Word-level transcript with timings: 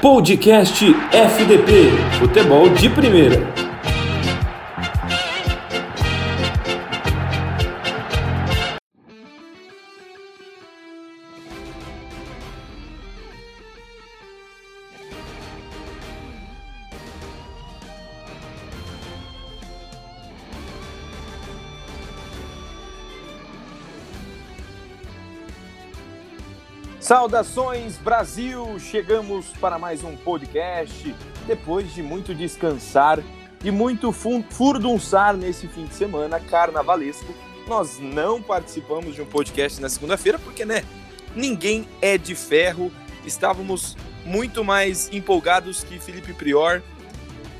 Podcast 0.00 0.84
FDP 1.12 1.90
Futebol 2.18 2.70
de 2.70 2.88
Primeira. 2.88 3.69
Saudações 27.10 27.98
Brasil! 27.98 28.78
Chegamos 28.78 29.46
para 29.60 29.80
mais 29.80 30.04
um 30.04 30.16
podcast. 30.16 31.12
Depois 31.44 31.92
de 31.92 32.04
muito 32.04 32.32
descansar 32.32 33.18
e 33.64 33.70
muito 33.72 34.12
furdunçar 34.12 35.36
nesse 35.36 35.66
fim 35.66 35.86
de 35.86 35.94
semana 35.94 36.38
carnavalesco, 36.38 37.34
nós 37.66 37.98
não 37.98 38.40
participamos 38.40 39.16
de 39.16 39.22
um 39.22 39.26
podcast 39.26 39.80
na 39.80 39.88
segunda-feira 39.88 40.38
porque, 40.38 40.64
né? 40.64 40.84
Ninguém 41.34 41.84
é 42.00 42.16
de 42.16 42.36
ferro. 42.36 42.92
Estávamos 43.26 43.96
muito 44.24 44.62
mais 44.62 45.12
empolgados 45.12 45.82
que 45.82 45.98
Felipe 45.98 46.32
Prior 46.32 46.80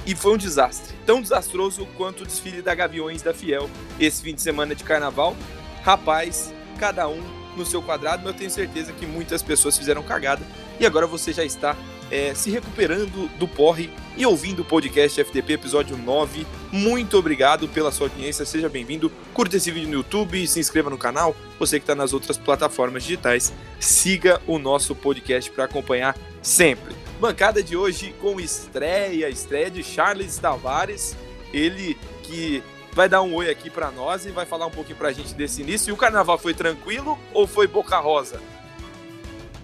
e 0.07 0.15
foi 0.15 0.35
um 0.35 0.39
desastre. 0.39 0.95
Tão 1.05 1.21
desastroso 1.21 1.89
quanto 1.97 2.21
o 2.21 2.25
desfile 2.25 2.63
da 2.63 2.73
Gaviões 2.73 3.21
da 3.21 3.35
Fiel 3.35 3.69
esse 3.99 4.23
fim 4.23 4.33
de 4.33 4.43
semana 4.43 4.77
de 4.77 4.85
carnaval. 4.85 5.35
Rapaz, 5.83 6.55
cada 6.79 7.09
um 7.09 7.40
no 7.57 7.67
seu 7.67 7.83
quadrado, 7.83 8.23
mas 8.25 8.33
eu 8.33 8.39
tenho 8.39 8.51
certeza 8.51 8.93
que 8.93 9.07
muitas 9.07 9.43
pessoas 9.43 9.77
fizeram 9.77 10.03
cagada 10.03 10.45
e 10.79 10.87
agora 10.87 11.07
você 11.07 11.33
já 11.33 11.45
está 11.45 11.77
é, 12.11 12.35
se 12.35 12.51
recuperando 12.51 13.29
do 13.39 13.47
porre 13.47 13.91
e 14.17 14.27
ouvindo 14.27 14.63
o 14.63 14.65
podcast 14.65 15.23
FTP 15.23 15.53
episódio 15.53 15.97
9. 15.97 16.47
Muito 16.73 17.17
obrigado 17.17 17.69
pela 17.69 17.93
sua 17.93 18.09
audiência, 18.09 18.45
seja 18.45 18.69
bem-vindo. 18.69 19.11
Curta 19.33 19.57
esse 19.57 19.71
vídeo 19.71 19.89
no 19.89 19.95
YouTube, 19.95 20.47
se 20.47 20.59
inscreva 20.59 20.91
no 20.91 20.99
canal. 20.99 21.37
Você 21.59 21.79
que 21.79 21.85
está 21.85 21.95
nas 21.95 22.13
outras 22.13 22.37
plataformas 22.37 23.05
digitais, 23.05 23.53
siga 23.79 24.41
o 24.47 24.59
nosso 24.59 24.95
podcast 24.95 25.51
para 25.51 25.65
acompanhar 25.65 26.19
sempre. 26.43 26.95
Bancada 27.21 27.63
de 27.63 27.77
hoje 27.77 28.15
com 28.21 28.41
estreia, 28.41 29.29
estreia 29.29 29.71
de 29.71 29.85
Charles 29.85 30.39
Tavares, 30.39 31.17
ele 31.53 31.97
que 32.23 32.63
vai 32.93 33.09
dar 33.09 33.23
um 33.23 33.35
oi 33.35 33.51
aqui 33.51 33.71
para 33.71 33.91
nós 33.91 34.27
e 34.27 34.31
vai 34.31 34.47
falar 34.47 34.67
um 34.67 34.71
pouquinho 34.71 34.99
pra 34.99 35.13
gente 35.13 35.35
desse 35.35 35.63
início. 35.63 35.91
E 35.91 35.93
o 35.93 35.97
carnaval 35.97 36.39
foi 36.39 36.55
tranquilo 36.55 37.19
ou 37.33 37.47
foi 37.47 37.67
boca 37.67 37.99
rosa? 37.99 38.41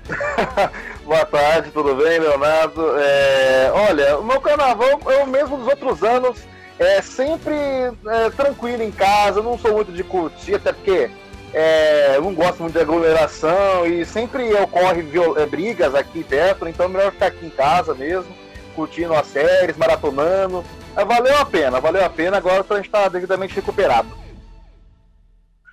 Boa 1.04 1.24
tarde, 1.24 1.70
tudo 1.70 1.94
bem, 1.96 2.18
Leonardo? 2.18 2.96
É, 2.98 3.70
olha, 3.72 4.18
o 4.18 4.24
meu 4.24 4.40
carnaval 4.40 5.00
é 5.06 5.24
o 5.24 5.26
mesmo 5.26 5.56
dos 5.56 5.66
outros 5.66 6.02
anos, 6.02 6.38
é 6.78 7.02
sempre 7.02 7.54
é, 7.54 8.30
tranquilo 8.36 8.82
em 8.82 8.92
casa, 8.92 9.42
não 9.42 9.58
sou 9.58 9.72
muito 9.72 9.92
de 9.92 10.04
curtir, 10.04 10.54
até 10.54 10.72
porque 10.72 11.10
é, 11.52 12.18
não 12.20 12.34
gosto 12.34 12.62
muito 12.62 12.74
de 12.74 12.80
aglomeração 12.80 13.86
e 13.86 14.04
sempre 14.04 14.52
ocorre 14.54 15.04
é, 15.36 15.46
brigas 15.46 15.94
aqui 15.94 16.22
perto, 16.22 16.68
então 16.68 16.86
é 16.86 16.88
melhor 16.88 17.12
ficar 17.12 17.26
aqui 17.26 17.46
em 17.46 17.50
casa 17.50 17.94
mesmo, 17.94 18.32
curtindo 18.74 19.14
as 19.14 19.26
séries, 19.26 19.76
maratonando. 19.76 20.64
É, 20.96 21.04
valeu 21.04 21.36
a 21.36 21.44
pena, 21.44 21.78
valeu 21.78 22.02
a 22.02 22.08
pena. 22.08 22.38
Agora 22.38 22.64
a 22.68 22.74
gente 22.76 22.86
está 22.86 23.06
devidamente 23.08 23.54
recuperado. 23.54 24.08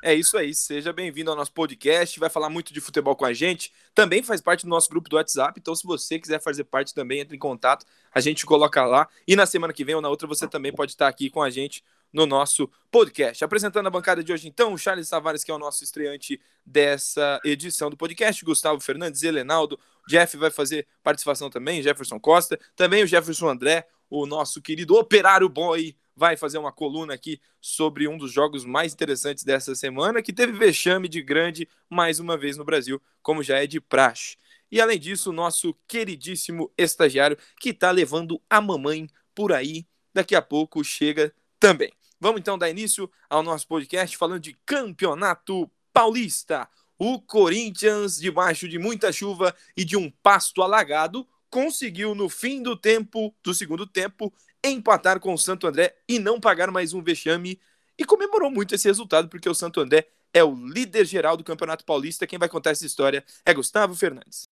É 0.04 0.14
isso 0.14 0.38
aí, 0.38 0.54
seja 0.54 0.92
bem-vindo 0.92 1.32
ao 1.32 1.38
nosso 1.38 1.54
podcast, 1.54 2.20
vai 2.20 2.30
falar 2.30 2.50
muito 2.50 2.74
de 2.74 2.82
futebol 2.82 3.16
com 3.16 3.24
a 3.24 3.32
gente, 3.32 3.72
também 3.96 4.22
faz 4.22 4.42
parte 4.42 4.66
do 4.66 4.70
nosso 4.70 4.90
grupo 4.90 5.08
do 5.08 5.16
WhatsApp, 5.16 5.58
então 5.58 5.74
se 5.74 5.88
você 5.88 6.20
quiser 6.20 6.42
fazer 6.42 6.66
parte 6.66 6.94
também, 6.94 7.22
entre 7.22 7.38
em 7.38 7.40
contato, 7.40 7.86
a 8.14 8.20
gente 8.20 8.46
coloca 8.46 8.84
lá, 8.86 9.08
e 9.26 9.34
na 9.34 9.46
semana 9.46 9.72
que 9.72 9.86
vem 9.86 9.96
ou 9.96 10.02
na 10.02 10.10
outra 10.10 10.28
você 10.28 10.46
também 10.46 10.74
pode 10.74 10.92
estar 10.92 11.08
aqui 11.08 11.30
com 11.30 11.42
a 11.42 11.50
gente 11.50 11.82
no 12.12 12.26
nosso 12.26 12.70
podcast. 12.92 13.46
Apresentando 13.46 13.88
a 13.88 13.90
bancada 13.90 14.22
de 14.22 14.34
hoje 14.34 14.46
então, 14.46 14.74
o 14.74 14.78
Charles 14.78 15.08
Tavares, 15.08 15.42
que 15.42 15.52
é 15.52 15.54
o 15.54 15.58
nosso 15.58 15.86
estreante 15.86 16.38
dessa 16.66 17.40
edição 17.46 17.90
do 17.90 17.96
podcast, 17.96 18.44
Gustavo 18.44 18.82
Fernandes, 18.82 19.24
Helenaldo, 19.24 19.80
Jeff 20.06 20.36
vai 20.36 20.52
fazer 20.52 20.86
participação 21.02 21.50
também, 21.50 21.82
Jefferson 21.82 22.20
Costa, 22.20 22.60
também 22.76 23.04
o 23.04 23.08
Jefferson 23.08 23.48
André, 23.48 23.88
o 24.16 24.28
nosso 24.28 24.62
querido 24.62 24.96
operário 24.96 25.50
boy 25.50 25.96
vai 26.16 26.38
fazer 26.38 26.60
uma 26.60 26.72
coluna 26.72 27.16
aqui 27.16 27.42
sobre 27.60 28.08
um 28.08 28.16
dos 28.16 28.32
jogos 28.32 28.64
mais 28.64 28.94
interessantes 28.94 29.44
dessa 29.44 29.74
semana, 29.74 30.22
que 30.22 30.32
teve 30.32 30.52
vexame 30.52 31.10
de 31.10 31.20
grande 31.20 31.68
mais 31.90 32.20
uma 32.20 32.38
vez 32.38 32.56
no 32.56 32.64
Brasil, 32.64 33.02
como 33.24 33.42
já 33.42 33.58
é 33.58 33.66
de 33.66 33.82
praxe. 33.82 34.38
E 34.72 34.80
além 34.80 35.00
disso, 35.00 35.32
o 35.32 35.34
nosso 35.34 35.74
queridíssimo 35.88 36.72
estagiário 36.78 37.36
que 37.60 37.70
está 37.70 37.90
levando 37.90 38.40
a 38.48 38.62
mamãe 38.62 39.10
por 39.34 39.52
aí, 39.52 39.88
daqui 40.14 40.36
a 40.36 40.44
pouco 40.44 40.84
chega 40.84 41.34
também. 41.60 41.92
Vamos 42.20 42.40
então 42.40 42.56
dar 42.56 42.70
início 42.70 43.10
ao 43.28 43.42
nosso 43.42 43.68
podcast 43.68 44.16
falando 44.16 44.42
de 44.42 44.56
Campeonato 44.64 45.68
Paulista. 45.92 46.70
O 47.00 47.20
Corinthians, 47.20 48.18
debaixo 48.18 48.70
de 48.70 48.78
muita 48.78 49.12
chuva 49.12 49.56
e 49.76 49.84
de 49.84 49.98
um 49.98 50.12
pasto 50.22 50.62
alagado, 50.62 51.28
conseguiu 51.54 52.16
no 52.16 52.30
fim 52.30 52.64
do 52.64 52.76
tempo, 52.76 53.32
do 53.44 53.54
segundo 53.54 53.86
tempo, 53.86 54.34
empatar 54.64 55.20
com 55.20 55.36
o 55.36 55.38
Santo 55.38 55.68
André 55.68 55.96
e 56.10 56.18
não 56.18 56.40
pagar 56.40 56.72
mais 56.72 56.94
um 56.94 57.04
vexame 57.04 57.62
e 57.96 58.04
comemorou 58.04 58.50
muito 58.50 58.74
esse 58.74 58.88
resultado 58.88 59.30
porque 59.30 59.48
o 59.48 59.54
Santo 59.54 59.80
André 59.80 60.08
é 60.34 60.44
o 60.44 60.56
líder 60.56 61.06
geral 61.06 61.38
do 61.38 61.44
Campeonato 61.44 61.86
Paulista. 61.86 62.26
Quem 62.26 62.40
vai 62.40 62.50
contar 62.50 62.72
essa 62.72 62.88
história 62.88 63.24
é 63.46 63.54
Gustavo 63.54 63.94
Fernandes. 63.94 64.46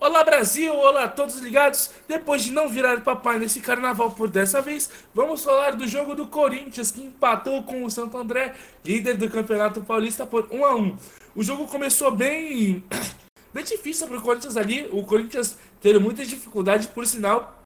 Olá 0.00 0.24
Brasil, 0.24 0.74
olá 0.74 1.06
todos 1.06 1.36
ligados. 1.36 1.90
Depois 2.08 2.44
de 2.44 2.50
não 2.50 2.66
virar 2.66 3.02
papai 3.02 3.38
nesse 3.38 3.60
carnaval 3.60 4.10
por 4.12 4.30
dessa 4.30 4.62
vez, 4.62 4.88
vamos 5.12 5.44
falar 5.44 5.72
do 5.72 5.86
jogo 5.86 6.14
do 6.14 6.26
Corinthians 6.26 6.90
que 6.90 7.02
empatou 7.02 7.62
com 7.62 7.84
o 7.84 7.90
Santo 7.90 8.16
André, 8.16 8.54
líder 8.82 9.18
do 9.18 9.28
Campeonato 9.28 9.82
Paulista 9.82 10.24
por 10.24 10.48
1 10.50 10.64
a 10.64 10.74
1. 10.74 10.98
O 11.36 11.42
jogo 11.42 11.68
começou 11.68 12.10
bem 12.10 12.82
bem 13.52 13.64
difícil 13.64 14.08
para 14.08 14.16
o 14.16 14.22
Corinthians 14.22 14.56
ali. 14.56 14.88
O 14.90 15.04
Corinthians 15.04 15.58
teve 15.80 15.98
muitas 15.98 16.28
dificuldades, 16.28 16.86
por 16.86 17.06
sinal, 17.06 17.62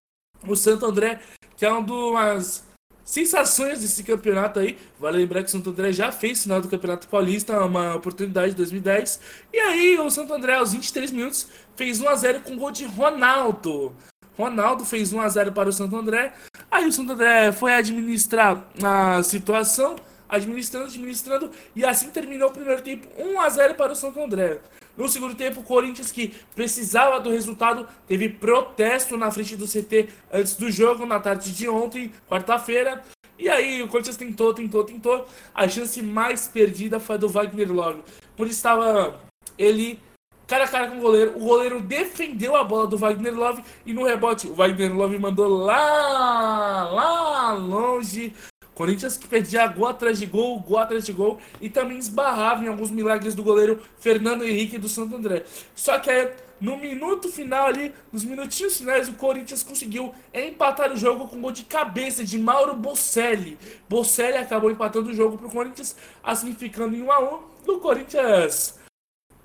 o 0.47 0.55
Santo 0.57 0.87
André, 0.87 1.21
que 1.57 1.65
é 1.65 1.73
uma 1.73 2.35
das 2.35 2.65
sensações 3.05 3.81
desse 3.81 4.03
campeonato 4.03 4.59
aí. 4.59 4.79
Vale 4.99 5.19
lembrar 5.19 5.43
que 5.43 5.49
o 5.49 5.53
Santo 5.53 5.71
André 5.71 5.93
já 5.93 6.11
fez 6.11 6.43
final 6.43 6.61
do 6.61 6.69
Campeonato 6.69 7.07
Paulista, 7.09 7.65
uma 7.65 7.95
oportunidade 7.95 8.51
de 8.51 8.57
2010. 8.57 9.21
E 9.53 9.59
aí 9.59 9.99
o 9.99 10.11
Santo 10.11 10.33
André, 10.33 10.55
aos 10.55 10.73
23 10.73 11.11
minutos, 11.11 11.49
fez 11.77 12.01
1x0 12.01 12.43
com 12.43 12.57
gol 12.57 12.71
de 12.71 12.85
Ronaldo. 12.85 13.95
Ronaldo 14.37 14.85
fez 14.85 15.13
1x0 15.13 15.53
para 15.53 15.69
o 15.69 15.73
Santo 15.73 15.97
André. 15.97 16.33
Aí 16.71 16.87
o 16.87 16.93
Santo 16.93 17.13
André 17.13 17.53
foi 17.53 17.75
administrar 17.75 18.67
a 18.83 19.23
situação, 19.23 19.97
administrando, 20.29 20.87
administrando, 20.87 21.51
e 21.77 21.85
assim 21.85 22.11
terminou 22.11 22.49
o 22.49 22.53
primeiro 22.53 22.83
tempo 22.83 23.07
1x0 23.17 23.75
para 23.75 23.93
o 23.93 23.97
Santo 23.97 24.21
André. 24.21 24.61
No 24.97 25.09
segundo 25.09 25.35
tempo, 25.35 25.61
o 25.61 25.65
Corinthians, 25.65 26.13
que 26.13 26.35
precisava 26.55 27.19
do 27.21 27.31
resultado, 27.31 27.87
teve 28.07 28.29
protesto 28.29 29.17
na 29.17 29.31
frente 29.31 29.57
do 29.57 29.67
CT 29.67 30.09
antes 30.33 30.55
do 30.57 30.71
jogo, 30.71 31.05
na 31.05 31.19
tarde 31.19 31.53
de 31.53 31.69
ontem, 31.69 32.13
quarta-feira. 32.29 33.03
E 33.39 33.49
aí, 33.49 33.83
o 33.83 33.89
Corinthians 33.89 34.17
tentou, 34.17 34.55
tentou, 34.55 34.85
tentou. 34.85 35.27
A 35.53 35.69
chance 35.69 36.01
mais 36.01 36.47
perdida 36.47 37.01
foi 37.01 37.17
a 37.17 37.19
do 37.19 37.29
Wagner 37.29 37.73
Love. 37.73 38.03
Por 38.37 38.47
estava 38.47 39.21
ele 39.59 40.01
cara 40.47 40.65
a 40.65 40.69
cara 40.69 40.89
com 40.89 40.99
o 40.99 41.01
goleiro. 41.01 41.37
O 41.37 41.41
goleiro 41.41 41.81
defendeu 41.81 42.55
a 42.55 42.63
bola 42.63 42.87
do 42.87 42.97
Wagner 42.97 43.35
Love 43.35 43.65
e 43.85 43.93
no 43.93 44.05
rebote 44.05 44.47
o 44.47 44.55
Wagner 44.55 44.95
Love 44.95 45.19
mandou 45.19 45.49
lá, 45.49 46.91
lá 46.91 47.53
longe 47.53 48.33
Corinthians 48.75 49.17
que 49.17 49.29
perdia 49.29 49.67
gol 49.67 49.87
atrás 49.87 50.19
de 50.19 50.27
gol, 50.27 50.59
gol 50.61 50.79
atrás 50.79 51.05
de 51.05 51.13
gol 51.13 51.39
e 51.61 51.71
também 51.71 51.99
esbarrava 51.99 52.65
em 52.65 52.69
alguns 52.69 52.91
milagres 52.91 53.35
do 53.35 53.43
goleiro 53.43 53.81
Fernando 53.99 54.45
Henrique 54.45 54.79
do 54.79 54.89
Santo 54.89 55.17
André. 55.17 55.45
Só 55.75 55.99
que 55.99 56.11
aí, 56.11 56.33
no 56.61 56.77
minuto 56.77 57.29
final 57.29 57.67
ali, 57.67 57.95
nos 58.13 58.25
minutinhos 58.25 58.79
finais, 58.79 59.09
o 59.09 59.15
Corinthians 59.15 59.63
conseguiu 59.63 60.15
empatar 60.33 60.93
o 60.93 60.97
jogo 60.97 61.29
com 61.29 61.41
gol 61.41 61.53
de 61.53 61.65
cabeça 61.65 62.25
de 62.25 62.39
Mauro 62.39 62.75
Bocelli. 62.75 63.59
Bocelli 63.89 64.39
acabou 64.39 64.71
empatando 64.71 65.11
o 65.11 65.15
jogo 65.15 65.39
para 65.39 65.47
o 65.47 65.51
Corinthians, 65.51 65.97
assim 66.23 66.53
ficando 66.55 66.97
em 66.97 67.03
1 67.03 67.13
a 67.13 67.21
1 67.21 67.41
do 67.65 67.79
Corinthians. 67.79 68.79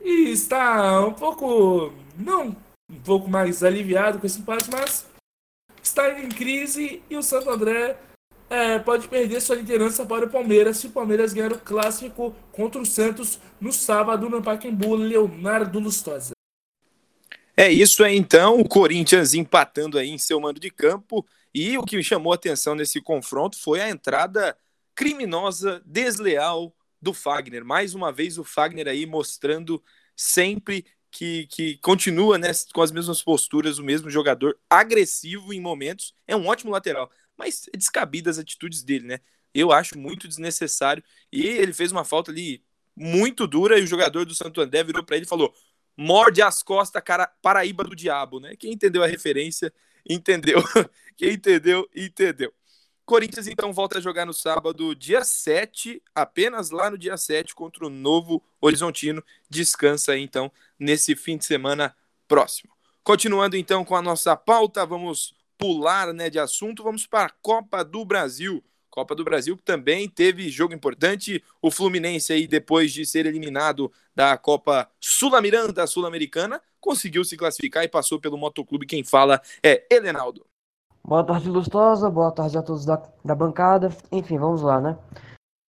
E 0.01 0.31
está 0.31 1.05
um 1.05 1.13
pouco, 1.13 1.93
não 2.17 2.55
um 2.89 2.99
pouco 3.01 3.29
mais 3.29 3.63
aliviado 3.63 4.17
com 4.17 4.25
esse 4.25 4.39
empate, 4.39 4.69
mas 4.71 5.05
está 5.83 6.19
em 6.19 6.29
crise 6.29 7.03
e 7.09 7.15
o 7.15 7.21
Santo 7.21 7.49
André 7.49 7.97
é, 8.49 8.79
pode 8.79 9.07
perder 9.07 9.39
sua 9.41 9.55
liderança 9.55 10.05
para 10.05 10.25
o 10.25 10.29
Palmeiras 10.29 10.77
se 10.77 10.87
o 10.87 10.91
Palmeiras 10.91 11.33
ganhar 11.33 11.53
o 11.53 11.59
clássico 11.59 12.35
contra 12.51 12.81
o 12.81 12.85
Santos 12.85 13.39
no 13.61 13.71
sábado 13.71 14.29
no 14.29 14.41
Pacaembu 14.41 14.95
Leonardo 14.95 15.79
Lustosa. 15.79 16.31
É 17.55 17.69
isso 17.69 18.03
aí 18.03 18.15
então, 18.15 18.59
o 18.59 18.67
Corinthians 18.67 19.33
empatando 19.33 19.97
aí 19.97 20.09
em 20.09 20.17
seu 20.17 20.39
mando 20.39 20.59
de 20.59 20.71
campo 20.71 21.25
e 21.53 21.77
o 21.77 21.83
que 21.83 21.97
me 21.97 22.03
chamou 22.03 22.31
a 22.31 22.35
atenção 22.35 22.73
nesse 22.73 23.01
confronto 23.01 23.59
foi 23.59 23.81
a 23.81 23.89
entrada 23.89 24.57
criminosa, 24.95 25.81
desleal 25.85 26.73
do 27.01 27.13
Fagner. 27.13 27.63
Mais 27.63 27.93
uma 27.93 28.11
vez 28.11 28.37
o 28.37 28.43
Fagner 28.43 28.87
aí 28.87 29.05
mostrando 29.05 29.83
sempre 30.15 30.85
que, 31.11 31.47
que 31.47 31.77
continua 31.77 32.37
né, 32.37 32.51
com 32.73 32.81
as 32.81 32.91
mesmas 32.91 33.21
posturas, 33.21 33.77
o 33.79 33.83
mesmo 33.83 34.09
jogador 34.09 34.57
agressivo 34.69 35.53
em 35.53 35.61
momentos. 35.61 36.13
É 36.27 36.35
um 36.35 36.47
ótimo 36.47 36.71
lateral, 36.71 37.09
mas 37.39 37.69
é 37.73 37.77
descabidas 37.77 38.37
as 38.37 38.43
atitudes 38.43 38.83
dele, 38.83 39.07
né? 39.07 39.19
Eu 39.53 39.71
acho 39.71 39.97
muito 39.97 40.27
desnecessário. 40.27 41.01
E 41.31 41.41
ele 41.47 41.73
fez 41.73 41.91
uma 41.91 42.03
falta 42.03 42.29
ali 42.29 42.61
muito 42.95 43.47
dura 43.47 43.79
e 43.79 43.83
o 43.83 43.87
jogador 43.87 44.25
do 44.25 44.35
Santo 44.35 44.59
André 44.59 44.83
virou 44.83 45.03
para 45.03 45.15
ele 45.15 45.25
e 45.25 45.29
falou: 45.29 45.53
morde 45.95 46.41
as 46.41 46.61
costas, 46.61 47.01
cara, 47.01 47.25
Paraíba 47.41 47.83
do 47.85 47.95
diabo, 47.95 48.41
né? 48.41 48.55
Quem 48.57 48.73
entendeu 48.73 49.01
a 49.01 49.07
referência, 49.07 49.73
entendeu. 50.07 50.61
Quem 51.17 51.33
entendeu, 51.33 51.89
entendeu. 51.95 52.53
Corinthians 53.05 53.47
então 53.47 53.73
volta 53.73 53.97
a 53.97 54.01
jogar 54.01 54.25
no 54.25 54.33
sábado, 54.33 54.93
dia 54.93 55.23
7, 55.23 55.99
apenas 56.13 56.69
lá 56.69 56.91
no 56.91 56.97
dia 56.97 57.17
7 57.17 57.55
contra 57.55 57.87
o 57.87 57.89
Novo 57.89 58.43
Horizontino. 58.61 59.23
Descansa 59.49 60.15
então 60.15 60.51
nesse 60.77 61.15
fim 61.15 61.35
de 61.35 61.45
semana 61.45 61.95
próximo. 62.27 62.71
Continuando 63.03 63.57
então 63.57 63.83
com 63.83 63.95
a 63.95 64.01
nossa 64.01 64.35
pauta, 64.35 64.85
vamos 64.85 65.33
pular, 65.59 66.13
né, 66.13 66.29
de 66.29 66.39
assunto, 66.39 66.81
vamos 66.81 67.05
para 67.05 67.25
a 67.25 67.29
Copa 67.41 67.83
do 67.83 68.05
Brasil. 68.05 68.63
Copa 68.89 69.13
do 69.13 69.23
Brasil 69.23 69.55
que 69.55 69.61
também 69.61 70.09
teve 70.09 70.49
jogo 70.49 70.73
importante. 70.73 71.43
O 71.61 71.69
Fluminense 71.69 72.33
aí 72.33 72.47
depois 72.47 72.91
de 72.91 73.05
ser 73.05 73.25
eliminado 73.25 73.91
da 74.15 74.35
Copa 74.37 74.89
Sul-Miranda 74.99 75.85
Sul-Americana, 75.85 76.59
conseguiu 76.79 77.23
se 77.23 77.37
classificar 77.37 77.83
e 77.83 77.89
passou 77.89 78.19
pelo 78.19 78.37
Motoclube. 78.37 78.87
Quem 78.87 79.03
fala 79.03 79.39
é 79.61 79.85
Elenaldo. 79.91 80.45
Boa 81.03 81.23
tarde, 81.23 81.49
Lustosa. 81.49 82.09
Boa 82.09 82.31
tarde 82.31 82.57
a 82.57 82.61
todos 82.61 82.85
da, 82.85 83.01
da 83.23 83.35
bancada. 83.35 83.89
Enfim, 84.11 84.37
vamos 84.37 84.61
lá, 84.61 84.81
né? 84.81 84.97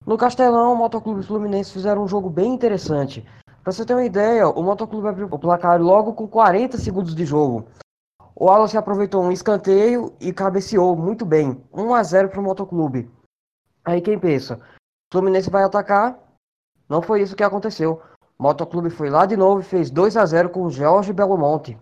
No 0.07 0.19
Castelão, 0.19 0.73
o 0.73 0.77
Motoclube 0.77 1.23
Fluminense 1.23 1.73
fizeram 1.73 2.05
um 2.05 2.09
jogo 2.09 2.29
bem 2.29 2.53
interessante. 2.53 3.25
Pra 3.63 3.73
você 3.73 3.85
ter 3.85 3.95
uma 3.95 4.05
ideia, 4.05 4.49
o 4.49 4.63
Motoclube 4.63 5.09
abriu 5.09 5.29
o 5.31 5.39
placar 5.39 5.81
logo 5.81 6.13
com 6.13 6.27
40 6.27 6.77
segundos 6.79 7.15
de 7.15 7.25
jogo. 7.25 7.67
O 8.37 8.47
Wallace 8.47 8.77
aproveitou 8.77 9.23
um 9.23 9.31
escanteio 9.31 10.13
e 10.21 10.33
cabeceou 10.33 10.97
muito 10.97 11.25
bem. 11.25 11.63
1 11.73 11.95
a 11.95 12.03
0 12.03 12.29
para 12.31 12.41
o 12.41 12.43
Motoclube. 12.43 13.09
Aí 13.85 14.01
quem 14.01 14.19
pensa? 14.19 14.61
Fluminense 15.13 15.51
vai 15.51 15.63
atacar? 15.63 16.19
Não 16.89 17.01
foi 17.01 17.23
isso 17.23 17.37
que 17.37 17.45
aconteceu. 17.45 18.03
O 18.37 18.43
Motoclube 18.43 18.91
foi 18.91 19.09
lá 19.09 19.25
de 19.25 19.37
novo 19.37 19.61
e 19.61 19.65
fez 19.65 19.89
2 19.89 20.17
a 20.17 20.27
0 20.27 20.51
com 20.51 20.65
o 20.65 20.71
Jorge 20.71 21.13
Belomonte. 21.13 21.79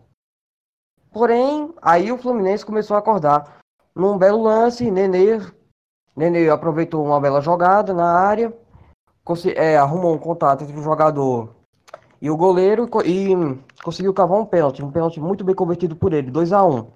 Porém, 1.10 1.72
aí 1.80 2.12
o 2.12 2.18
Fluminense 2.18 2.66
começou 2.66 2.96
a 2.96 3.00
acordar. 3.00 3.58
Num 3.94 4.18
belo 4.18 4.42
lance, 4.42 4.90
Nenê, 4.90 5.38
Nenê 6.14 6.50
aproveitou 6.50 7.04
uma 7.04 7.20
bela 7.20 7.40
jogada 7.40 7.94
na 7.94 8.12
área, 8.12 8.52
é, 9.56 9.76
arrumou 9.76 10.14
um 10.14 10.18
contato 10.18 10.64
entre 10.64 10.78
o 10.78 10.82
jogador 10.82 11.61
e 12.22 12.30
o 12.30 12.36
goleiro 12.36 12.88
e 13.04 13.34
conseguiu 13.82 14.14
cavar 14.14 14.38
um 14.38 14.46
pênalti, 14.46 14.80
um 14.80 14.92
pênalti 14.92 15.18
muito 15.18 15.42
bem 15.42 15.56
convertido 15.56 15.96
por 15.96 16.12
ele, 16.12 16.30
2 16.30 16.52
a 16.52 16.64
1 16.64 16.86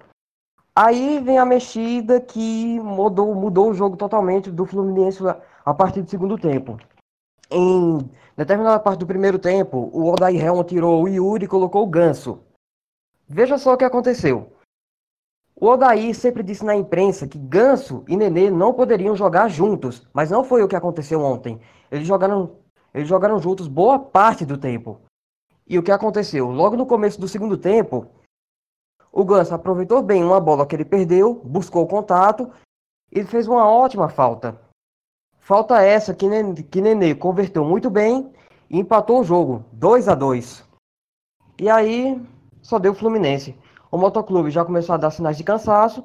Aí 0.73 1.19
vem 1.19 1.37
a 1.37 1.45
mexida 1.45 2.21
que 2.21 2.79
mudou, 2.79 3.35
mudou 3.35 3.71
o 3.71 3.73
jogo 3.73 3.97
totalmente 3.97 4.49
do 4.49 4.65
Fluminense 4.65 5.21
a 5.65 5.73
partir 5.73 6.01
do 6.01 6.09
segundo 6.09 6.37
tempo. 6.37 6.77
Em 7.51 8.09
determinada 8.37 8.79
parte 8.79 8.99
do 8.99 9.07
primeiro 9.07 9.37
tempo, 9.37 9.89
o 9.91 10.09
Odair 10.09 10.41
Helma 10.41 10.63
tirou 10.63 11.03
o 11.03 11.07
Yuri 11.09 11.43
e 11.45 11.47
colocou 11.47 11.83
o 11.83 11.87
Ganso. 11.87 12.39
Veja 13.27 13.57
só 13.57 13.73
o 13.73 13.77
que 13.77 13.83
aconteceu. 13.83 14.53
O 15.59 15.65
Odaí 15.65 16.13
sempre 16.13 16.43
disse 16.43 16.63
na 16.63 16.75
imprensa 16.75 17.27
que 17.27 17.39
Ganso 17.39 18.05
e 18.07 18.15
Nenê 18.15 18.51
não 18.51 18.73
poderiam 18.73 19.15
jogar 19.15 19.49
juntos, 19.49 20.07
mas 20.13 20.29
não 20.29 20.43
foi 20.43 20.61
o 20.61 20.67
que 20.67 20.75
aconteceu 20.75 21.19
ontem. 21.21 21.59
Eles 21.91 22.07
jogaram, 22.07 22.51
eles 22.93 23.09
jogaram 23.09 23.39
juntos 23.39 23.67
boa 23.67 23.97
parte 23.97 24.45
do 24.45 24.57
tempo. 24.57 25.01
E 25.69 25.77
o 25.77 25.83
que 25.83 25.91
aconteceu? 25.91 26.49
Logo 26.49 26.77
no 26.77 26.85
começo 26.85 27.19
do 27.19 27.27
segundo 27.27 27.57
tempo, 27.57 28.07
o 29.11 29.25
Ganso 29.25 29.53
aproveitou 29.53 30.01
bem 30.01 30.23
uma 30.23 30.39
bola 30.39 30.65
que 30.65 30.75
ele 30.75 30.85
perdeu, 30.85 31.41
buscou 31.43 31.83
o 31.83 31.87
contato 31.87 32.49
e 33.11 33.23
fez 33.23 33.47
uma 33.47 33.69
ótima 33.69 34.07
falta. 34.07 34.59
Falta 35.39 35.81
essa 35.81 36.13
que 36.13 36.27
Nenê, 36.27 36.63
que 36.63 36.81
Nenê 36.81 37.15
converteu 37.15 37.65
muito 37.65 37.89
bem 37.89 38.31
e 38.69 38.79
empatou 38.79 39.19
o 39.19 39.23
jogo, 39.23 39.65
2 39.73 40.07
a 40.07 40.15
2. 40.15 40.63
E 41.59 41.69
aí, 41.69 42.21
só 42.61 42.79
deu 42.79 42.91
o 42.93 42.95
Fluminense. 42.95 43.55
O 43.91 43.97
Motoclube 43.97 44.51
já 44.51 44.63
começou 44.63 44.93
a 44.93 44.97
dar 44.97 45.11
sinais 45.11 45.37
de 45.37 45.43
cansaço 45.43 46.03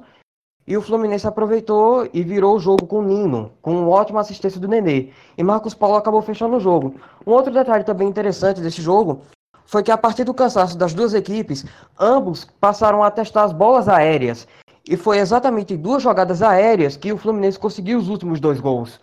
e 0.65 0.75
o 0.75 0.81
Fluminense 0.81 1.27
aproveitou 1.27 2.09
e 2.13 2.23
virou 2.23 2.55
o 2.55 2.59
jogo 2.59 2.87
com 2.87 2.99
o 2.99 3.03
Nino, 3.03 3.51
com 3.61 3.79
uma 3.79 3.89
ótima 3.89 4.21
assistência 4.21 4.59
do 4.59 4.67
Nenê. 4.67 5.11
E 5.37 5.43
Marcos 5.43 5.73
Paulo 5.73 5.97
acabou 5.97 6.21
fechando 6.21 6.55
o 6.55 6.59
jogo. 6.59 6.95
Um 7.27 7.31
outro 7.31 7.53
detalhe 7.53 7.83
também 7.83 8.07
interessante 8.07 8.61
desse 8.61 8.81
jogo 8.81 9.21
foi 9.65 9.83
que 9.83 9.91
a 9.91 9.97
partir 9.97 10.23
do 10.23 10.33
cansaço 10.33 10.77
das 10.77 10.93
duas 10.93 11.13
equipes, 11.13 11.65
ambos 11.99 12.45
passaram 12.59 13.03
a 13.03 13.11
testar 13.11 13.43
as 13.43 13.53
bolas 13.53 13.87
aéreas. 13.87 14.47
E 14.87 14.97
foi 14.97 15.17
exatamente 15.17 15.73
em 15.73 15.77
duas 15.77 16.03
jogadas 16.03 16.41
aéreas 16.41 16.97
que 16.97 17.13
o 17.13 17.17
Fluminense 17.17 17.57
conseguiu 17.57 17.97
os 17.97 18.09
últimos 18.09 18.39
dois 18.39 18.59
gols. 18.59 18.99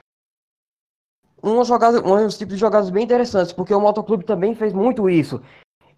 Uma 1.42 1.64
jogada, 1.64 2.06
um 2.06 2.28
tipo 2.28 2.52
de 2.52 2.58
jogadas 2.58 2.90
bem 2.90 3.04
interessantes, 3.04 3.52
porque 3.52 3.72
o 3.72 3.80
Motoclube 3.80 4.24
também 4.24 4.54
fez 4.54 4.74
muito 4.74 5.08
isso. 5.08 5.40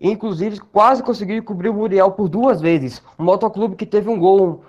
Inclusive, 0.01 0.59
quase 0.59 1.01
conseguiu 1.01 1.43
cobrir 1.45 1.69
o 1.69 1.75
Muriel 1.75 2.11
por 2.11 2.29
duas 2.29 2.61
vezes. 2.61 3.01
Um 3.17 3.25
motoclube 3.25 3.77
que 3.77 3.87
teve 3.87 4.11
um 4.11 4.19
gol 4.19 4.65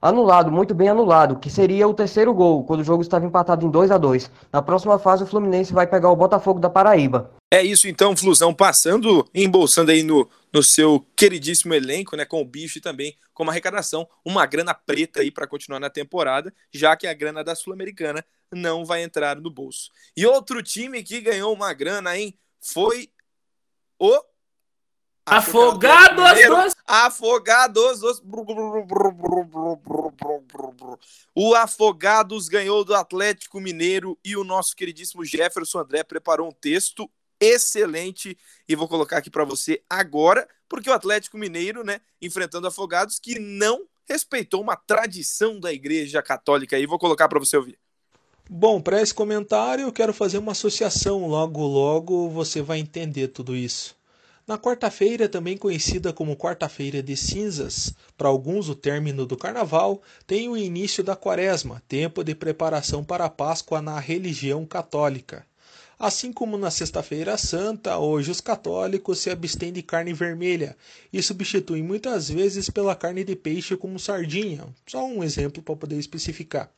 anulado, 0.00 0.50
muito 0.50 0.74
bem 0.74 0.88
anulado, 0.88 1.36
que 1.36 1.48
seria 1.48 1.86
o 1.86 1.94
terceiro 1.94 2.34
gol, 2.34 2.64
quando 2.64 2.80
o 2.80 2.84
jogo 2.84 3.00
estava 3.00 3.24
empatado 3.24 3.64
em 3.64 3.70
2 3.70 3.92
a 3.92 3.98
2 3.98 4.28
Na 4.52 4.60
próxima 4.60 4.98
fase, 4.98 5.22
o 5.22 5.26
Fluminense 5.26 5.72
vai 5.72 5.86
pegar 5.86 6.10
o 6.10 6.16
Botafogo 6.16 6.58
da 6.58 6.68
Paraíba. 6.68 7.30
É 7.52 7.62
isso 7.62 7.86
então, 7.86 8.16
Flusão, 8.16 8.54
passando, 8.54 9.28
embolsando 9.34 9.90
aí 9.90 10.02
no, 10.02 10.26
no 10.50 10.62
seu 10.62 11.06
queridíssimo 11.14 11.74
elenco, 11.74 12.16
né, 12.16 12.24
com 12.24 12.40
o 12.40 12.46
bicho 12.46 12.78
e 12.78 12.80
também 12.80 13.14
com 13.34 13.42
uma 13.42 13.52
arrecadação, 13.52 14.08
uma 14.24 14.46
grana 14.46 14.72
preta 14.72 15.20
aí 15.20 15.30
para 15.30 15.46
continuar 15.46 15.78
na 15.78 15.90
temporada, 15.90 16.50
já 16.72 16.96
que 16.96 17.06
a 17.06 17.12
grana 17.12 17.44
da 17.44 17.54
Sul-Americana 17.54 18.24
não 18.50 18.86
vai 18.86 19.02
entrar 19.02 19.38
no 19.38 19.50
bolso. 19.50 19.90
E 20.16 20.24
outro 20.24 20.62
time 20.62 21.02
que 21.02 21.20
ganhou 21.20 21.52
uma 21.52 21.74
grana, 21.74 22.16
hein, 22.16 22.34
foi 22.58 23.10
o 23.98 24.18
Afogados 25.26 26.24
dos... 26.46 26.76
Afogados 26.86 28.00
dos... 28.00 28.22
O 31.34 31.54
Afogados 31.54 32.48
ganhou 32.48 32.82
do 32.82 32.94
Atlético 32.94 33.60
Mineiro 33.60 34.18
e 34.24 34.38
o 34.38 34.42
nosso 34.42 34.74
queridíssimo 34.74 35.22
Jefferson 35.22 35.80
André 35.80 36.02
preparou 36.02 36.48
um 36.48 36.52
texto 36.52 37.10
excelente 37.42 38.38
e 38.68 38.76
vou 38.76 38.86
colocar 38.86 39.18
aqui 39.18 39.28
para 39.28 39.44
você 39.44 39.82
agora, 39.90 40.48
porque 40.68 40.88
o 40.88 40.92
Atlético 40.92 41.36
Mineiro, 41.36 41.82
né, 41.82 42.00
enfrentando 42.20 42.68
Afogados 42.68 43.18
que 43.18 43.38
não 43.38 43.86
respeitou 44.08 44.62
uma 44.62 44.76
tradição 44.76 45.58
da 45.58 45.72
Igreja 45.72 46.22
Católica 46.22 46.76
aí, 46.76 46.86
vou 46.86 46.98
colocar 46.98 47.28
para 47.28 47.38
você 47.38 47.56
ouvir. 47.56 47.78
Bom, 48.48 48.80
para 48.80 49.00
esse 49.00 49.14
comentário 49.14 49.86
eu 49.86 49.92
quero 49.92 50.12
fazer 50.12 50.38
uma 50.38 50.52
associação, 50.52 51.26
logo 51.26 51.66
logo 51.66 52.28
você 52.28 52.62
vai 52.62 52.78
entender 52.78 53.28
tudo 53.28 53.56
isso. 53.56 53.96
Na 54.46 54.58
quarta-feira, 54.58 55.28
também 55.28 55.56
conhecida 55.56 56.12
como 56.12 56.36
Quarta-feira 56.36 57.00
de 57.00 57.16
Cinzas, 57.16 57.94
para 58.18 58.28
alguns 58.28 58.68
o 58.68 58.74
término 58.74 59.24
do 59.24 59.36
Carnaval, 59.36 60.02
tem 60.26 60.48
o 60.48 60.56
início 60.56 61.04
da 61.04 61.14
Quaresma, 61.14 61.80
tempo 61.86 62.24
de 62.24 62.34
preparação 62.34 63.04
para 63.04 63.24
a 63.24 63.30
Páscoa 63.30 63.80
na 63.80 64.00
religião 64.00 64.66
católica. 64.66 65.46
Assim 66.02 66.32
como 66.32 66.58
na 66.58 66.68
Sexta-feira 66.68 67.38
Santa, 67.38 67.96
hoje 67.96 68.28
os 68.28 68.40
católicos 68.40 69.20
se 69.20 69.30
abstêm 69.30 69.72
de 69.72 69.84
carne 69.84 70.12
vermelha 70.12 70.76
e 71.12 71.22
substituem 71.22 71.80
muitas 71.80 72.28
vezes 72.28 72.68
pela 72.68 72.96
carne 72.96 73.22
de 73.22 73.36
peixe 73.36 73.76
como 73.76 74.00
sardinha. 74.00 74.66
Só 74.84 75.06
um 75.06 75.22
exemplo 75.22 75.62
para 75.62 75.76
poder 75.76 75.96
especificar. 75.96 76.68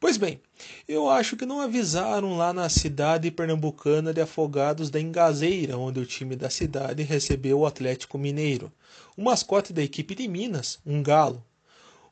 Pois 0.00 0.16
bem, 0.16 0.40
eu 0.88 1.08
acho 1.08 1.36
que 1.36 1.46
não 1.46 1.60
avisaram 1.60 2.36
lá 2.36 2.52
na 2.52 2.68
cidade 2.68 3.30
pernambucana 3.30 4.12
de 4.12 4.20
Afogados 4.20 4.90
da 4.90 5.00
Engazeira, 5.00 5.78
onde 5.78 6.00
o 6.00 6.04
time 6.04 6.34
da 6.34 6.50
cidade 6.50 7.04
recebeu 7.04 7.60
o 7.60 7.66
Atlético 7.66 8.18
Mineiro, 8.18 8.72
o 9.16 9.22
mascote 9.22 9.72
da 9.72 9.80
equipe 9.80 10.16
de 10.16 10.26
Minas, 10.26 10.80
um 10.84 11.04
galo. 11.04 11.40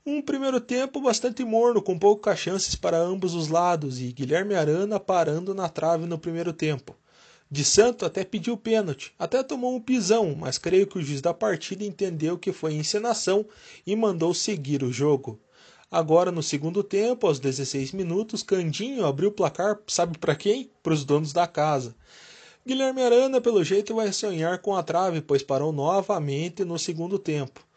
Um 0.05 0.23
primeiro 0.23 0.59
tempo 0.59 0.99
bastante 0.99 1.45
morno, 1.45 1.83
com 1.83 1.99
poucas 1.99 2.39
chances 2.39 2.75
para 2.75 2.97
ambos 2.97 3.35
os 3.35 3.49
lados, 3.49 4.01
e 4.01 4.11
Guilherme 4.13 4.55
Arana 4.55 4.99
parando 4.99 5.55
na 5.55 5.69
trave 5.69 6.07
no 6.07 6.19
primeiro 6.19 6.55
tempo. 6.55 6.97
De 7.51 7.63
Santo 7.63 8.07
até 8.07 8.25
pediu 8.25 8.57
pênalti, 8.57 9.13
até 9.19 9.43
tomou 9.43 9.75
um 9.75 9.81
pisão, 9.81 10.35
mas 10.35 10.57
creio 10.57 10.87
que 10.87 10.99
o 10.99 11.03
juiz 11.03 11.21
da 11.21 11.35
partida 11.35 11.85
entendeu 11.85 12.39
que 12.39 12.51
foi 12.51 12.73
encenação 12.73 13.45
e 13.87 13.95
mandou 13.95 14.33
seguir 14.33 14.83
o 14.83 14.91
jogo. 14.91 15.39
Agora, 15.91 16.33
no 16.33 16.43
segundo 16.43 16.83
tempo, 16.83 17.27
aos 17.27 17.39
16 17.39 17.93
minutos, 17.93 18.43
Candinho 18.43 19.05
abriu 19.05 19.29
o 19.29 19.33
placar, 19.33 19.81
sabe 19.87 20.17
para 20.17 20.35
quem? 20.35 20.71
Para 20.83 20.95
os 20.95 21.05
donos 21.05 21.35
da 21.35 21.47
casa. 21.47 21.95
Guilherme 22.67 23.03
Arana, 23.03 23.39
pelo 23.39 23.63
jeito, 23.63 23.95
vai 23.95 24.11
sonhar 24.15 24.61
com 24.61 24.75
a 24.75 24.83
trave, 24.83 25.21
pois 25.21 25.43
parou 25.43 25.73
novamente 25.73 26.65
no 26.65 26.79
segundo 26.79 27.19
tempo. 27.19 27.69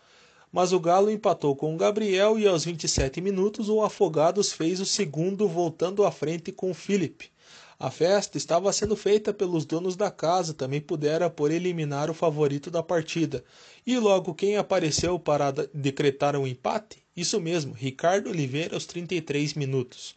Mas 0.54 0.72
o 0.72 0.80
Galo 0.80 1.10
empatou 1.10 1.56
com 1.56 1.74
o 1.74 1.78
Gabriel 1.78 2.38
e 2.38 2.48
aos 2.48 2.64
27 2.64 3.20
minutos 3.20 3.70
o 3.70 3.82
Afogados 3.82 4.54
fez 4.54 4.80
o 4.80 4.86
segundo 4.86 5.48
voltando 5.48 6.06
à 6.06 6.12
frente 6.12 6.52
com 6.52 6.70
o 6.70 6.76
Felipe. 6.76 7.32
A 7.80 7.90
festa 7.90 8.38
estava 8.38 8.72
sendo 8.72 8.96
feita 8.96 9.34
pelos 9.34 9.66
donos 9.66 9.96
da 9.96 10.12
casa, 10.12 10.54
também 10.54 10.80
pudera 10.80 11.28
por 11.28 11.50
eliminar 11.50 12.08
o 12.08 12.14
favorito 12.14 12.70
da 12.70 12.84
partida. 12.84 13.44
E 13.86 13.98
logo 13.98 14.36
quem 14.36 14.56
apareceu 14.56 15.18
para 15.18 15.52
decretar 15.74 16.36
um 16.36 16.46
empate? 16.46 17.04
Isso 17.18 17.42
mesmo, 17.42 17.74
Ricardo 17.74 18.30
Oliveira 18.30 18.76
aos 18.76 18.86
33 18.86 19.56
minutos. 19.56 20.16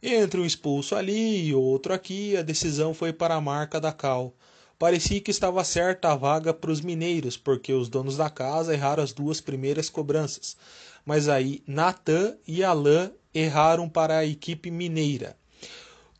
Entre 0.00 0.40
um 0.40 0.46
expulso 0.46 0.94
ali 0.94 1.48
e 1.48 1.54
outro 1.54 1.92
aqui, 1.92 2.36
a 2.36 2.42
decisão 2.42 2.94
foi 2.94 3.12
para 3.12 3.34
a 3.34 3.40
marca 3.40 3.80
da 3.80 3.92
Cal. 3.92 4.32
Parecia 4.78 5.20
que 5.20 5.30
estava 5.30 5.64
certa 5.64 6.12
a 6.12 6.16
vaga 6.16 6.52
para 6.52 6.70
os 6.70 6.82
mineiros, 6.82 7.36
porque 7.36 7.72
os 7.72 7.88
donos 7.88 8.18
da 8.18 8.28
casa 8.28 8.74
erraram 8.74 9.02
as 9.02 9.12
duas 9.12 9.40
primeiras 9.40 9.88
cobranças. 9.88 10.56
Mas 11.04 11.28
aí 11.28 11.62
Natan 11.66 12.36
e 12.46 12.62
Alain 12.62 13.10
erraram 13.32 13.88
para 13.88 14.18
a 14.18 14.26
equipe 14.26 14.70
mineira. 14.70 15.36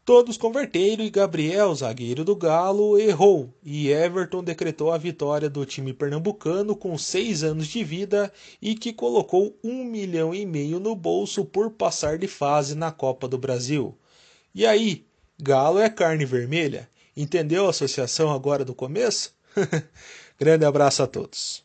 Todos 0.07 0.37
converteram 0.37 1.05
e 1.05 1.11
Gabriel, 1.11 1.75
zagueiro 1.75 2.25
do 2.25 2.37
Galo, 2.37 2.97
errou 2.97 3.53
e 3.65 3.91
Everton 3.91 4.43
decretou 4.43 4.93
a 4.93 4.97
vitória 4.97 5.51
do 5.51 5.67
time 5.67 5.93
pernambucano 5.93 6.77
com 6.77 6.97
seis 6.97 7.43
anos 7.43 7.67
de 7.67 7.83
vida 7.83 8.33
e 8.63 8.77
que 8.77 8.93
colocou 8.93 9.59
um 9.65 9.85
milhão 9.85 10.33
e 10.33 10.47
meio 10.47 10.79
no 10.79 10.95
bolso 10.95 11.45
por 11.45 11.73
passar 11.73 12.19
de 12.19 12.29
fase 12.29 12.77
na 12.77 12.93
Copa 12.93 13.27
do 13.27 13.37
Brasil. 13.37 13.99
E 14.55 14.65
aí, 14.65 15.05
Galo 15.43 15.81
é 15.81 15.91
carne 15.91 16.25
vermelha? 16.25 16.89
Entendeu 17.17 17.67
a 17.67 17.71
associação 17.71 18.31
agora 18.31 18.65
do 18.65 18.75
começo? 18.75 19.35
Grande 20.39 20.65
abraço 20.65 21.03
a 21.03 21.07
todos. 21.07 21.65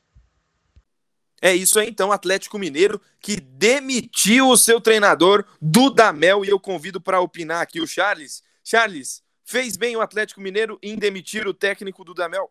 É 1.42 1.54
isso 1.54 1.80
aí, 1.80 1.90
então, 1.90 2.12
Atlético 2.12 2.60
Mineiro 2.60 3.02
que 3.20 3.40
demitiu 3.40 4.50
o 4.50 4.58
seu 4.58 4.80
treinador, 4.80 5.44
Dudamel, 5.60 6.46
e 6.46 6.50
eu 6.50 6.60
convido 6.60 7.02
para 7.02 7.20
opinar 7.20 7.62
aqui 7.62 7.82
o 7.82 7.88
Charles. 7.88 8.44
Charles, 8.64 9.24
fez 9.44 9.76
bem 9.76 9.96
o 9.96 10.02
Atlético 10.02 10.40
Mineiro 10.40 10.80
em 10.82 10.96
demitir 10.96 11.48
o 11.48 11.54
técnico 11.54 12.04
Dudamel? 12.04 12.50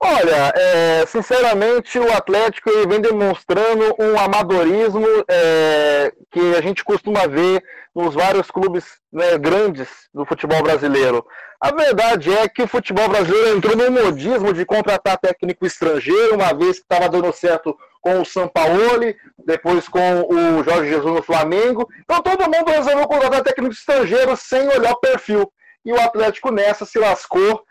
Olha, 0.00 0.52
é, 0.54 1.06
sinceramente, 1.06 1.98
o 1.98 2.12
Atlético 2.12 2.70
vem 2.86 3.00
demonstrando 3.00 3.94
um 3.98 4.18
amadorismo 4.18 5.06
é, 5.28 6.12
que 6.30 6.40
a 6.56 6.60
gente 6.60 6.84
costuma 6.84 7.26
ver 7.26 7.64
nos 7.94 8.14
vários 8.14 8.50
clubes 8.50 8.84
né, 9.12 9.38
grandes 9.38 9.88
do 10.12 10.26
futebol 10.26 10.62
brasileiro. 10.62 11.24
A 11.60 11.70
verdade 11.70 12.32
é 12.32 12.48
que 12.48 12.62
o 12.62 12.68
futebol 12.68 13.08
brasileiro 13.08 13.56
entrou 13.56 13.76
no 13.76 13.90
modismo 13.90 14.52
de 14.52 14.66
contratar 14.66 15.16
técnico 15.18 15.64
estrangeiro, 15.64 16.34
uma 16.34 16.52
vez 16.52 16.78
que 16.78 16.84
estava 16.84 17.08
dando 17.08 17.32
certo 17.32 17.76
com 18.00 18.20
o 18.20 18.24
Sampaoli, 18.24 19.16
depois 19.46 19.88
com 19.88 20.22
o 20.22 20.62
Jorge 20.64 20.90
Jesus 20.90 21.14
no 21.14 21.22
Flamengo. 21.22 21.88
Então 22.02 22.20
todo 22.20 22.50
mundo 22.50 22.70
resolveu 22.70 23.06
contratar 23.06 23.42
técnico 23.42 23.72
estrangeiro 23.72 24.36
sem 24.36 24.68
olhar 24.68 24.92
o 24.92 25.00
perfil. 25.00 25.50
E 25.84 25.92
o 25.92 26.00
Atlético 26.00 26.50
nessa 26.50 26.84
se 26.84 26.98
lascou. 26.98 27.62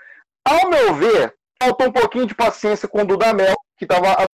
Ao 0.45 0.69
meu 0.69 0.95
ver, 0.95 1.35
faltou 1.61 1.87
um 1.87 1.91
pouquinho 1.91 2.25
de 2.25 2.33
paciência 2.33 2.87
com 2.87 3.01
o 3.01 3.05
Dudamel, 3.05 3.55
que 3.77 3.85
estava 3.85 4.25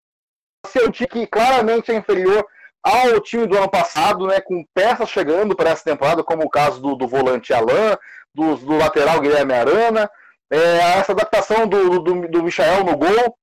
seu 0.67 0.91
time 0.91 1.07
que 1.07 1.27
claramente 1.27 1.91
é 1.91 1.95
inferior 1.95 2.45
ao 2.83 3.19
time 3.19 3.45
do 3.45 3.57
ano 3.57 3.69
passado, 3.69 4.27
né, 4.27 4.39
com 4.41 4.65
peças 4.73 5.09
chegando 5.09 5.55
para 5.55 5.71
essa 5.71 5.83
temporada, 5.83 6.23
como 6.23 6.43
o 6.43 6.49
caso 6.49 6.81
do, 6.81 6.95
do 6.95 7.07
volante 7.07 7.53
Alain, 7.53 7.97
do, 8.33 8.55
do, 8.55 8.77
lateral 8.77 9.19
Guilherme 9.19 9.53
Arana, 9.53 10.09
é, 10.51 10.77
essa 10.97 11.11
adaptação 11.11 11.67
do, 11.67 11.99
do, 11.99 12.27
do 12.27 12.43
Michael 12.43 12.83
no 12.83 12.97
gol. 12.97 13.37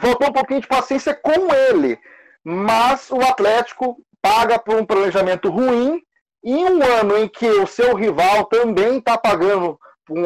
Faltou 0.00 0.28
um 0.28 0.32
pouquinho 0.32 0.60
de 0.60 0.66
paciência 0.66 1.14
com 1.14 1.54
ele, 1.54 1.98
mas 2.42 3.10
o 3.10 3.20
Atlético 3.20 3.96
paga 4.20 4.58
por 4.58 4.76
um 4.76 4.84
planejamento 4.84 5.48
ruim 5.50 6.02
em 6.44 6.64
um 6.64 6.82
ano 6.82 7.16
em 7.16 7.28
que 7.28 7.46
o 7.46 7.66
seu 7.66 7.94
rival 7.94 8.44
também 8.46 8.98
está 8.98 9.16
pagando 9.16 9.78
por, 10.04 10.18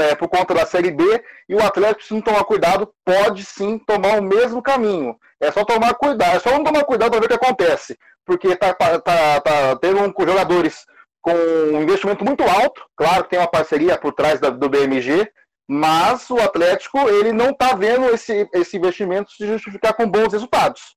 é, 0.00 0.14
por, 0.14 0.28
conta 0.28 0.54
da 0.54 0.66
Série 0.66 0.90
B 0.90 1.04
e 1.48 1.54
o 1.54 1.62
Atlético, 1.62 2.02
se 2.02 2.14
não 2.14 2.20
tomar 2.20 2.44
cuidado, 2.44 2.92
pode 3.04 3.44
sim 3.44 3.78
tomar 3.78 4.18
o 4.18 4.22
mesmo 4.22 4.62
caminho. 4.62 5.16
É 5.40 5.50
só 5.50 5.64
tomar 5.64 5.94
cuidado, 5.94 6.36
é 6.36 6.40
só 6.40 6.50
não 6.50 6.64
tomar 6.64 6.84
cuidado 6.84 7.10
para 7.10 7.20
ver 7.20 7.26
o 7.26 7.28
que 7.28 7.44
acontece. 7.44 7.98
Porque 8.24 8.56
tá, 8.56 8.74
tá, 8.74 9.00
tá 9.40 9.76
tendo 9.76 10.00
um, 10.00 10.12
jogadores 10.26 10.84
com 11.20 11.32
um 11.32 11.82
investimento 11.82 12.24
muito 12.24 12.42
alto, 12.44 12.82
claro 12.96 13.24
que 13.24 13.30
tem 13.30 13.38
uma 13.38 13.50
parceria 13.50 13.98
por 13.98 14.12
trás 14.12 14.38
da, 14.40 14.48
do 14.48 14.68
BMG, 14.68 15.28
mas 15.68 16.30
o 16.30 16.38
Atlético 16.38 16.98
ele 17.08 17.32
não 17.32 17.50
está 17.50 17.74
vendo 17.74 18.08
esse, 18.10 18.48
esse 18.54 18.76
investimento 18.76 19.32
se 19.32 19.46
justificar 19.46 19.94
com 19.94 20.08
bons 20.08 20.32
resultados. 20.32 20.94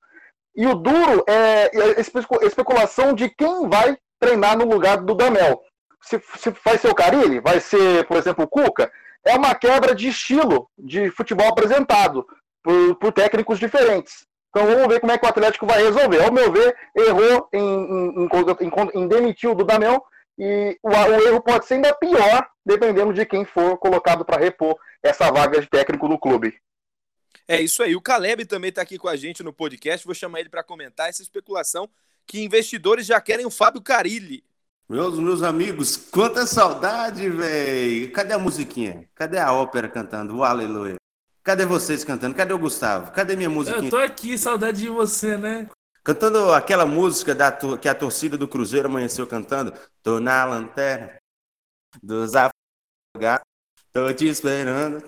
E 0.56 0.68
o 0.68 0.76
duro 0.76 1.24
é 1.28 1.72
a 1.98 2.46
especulação 2.46 3.14
de 3.14 3.30
quem 3.30 3.68
vai 3.68 3.98
treinar 4.20 4.58
no 4.58 4.66
lugar 4.66 4.98
do 4.98 5.16
Damel 5.16 5.60
se, 6.02 6.22
se 6.38 6.54
vai 6.64 6.78
ser 6.78 6.90
o 6.90 6.96
Carilli, 6.96 7.40
vai 7.40 7.60
ser, 7.60 8.06
por 8.06 8.18
exemplo, 8.18 8.46
o 8.46 8.48
Cuca, 8.48 8.92
é 9.24 9.36
uma 9.36 9.54
quebra 9.54 9.94
de 9.94 10.08
estilo 10.08 10.70
de 10.78 11.12
futebol 11.12 11.48
apresentado 11.48 12.26
por, 12.64 12.96
por 12.96 13.12
técnicos 13.12 13.60
diferentes. 13.60 14.26
Então 14.50 14.66
vamos 14.66 14.88
ver 14.88 15.00
como 15.00 15.12
é 15.12 15.18
que 15.18 15.26
o 15.26 15.30
Atlético 15.30 15.66
vai 15.66 15.84
resolver. 15.84 16.24
Ao 16.24 16.32
meu 16.32 16.52
ver, 16.52 16.76
errou 16.96 17.48
em, 17.54 17.60
em, 17.60 18.28
em, 18.28 19.02
em 19.02 19.08
demitir 19.08 19.50
o 19.50 19.56
Dudamel 19.56 20.04
e 20.38 20.80
o, 20.82 20.90
o, 20.90 21.28
erro 21.28 21.42
pode 21.42 21.66
ser 21.66 21.76
ainda 21.76 21.94
pior, 21.94 22.48
dependendo 22.66 23.14
de 23.14 23.26
quem 23.26 23.46
for 23.46 23.78
colocado 23.78 24.24
para 24.24 24.40
repor 24.40 24.78
essa 25.04 25.30
vaga 25.32 25.60
de 25.62 25.68
técnico 25.68 26.08
no 26.08 26.18
clube. 26.18 26.58
É 27.48 27.62
isso 27.62 27.84
aí. 27.84 27.96
O 27.96 28.02
Caleb 28.02 28.46
também 28.46 28.70
está 28.70 28.82
aqui 28.82 28.98
com 28.98 29.08
a 29.08 29.16
gente 29.16 29.44
no 29.44 29.54
podcast. 29.54 30.06
Vou 30.06 30.16
chamar 30.16 30.40
ele 30.40 30.50
para 30.50 30.64
comentar 30.64 31.10
essa 31.10 31.22
especulação 31.22 31.90
que 32.26 32.44
investidores 32.44 33.06
já 33.06 33.20
querem 33.20 33.46
o 33.46 33.52
Fábio 33.52 33.82
Carilli. 33.82 34.44
Meus, 34.90 35.20
meus 35.20 35.44
amigos, 35.44 35.96
quanta 35.96 36.48
saudade, 36.48 37.30
velho. 37.30 38.12
Cadê 38.12 38.34
a 38.34 38.40
musiquinha? 38.40 39.08
Cadê 39.14 39.38
a 39.38 39.54
ópera 39.54 39.88
cantando? 39.88 40.38
O 40.38 40.44
aleluia. 40.44 40.96
Cadê 41.44 41.64
vocês 41.64 42.04
cantando? 42.04 42.34
Cadê 42.34 42.54
o 42.54 42.58
Gustavo? 42.58 43.12
Cadê 43.12 43.36
minha 43.36 43.52
musiquinha? 43.52 43.86
Eu 43.86 43.90
tô 43.92 43.98
aqui, 43.98 44.36
saudade 44.36 44.80
de 44.82 44.90
você, 44.90 45.38
né? 45.38 45.70
Cantando 46.04 46.52
aquela 46.54 46.88
música 46.88 47.36
da, 47.36 47.52
que 47.78 47.88
a 47.88 47.94
torcida 47.94 48.36
do 48.36 48.48
Cruzeiro 48.48 48.88
amanheceu 48.88 49.28
cantando. 49.28 49.72
Tô 50.02 50.20
na 50.20 50.44
lanterna 50.44 51.16
dos 52.02 52.32
afogados. 52.36 53.46
Tô 53.94 54.12
te 54.12 54.28
esperando. 54.28 55.04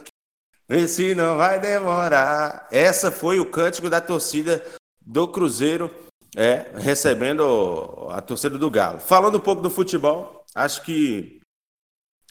Esse 0.70 1.16
não 1.16 1.38
vai 1.38 1.60
demorar. 1.60 2.68
Essa 2.72 3.12
foi 3.12 3.40
o 3.40 3.50
cântico 3.50 3.90
da 3.90 4.00
torcida 4.00 4.64
do 5.02 5.28
Cruzeiro 5.28 5.90
é, 6.36 6.72
recebendo 6.78 8.08
a 8.10 8.22
torcida 8.22 8.58
do 8.58 8.70
Galo. 8.70 9.00
Falando 9.00 9.38
um 9.38 9.42
pouco 9.42 9.62
do 9.62 9.70
futebol, 9.70 10.46
acho 10.56 10.84
que 10.84 11.42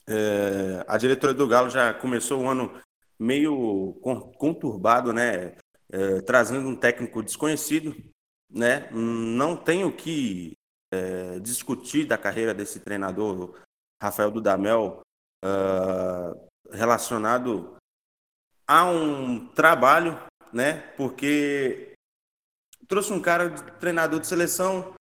é, 0.09 0.85
a 0.87 0.97
diretoria 0.97 1.35
do 1.35 1.49
Galo 1.49 1.71
já 1.71 1.95
começou 1.95 2.43
o 2.43 2.49
ano 2.49 2.73
meio 3.19 3.99
conturbado, 4.39 5.13
né? 5.13 5.55
É, 5.93 6.21
trazendo 6.21 6.69
um 6.69 6.77
técnico 6.77 7.23
desconhecido, 7.23 7.95
né? 8.49 8.89
Não 8.91 9.57
tenho 9.57 9.93
que 9.93 10.57
é, 10.93 11.39
discutir 11.41 12.07
da 12.07 12.17
carreira 12.17 12.55
desse 12.55 12.81
treinador, 12.81 13.59
Rafael 14.03 14.31
Dudamel, 14.31 15.03
uh, 15.45 16.49
relacionado 16.73 17.77
a 18.67 18.85
um 18.85 19.47
trabalho, 19.49 20.19
né? 20.53 20.81
Porque 20.97 21.90
trouxe 22.91 23.13
um 23.13 23.21
cara 23.21 23.49
de 23.49 23.63
treinador 23.79 24.19
de 24.19 24.27
seleção, 24.27 24.93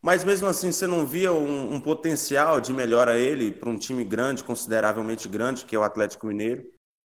mas 0.00 0.22
mesmo 0.22 0.46
assim 0.46 0.70
você 0.70 0.86
não 0.86 1.04
via 1.04 1.32
um, 1.32 1.74
um 1.74 1.80
potencial 1.80 2.60
de 2.60 2.72
melhora 2.72 3.18
ele 3.18 3.50
para 3.50 3.68
um 3.68 3.76
time 3.76 4.04
grande, 4.04 4.44
consideravelmente 4.44 5.28
grande, 5.28 5.64
que 5.64 5.74
é 5.74 5.78
o 5.78 5.82
Atlético 5.82 6.28
Mineiro. 6.28 6.64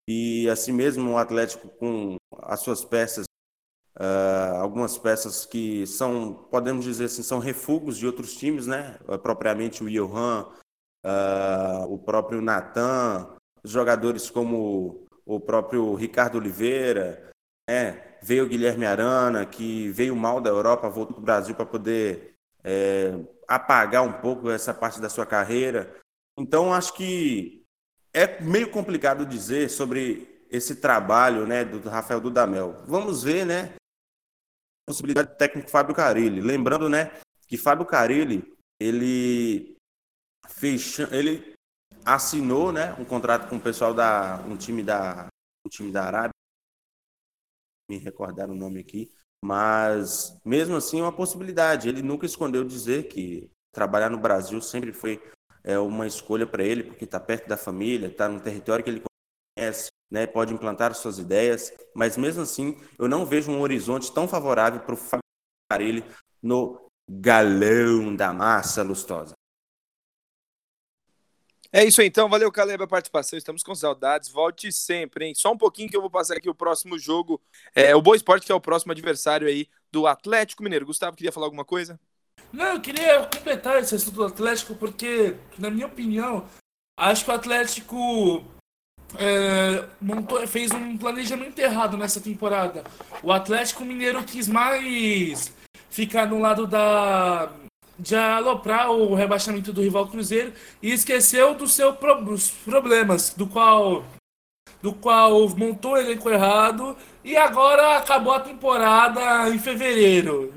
E 0.07 0.47
assim 0.49 0.73
mesmo 0.73 1.11
o 1.11 1.17
Atlético 1.17 1.69
com 1.69 2.17
as 2.43 2.59
suas 2.59 2.83
peças, 2.83 3.25
uh, 3.97 4.57
algumas 4.57 4.97
peças 4.97 5.45
que 5.45 5.87
são, 5.87 6.33
podemos 6.51 6.83
dizer 6.83 7.05
assim, 7.05 7.23
são 7.23 7.39
refugos 7.39 7.97
de 7.97 8.05
outros 8.05 8.35
times, 8.35 8.67
né? 8.67 8.99
Uh, 9.07 9.17
propriamente 9.17 9.83
o 9.83 9.89
Johan, 9.89 10.47
uh, 11.05 11.91
o 11.91 11.97
próprio 11.97 12.41
Natan, 12.41 13.35
jogadores 13.63 14.29
como 14.29 15.07
o 15.25 15.39
próprio 15.39 15.95
Ricardo 15.95 16.37
Oliveira, 16.37 17.31
né? 17.69 18.14
Veio 18.25 18.45
o 18.45 18.49
Guilherme 18.49 18.87
Arana, 18.87 19.45
que 19.45 19.89
veio 19.89 20.15
mal 20.15 20.41
da 20.41 20.49
Europa, 20.49 20.89
voltou 20.89 21.13
para 21.13 21.21
o 21.21 21.25
Brasil 21.25 21.53
para 21.53 21.65
poder 21.65 22.33
é, 22.63 23.13
apagar 23.47 24.01
um 24.01 24.13
pouco 24.13 24.49
essa 24.49 24.73
parte 24.73 24.99
da 24.99 25.09
sua 25.09 25.27
carreira. 25.27 25.95
Então, 26.35 26.73
acho 26.73 26.93
que 26.95 27.63
é 28.11 28.41
meio 28.41 28.71
complicado 28.71 29.27
dizer 29.27 29.69
sobre 29.69 30.43
esse 30.49 30.77
trabalho 30.77 31.45
né, 31.45 31.63
do 31.63 31.87
Rafael 31.87 32.19
Dudamel. 32.19 32.83
Vamos 32.87 33.21
ver, 33.21 33.45
né? 33.45 33.75
Possibilidade 34.87 35.29
do 35.29 35.37
técnico 35.37 35.69
Fábio 35.69 35.93
Carilli. 35.93 36.41
Lembrando, 36.41 36.89
né, 36.89 37.11
que 37.47 37.57
Fábio 37.57 37.85
Carilli, 37.85 38.43
ele 38.79 39.77
fez, 40.47 40.97
ele 41.11 41.53
assinou, 42.03 42.71
né, 42.71 42.95
um 42.97 43.05
contrato 43.05 43.47
com 43.47 43.57
o 43.57 43.61
pessoal 43.61 43.93
da 43.93 44.43
um 44.47 44.57
time 44.57 44.81
da 44.81 45.27
um 45.65 45.69
time 45.69 45.91
da 45.91 46.05
Arábia 46.05 46.35
me 47.89 47.97
recordar 47.97 48.49
o 48.49 48.55
nome 48.55 48.79
aqui, 48.79 49.11
Mas, 49.43 50.39
mesmo 50.43 50.75
assim, 50.75 50.99
é 50.99 51.03
uma 51.03 51.11
possibilidade. 51.11 51.87
Ele 51.87 52.01
nunca 52.01 52.25
escondeu 52.25 52.63
dizer 52.63 53.07
que 53.07 53.51
trabalhar 53.71 54.09
no 54.09 54.17
Brasil 54.17 54.59
sempre 54.59 54.91
foi 54.91 55.21
é, 55.63 55.77
uma 55.77 56.07
escolha 56.07 56.47
para 56.47 56.63
ele, 56.63 56.83
porque 56.83 57.05
está 57.05 57.19
perto 57.19 57.47
da 57.47 57.55
família, 57.57 58.07
está 58.07 58.27
num 58.27 58.39
território 58.39 58.83
que 58.83 58.89
ele 58.89 59.03
conhece, 59.55 59.89
né, 60.09 60.25
pode 60.25 60.53
implantar 60.53 60.95
suas 60.95 61.19
ideias. 61.19 61.71
Mas, 61.93 62.17
mesmo 62.17 62.41
assim, 62.41 62.75
eu 62.97 63.07
não 63.07 63.25
vejo 63.25 63.51
um 63.51 63.61
horizonte 63.61 64.11
tão 64.11 64.27
favorável 64.27 64.79
para 64.79 64.95
o 64.95 64.99
no 66.41 66.87
galão 67.07 68.15
da 68.15 68.33
massa 68.33 68.81
lustosa. 68.81 69.34
É 71.75 71.83
isso 71.83 71.99
aí, 71.99 72.07
então. 72.07 72.29
Valeu, 72.29 72.49
Caleb, 72.49 72.81
a 72.81 72.87
participação. 72.87 73.37
Estamos 73.37 73.61
com 73.61 73.75
saudades. 73.75 74.29
Volte 74.29 74.71
sempre, 74.71 75.25
hein? 75.25 75.35
Só 75.35 75.51
um 75.51 75.57
pouquinho 75.57 75.89
que 75.89 75.97
eu 75.97 75.99
vou 75.99 76.09
passar 76.09 76.37
aqui 76.37 76.49
o 76.49 76.55
próximo 76.55 76.97
jogo. 76.97 77.41
É 77.75 77.93
o 77.93 78.01
Boa 78.01 78.15
Esporte, 78.15 78.45
que 78.45 78.51
é 78.53 78.55
o 78.55 78.61
próximo 78.61 78.93
adversário 78.93 79.45
aí 79.45 79.67
do 79.91 80.07
Atlético 80.07 80.63
Mineiro. 80.63 80.85
Gustavo, 80.85 81.17
queria 81.17 81.33
falar 81.33 81.47
alguma 81.47 81.65
coisa? 81.65 81.99
Não, 82.53 82.75
eu 82.75 82.79
queria 82.79 83.25
completar 83.25 83.75
esse 83.81 83.93
assunto 83.93 84.15
do 84.15 84.23
Atlético, 84.23 84.73
porque, 84.75 85.35
na 85.59 85.69
minha 85.69 85.87
opinião, 85.87 86.47
acho 86.97 87.25
que 87.25 87.31
o 87.31 87.33
Atlético 87.33 88.41
é, 89.19 89.85
montou, 89.99 90.47
fez 90.47 90.71
um 90.71 90.97
planejamento 90.97 91.59
errado 91.59 91.97
nessa 91.97 92.21
temporada. 92.21 92.85
O 93.21 93.33
Atlético 93.33 93.83
Mineiro 93.83 94.23
quis 94.23 94.47
mais 94.47 95.53
ficar 95.89 96.25
no 96.25 96.39
lado 96.39 96.65
da 96.65 97.51
de 97.97 98.15
aloprar 98.15 98.91
o 98.91 99.15
rebaixamento 99.15 99.71
do 99.71 99.81
rival 99.81 100.07
Cruzeiro 100.07 100.53
e 100.81 100.91
esqueceu 100.91 101.55
dos 101.55 101.73
seus 101.73 101.95
problemas, 102.63 103.33
do 103.33 103.47
qual 103.47 104.03
do 104.81 104.93
qual 104.93 105.49
montou 105.49 105.93
o 105.93 105.97
elenco 105.97 106.29
errado 106.29 106.95
e 107.23 107.35
agora 107.35 107.97
acabou 107.97 108.33
a 108.33 108.39
temporada 108.39 109.49
em 109.49 109.57
fevereiro. 109.57 110.53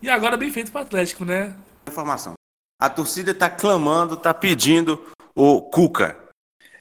E 0.00 0.08
agora 0.08 0.38
bem 0.38 0.50
feito 0.50 0.72
para 0.72 0.80
o 0.80 0.84
Atlético, 0.84 1.24
né? 1.24 1.54
Informação. 1.86 2.32
A 2.80 2.88
torcida 2.88 3.32
está 3.32 3.50
clamando, 3.50 4.14
está 4.14 4.32
pedindo 4.32 5.04
o 5.34 5.60
Cuca. 5.60 6.18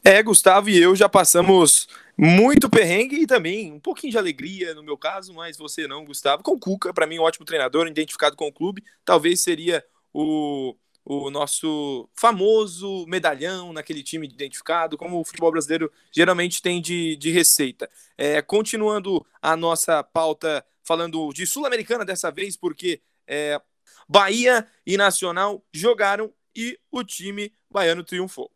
É, 0.03 0.23
Gustavo 0.23 0.69
e 0.69 0.81
eu 0.81 0.95
já 0.95 1.09
passamos 1.09 1.87
muito 2.17 2.69
perrengue 2.69 3.21
e 3.21 3.27
também 3.27 3.71
um 3.71 3.79
pouquinho 3.79 4.11
de 4.11 4.17
alegria 4.17 4.73
no 4.73 4.83
meu 4.83 4.97
caso, 4.97 5.33
mas 5.33 5.57
você 5.57 5.87
não, 5.87 6.05
Gustavo. 6.05 6.43
Com 6.43 6.51
o 6.51 6.59
Cuca, 6.59 6.93
para 6.93 7.07
mim, 7.07 7.19
um 7.19 7.23
ótimo 7.23 7.45
treinador, 7.45 7.87
identificado 7.87 8.35
com 8.35 8.47
o 8.47 8.53
clube. 8.53 8.83
Talvez 9.03 9.41
seria 9.41 9.83
o, 10.13 10.75
o 11.03 11.29
nosso 11.29 12.09
famoso 12.13 13.05
medalhão 13.07 13.73
naquele 13.73 14.03
time 14.03 14.27
identificado, 14.27 14.97
como 14.97 15.19
o 15.19 15.25
futebol 15.25 15.51
brasileiro 15.51 15.91
geralmente 16.11 16.61
tem 16.61 16.81
de, 16.81 17.15
de 17.15 17.31
receita. 17.31 17.89
É, 18.17 18.41
continuando 18.41 19.25
a 19.41 19.55
nossa 19.55 20.03
pauta, 20.03 20.63
falando 20.83 21.31
de 21.33 21.45
Sul-Americana 21.45 22.05
dessa 22.05 22.31
vez, 22.31 22.55
porque 22.55 23.01
é, 23.27 23.59
Bahia 24.07 24.67
e 24.85 24.97
Nacional 24.97 25.63
jogaram 25.73 26.33
e 26.55 26.77
o 26.91 27.03
time 27.03 27.53
baiano 27.69 28.03
triunfou. 28.03 28.51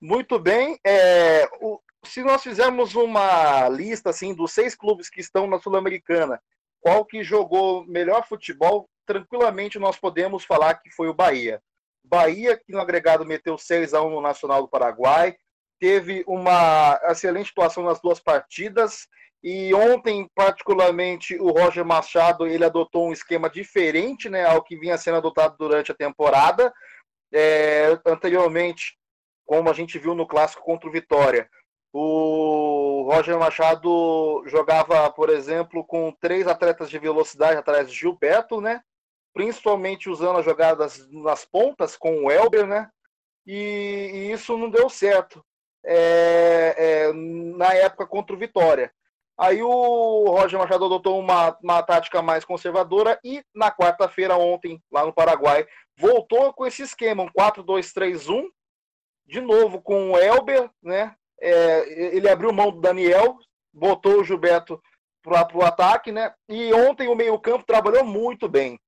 Muito 0.00 0.38
bem. 0.38 0.78
É, 0.84 1.46
o, 1.60 1.80
se 2.04 2.22
nós 2.22 2.42
fizermos 2.42 2.94
uma 2.94 3.68
lista 3.68 4.10
assim 4.10 4.34
dos 4.34 4.52
seis 4.52 4.74
clubes 4.74 5.08
que 5.08 5.20
estão 5.20 5.46
na 5.46 5.60
Sul-Americana, 5.60 6.40
qual 6.80 7.04
que 7.04 7.22
jogou 7.22 7.84
melhor 7.86 8.26
futebol, 8.26 8.88
tranquilamente 9.06 9.78
nós 9.78 9.98
podemos 9.98 10.44
falar 10.44 10.74
que 10.74 10.90
foi 10.90 11.08
o 11.08 11.14
Bahia. 11.14 11.62
Bahia, 12.02 12.56
que 12.56 12.72
no 12.72 12.80
agregado 12.80 13.26
meteu 13.26 13.58
6 13.58 13.94
a 13.94 14.02
1 14.02 14.10
no 14.10 14.20
Nacional 14.20 14.62
do 14.62 14.68
Paraguai, 14.68 15.36
teve 15.78 16.24
uma 16.26 16.98
excelente 17.04 17.50
atuação 17.50 17.84
nas 17.84 18.00
duas 18.00 18.20
partidas 18.20 19.06
e 19.42 19.72
ontem, 19.72 20.28
particularmente, 20.34 21.36
o 21.38 21.50
Roger 21.50 21.84
Machado 21.84 22.46
ele 22.46 22.64
adotou 22.64 23.08
um 23.08 23.12
esquema 23.12 23.48
diferente 23.48 24.28
né, 24.28 24.44
ao 24.44 24.62
que 24.62 24.76
vinha 24.76 24.98
sendo 24.98 25.16
adotado 25.16 25.56
durante 25.58 25.90
a 25.90 25.94
temporada. 25.94 26.72
É, 27.32 27.98
anteriormente, 28.04 28.98
como 29.46 29.70
a 29.70 29.72
gente 29.72 29.98
viu 29.98 30.14
no 30.14 30.26
clássico 30.26 30.62
contra 30.62 30.88
o 30.88 30.92
Vitória. 30.92 31.48
O 31.92 33.02
Roger 33.10 33.38
Machado 33.38 34.44
jogava, 34.46 35.10
por 35.10 35.28
exemplo, 35.28 35.84
com 35.84 36.12
três 36.20 36.46
atletas 36.46 36.88
de 36.88 36.98
velocidade 36.98 37.56
atrás 37.56 37.90
de 37.90 37.96
Gilberto, 37.96 38.60
né? 38.60 38.80
Principalmente 39.32 40.08
usando 40.08 40.38
as 40.38 40.44
jogadas 40.44 41.08
nas 41.10 41.44
pontas 41.44 41.96
com 41.96 42.24
o 42.24 42.30
Elber, 42.30 42.66
né? 42.66 42.88
E, 43.46 44.10
e 44.12 44.32
isso 44.32 44.56
não 44.56 44.70
deu 44.70 44.88
certo 44.88 45.44
é, 45.84 46.74
é, 46.76 47.12
na 47.12 47.74
época 47.74 48.06
contra 48.06 48.36
o 48.36 48.38
Vitória. 48.38 48.92
Aí 49.36 49.62
o 49.62 50.26
Roger 50.28 50.58
Machado 50.58 50.84
adotou 50.84 51.18
uma, 51.18 51.56
uma 51.62 51.82
tática 51.82 52.20
mais 52.20 52.44
conservadora 52.44 53.18
e 53.24 53.42
na 53.54 53.70
quarta-feira, 53.70 54.36
ontem, 54.36 54.80
lá 54.92 55.06
no 55.06 55.14
Paraguai, 55.14 55.66
voltou 55.96 56.52
com 56.52 56.66
esse 56.66 56.82
esquema, 56.82 57.22
um 57.22 57.28
4-2-3-1, 57.30 58.44
de 59.26 59.40
novo 59.40 59.80
com 59.80 60.10
o 60.10 60.18
Elber, 60.18 60.70
né? 60.82 61.16
É, 61.40 62.16
ele 62.16 62.28
abriu 62.28 62.52
mão 62.52 62.70
do 62.70 62.80
Daniel, 62.80 63.38
botou 63.72 64.20
o 64.20 64.24
Gilberto 64.24 64.80
para 65.22 65.56
o 65.56 65.62
ataque, 65.62 66.12
né? 66.12 66.32
E 66.48 66.72
ontem 66.72 67.08
o 67.08 67.14
meio-campo 67.14 67.64
trabalhou 67.64 68.04
muito 68.04 68.48
bem, 68.48 68.78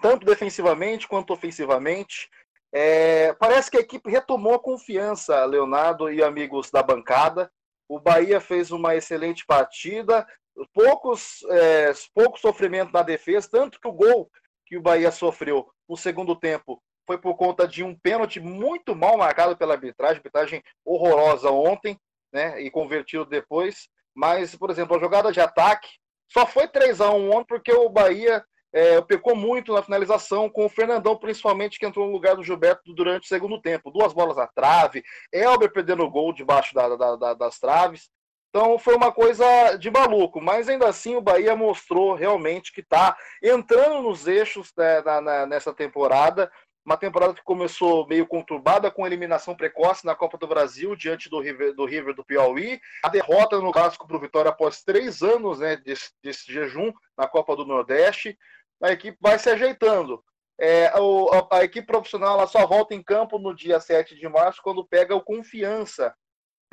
tanto 0.00 0.26
defensivamente 0.26 1.06
quanto 1.08 1.32
ofensivamente. 1.32 2.28
É, 2.72 3.32
parece 3.34 3.70
que 3.70 3.76
a 3.76 3.80
equipe 3.80 4.10
retomou 4.10 4.54
a 4.54 4.62
confiança, 4.62 5.44
Leonardo 5.44 6.12
e 6.12 6.22
amigos 6.22 6.70
da 6.70 6.82
bancada. 6.82 7.50
O 7.88 8.00
Bahia 8.00 8.40
fez 8.40 8.70
uma 8.70 8.96
excelente 8.96 9.46
partida, 9.46 10.26
poucos, 10.72 11.42
é, 11.50 11.92
pouco 12.14 12.38
sofrimento 12.38 12.92
na 12.92 13.02
defesa, 13.02 13.48
tanto 13.50 13.80
que 13.80 13.88
o 13.88 13.92
gol 13.92 14.30
que 14.66 14.76
o 14.76 14.82
Bahia 14.82 15.12
sofreu 15.12 15.70
no 15.88 15.96
segundo 15.96 16.34
tempo 16.34 16.82
foi 17.06 17.18
por 17.18 17.36
conta 17.36 17.66
de 17.66 17.84
um 17.84 17.94
pênalti 17.94 18.40
muito 18.40 18.94
mal 18.94 19.16
marcado 19.16 19.56
pela 19.56 19.74
arbitragem, 19.74 20.16
arbitragem 20.16 20.62
horrorosa 20.84 21.50
ontem, 21.50 21.98
né? 22.32 22.60
E 22.60 22.70
convertido 22.70 23.24
depois. 23.24 23.88
Mas, 24.14 24.54
por 24.56 24.70
exemplo, 24.70 24.96
a 24.96 25.00
jogada 25.00 25.30
de 25.30 25.40
ataque 25.40 25.88
só 26.32 26.46
foi 26.46 26.66
3 26.66 27.00
a 27.00 27.10
1 27.10 27.30
ontem 27.30 27.46
porque 27.46 27.72
o 27.72 27.88
Bahia 27.88 28.44
é, 28.72 29.00
pecou 29.00 29.36
muito 29.36 29.72
na 29.72 29.82
finalização, 29.82 30.50
com 30.50 30.66
o 30.66 30.68
Fernandão, 30.68 31.16
principalmente, 31.16 31.78
que 31.78 31.86
entrou 31.86 32.06
no 32.06 32.12
lugar 32.12 32.36
do 32.36 32.42
Gilberto 32.42 32.92
durante 32.92 33.24
o 33.24 33.28
segundo 33.28 33.60
tempo. 33.60 33.90
Duas 33.90 34.12
bolas 34.12 34.36
na 34.36 34.46
trave, 34.46 35.02
Elber 35.32 35.72
perdendo 35.72 36.02
o 36.02 36.10
gol 36.10 36.32
debaixo 36.32 36.74
da, 36.74 36.94
da, 36.96 37.16
da, 37.16 37.34
das 37.34 37.58
traves. 37.58 38.10
Então 38.50 38.78
foi 38.78 38.94
uma 38.94 39.12
coisa 39.12 39.76
de 39.76 39.90
maluco, 39.90 40.40
mas 40.40 40.68
ainda 40.68 40.88
assim 40.88 41.14
o 41.14 41.20
Bahia 41.20 41.54
mostrou 41.54 42.14
realmente 42.14 42.72
que 42.72 42.80
está 42.80 43.14
entrando 43.42 44.00
nos 44.02 44.26
eixos 44.26 44.72
né, 44.76 45.02
na, 45.02 45.20
na, 45.20 45.46
nessa 45.46 45.74
temporada 45.74 46.50
uma 46.86 46.96
temporada 46.96 47.34
que 47.34 47.42
começou 47.42 48.06
meio 48.06 48.24
conturbada 48.24 48.92
com 48.92 49.04
eliminação 49.04 49.56
precoce 49.56 50.06
na 50.06 50.14
Copa 50.14 50.38
do 50.38 50.46
Brasil 50.46 50.94
diante 50.94 51.28
do 51.28 51.40
River 51.40 51.74
do, 51.74 51.84
River 51.84 52.14
do 52.14 52.24
Piauí, 52.24 52.80
a 53.02 53.08
derrota 53.08 53.58
no 53.58 53.72
clássico 53.72 54.06
para 54.06 54.16
o 54.16 54.20
Vitória 54.20 54.50
após 54.50 54.84
três 54.84 55.20
anos 55.20 55.58
né, 55.58 55.76
desse, 55.76 56.12
desse, 56.22 56.50
jejum 56.50 56.92
na 57.18 57.26
Copa 57.26 57.56
do 57.56 57.66
Nordeste. 57.66 58.38
A 58.80 58.92
equipe 58.92 59.18
vai 59.20 59.36
se 59.36 59.50
ajeitando. 59.50 60.22
É, 60.60 60.86
a, 60.86 61.56
a, 61.58 61.64
equipe 61.64 61.88
profissional 61.88 62.38
ela 62.38 62.46
só 62.46 62.64
volta 62.64 62.94
em 62.94 63.02
campo 63.02 63.36
no 63.36 63.52
dia 63.52 63.80
7 63.80 64.14
de 64.14 64.28
março, 64.28 64.62
quando 64.62 64.86
pega 64.86 65.14
o 65.14 65.20
Confiança. 65.20 66.14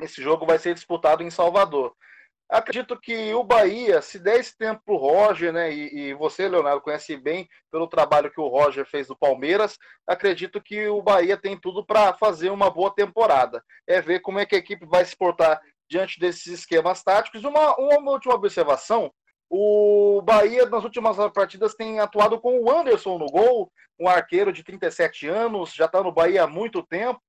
Esse 0.00 0.22
jogo 0.22 0.46
vai 0.46 0.58
ser 0.60 0.74
disputado 0.74 1.24
em 1.24 1.30
Salvador. 1.30 1.92
Acredito 2.50 2.98
que 3.00 3.32
o 3.34 3.42
Bahia, 3.42 4.02
se 4.02 4.18
der 4.18 4.38
esse 4.38 4.56
tempo 4.56 4.82
para 4.84 4.94
o 4.94 4.98
Roger, 4.98 5.52
né, 5.52 5.72
e, 5.72 6.08
e, 6.10 6.14
você, 6.14 6.46
Leonardo, 6.46 6.80
conhece 6.80 7.16
bem 7.16 7.48
pelo 7.70 7.88
trabalho 7.88 8.30
que 8.30 8.40
o 8.40 8.48
Roger 8.48 8.86
fez 8.86 9.06
do 9.08 9.16
Palmeiras, 9.16 9.78
acredito 10.06 10.62
que 10.62 10.86
o 10.88 11.02
Bahia 11.02 11.36
tem 11.36 11.58
tudo 11.58 11.84
para 11.84 12.12
fazer 12.14 12.50
uma 12.50 12.70
boa 12.70 12.94
temporada. 12.94 13.64
É 13.86 14.00
ver 14.00 14.20
como 14.20 14.38
é 14.38 14.46
que 14.46 14.54
a 14.54 14.58
equipe 14.58 14.84
vai 14.86 15.04
se 15.04 15.16
portar 15.16 15.60
diante 15.88 16.20
desses 16.20 16.46
esquemas 16.46 17.02
táticos. 17.02 17.44
Uma, 17.44 17.74
uma 17.76 18.12
última 18.12 18.34
observação: 18.34 19.10
o 19.48 20.20
Bahia, 20.22 20.66
nas 20.66 20.84
últimas 20.84 21.16
partidas, 21.32 21.74
tem 21.74 21.98
atuado 21.98 22.40
com 22.40 22.60
o 22.60 22.70
Anderson 22.70 23.18
no 23.18 23.26
gol, 23.26 23.72
um 23.98 24.08
arqueiro 24.08 24.52
de 24.52 24.62
37 24.62 25.28
anos, 25.28 25.72
já 25.72 25.86
está 25.86 26.02
no 26.02 26.12
Bahia 26.12 26.44
há 26.44 26.46
muito 26.46 26.82
tempo. 26.82 27.20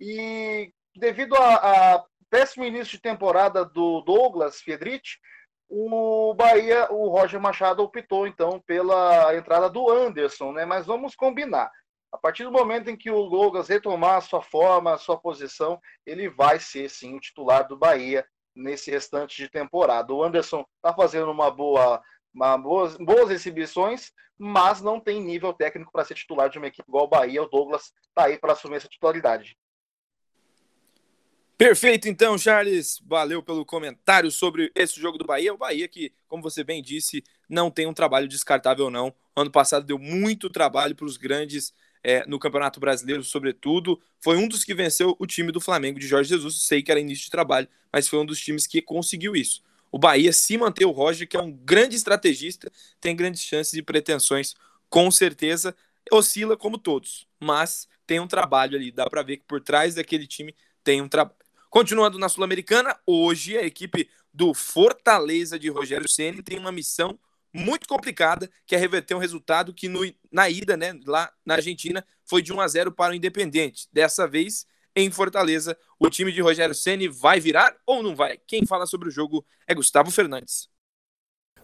E 0.00 0.72
devido 0.96 1.34
a, 1.36 1.54
a 1.94 2.04
péssimo 2.36 2.66
início 2.66 2.92
de 2.92 3.00
temporada 3.00 3.64
do 3.64 4.02
Douglas 4.02 4.60
Fiedrich, 4.60 5.18
o 5.70 6.34
Bahia, 6.34 6.86
o 6.92 7.08
Roger 7.08 7.40
Machado 7.40 7.82
optou 7.82 8.26
então 8.26 8.62
pela 8.66 9.34
entrada 9.34 9.70
do 9.70 9.90
Anderson, 9.90 10.52
né? 10.52 10.66
Mas 10.66 10.84
vamos 10.84 11.16
combinar. 11.16 11.72
A 12.12 12.18
partir 12.18 12.44
do 12.44 12.52
momento 12.52 12.90
em 12.90 12.96
que 12.96 13.10
o 13.10 13.26
Douglas 13.30 13.68
retomar 13.68 14.16
a 14.16 14.20
sua 14.20 14.42
forma, 14.42 14.92
a 14.92 14.98
sua 14.98 15.18
posição, 15.18 15.80
ele 16.04 16.28
vai 16.28 16.60
ser 16.60 16.90
sim 16.90 17.16
o 17.16 17.20
titular 17.20 17.66
do 17.66 17.74
Bahia 17.74 18.22
nesse 18.54 18.90
restante 18.90 19.42
de 19.42 19.48
temporada. 19.48 20.12
O 20.12 20.22
Anderson 20.22 20.62
está 20.76 20.94
fazendo 20.94 21.30
uma 21.30 21.50
boa, 21.50 22.02
uma 22.34 22.58
boas, 22.58 22.98
boas 22.98 23.30
exibições, 23.30 24.12
mas 24.36 24.82
não 24.82 25.00
tem 25.00 25.22
nível 25.22 25.54
técnico 25.54 25.90
para 25.90 26.04
ser 26.04 26.14
titular 26.14 26.50
de 26.50 26.58
uma 26.58 26.66
equipe 26.66 26.86
igual 26.86 27.06
o 27.06 27.08
Bahia. 27.08 27.42
O 27.42 27.48
Douglas 27.48 27.94
está 28.10 28.26
aí 28.26 28.38
para 28.38 28.52
assumir 28.52 28.76
essa 28.76 28.88
titularidade. 28.88 29.56
Perfeito, 31.58 32.06
então, 32.06 32.36
Charles. 32.36 33.00
Valeu 33.06 33.42
pelo 33.42 33.64
comentário 33.64 34.30
sobre 34.30 34.70
esse 34.74 35.00
jogo 35.00 35.16
do 35.16 35.24
Bahia. 35.24 35.54
O 35.54 35.58
Bahia 35.58 35.88
que, 35.88 36.12
como 36.28 36.42
você 36.42 36.62
bem 36.62 36.82
disse, 36.82 37.24
não 37.48 37.70
tem 37.70 37.86
um 37.86 37.94
trabalho 37.94 38.28
descartável, 38.28 38.90
não. 38.90 39.14
Ano 39.34 39.50
passado 39.50 39.86
deu 39.86 39.98
muito 39.98 40.50
trabalho 40.50 40.94
para 40.94 41.06
os 41.06 41.16
grandes 41.16 41.72
é, 42.04 42.26
no 42.26 42.38
Campeonato 42.38 42.78
Brasileiro, 42.78 43.24
sobretudo. 43.24 43.98
Foi 44.20 44.36
um 44.36 44.46
dos 44.46 44.64
que 44.64 44.74
venceu 44.74 45.16
o 45.18 45.26
time 45.26 45.50
do 45.50 45.60
Flamengo 45.60 45.98
de 45.98 46.06
Jorge 46.06 46.28
Jesus. 46.28 46.62
Sei 46.62 46.82
que 46.82 46.90
era 46.90 47.00
início 47.00 47.24
de 47.24 47.30
trabalho, 47.30 47.68
mas 47.90 48.06
foi 48.06 48.18
um 48.18 48.26
dos 48.26 48.38
times 48.38 48.66
que 48.66 48.82
conseguiu 48.82 49.34
isso. 49.34 49.62
O 49.90 49.98
Bahia, 49.98 50.34
se 50.34 50.58
manter 50.58 50.84
o 50.84 50.90
Roger, 50.90 51.26
que 51.26 51.38
é 51.38 51.40
um 51.40 51.50
grande 51.50 51.96
estrategista, 51.96 52.70
tem 53.00 53.16
grandes 53.16 53.40
chances 53.40 53.72
e 53.72 53.82
pretensões, 53.82 54.54
com 54.90 55.10
certeza. 55.10 55.74
Oscila 56.12 56.54
como 56.54 56.76
todos, 56.76 57.26
mas 57.40 57.88
tem 58.06 58.20
um 58.20 58.28
trabalho 58.28 58.76
ali. 58.76 58.92
Dá 58.92 59.08
para 59.08 59.22
ver 59.22 59.38
que 59.38 59.44
por 59.44 59.60
trás 59.60 59.94
daquele 59.94 60.26
time 60.26 60.54
tem 60.84 61.00
um 61.00 61.08
trabalho. 61.08 61.45
Continuando 61.70 62.18
na 62.18 62.28
Sul-Americana, 62.28 62.98
hoje 63.06 63.56
a 63.56 63.62
equipe 63.62 64.08
do 64.32 64.54
Fortaleza 64.54 65.58
de 65.58 65.68
Rogério 65.68 66.08
Ceni 66.08 66.42
tem 66.42 66.58
uma 66.58 66.72
missão 66.72 67.18
muito 67.52 67.88
complicada, 67.88 68.50
que 68.66 68.74
é 68.74 68.78
reverter 68.78 69.14
um 69.14 69.18
resultado 69.18 69.72
que 69.72 69.88
no, 69.88 70.00
na 70.30 70.48
ida, 70.48 70.76
né, 70.76 70.98
lá 71.06 71.32
na 71.44 71.54
Argentina, 71.54 72.06
foi 72.24 72.42
de 72.42 72.52
1 72.52 72.60
a 72.60 72.68
0 72.68 72.92
para 72.92 73.12
o 73.12 73.16
Independente. 73.16 73.88
Dessa 73.92 74.26
vez, 74.26 74.66
em 74.94 75.10
Fortaleza, 75.10 75.76
o 75.98 76.10
time 76.10 76.32
de 76.32 76.40
Rogério 76.40 76.74
Ceni 76.74 77.08
vai 77.08 77.40
virar 77.40 77.76
ou 77.86 78.02
não 78.02 78.14
vai? 78.14 78.38
Quem 78.46 78.66
fala 78.66 78.86
sobre 78.86 79.08
o 79.08 79.12
jogo 79.12 79.44
é 79.66 79.74
Gustavo 79.74 80.10
Fernandes. 80.10 80.68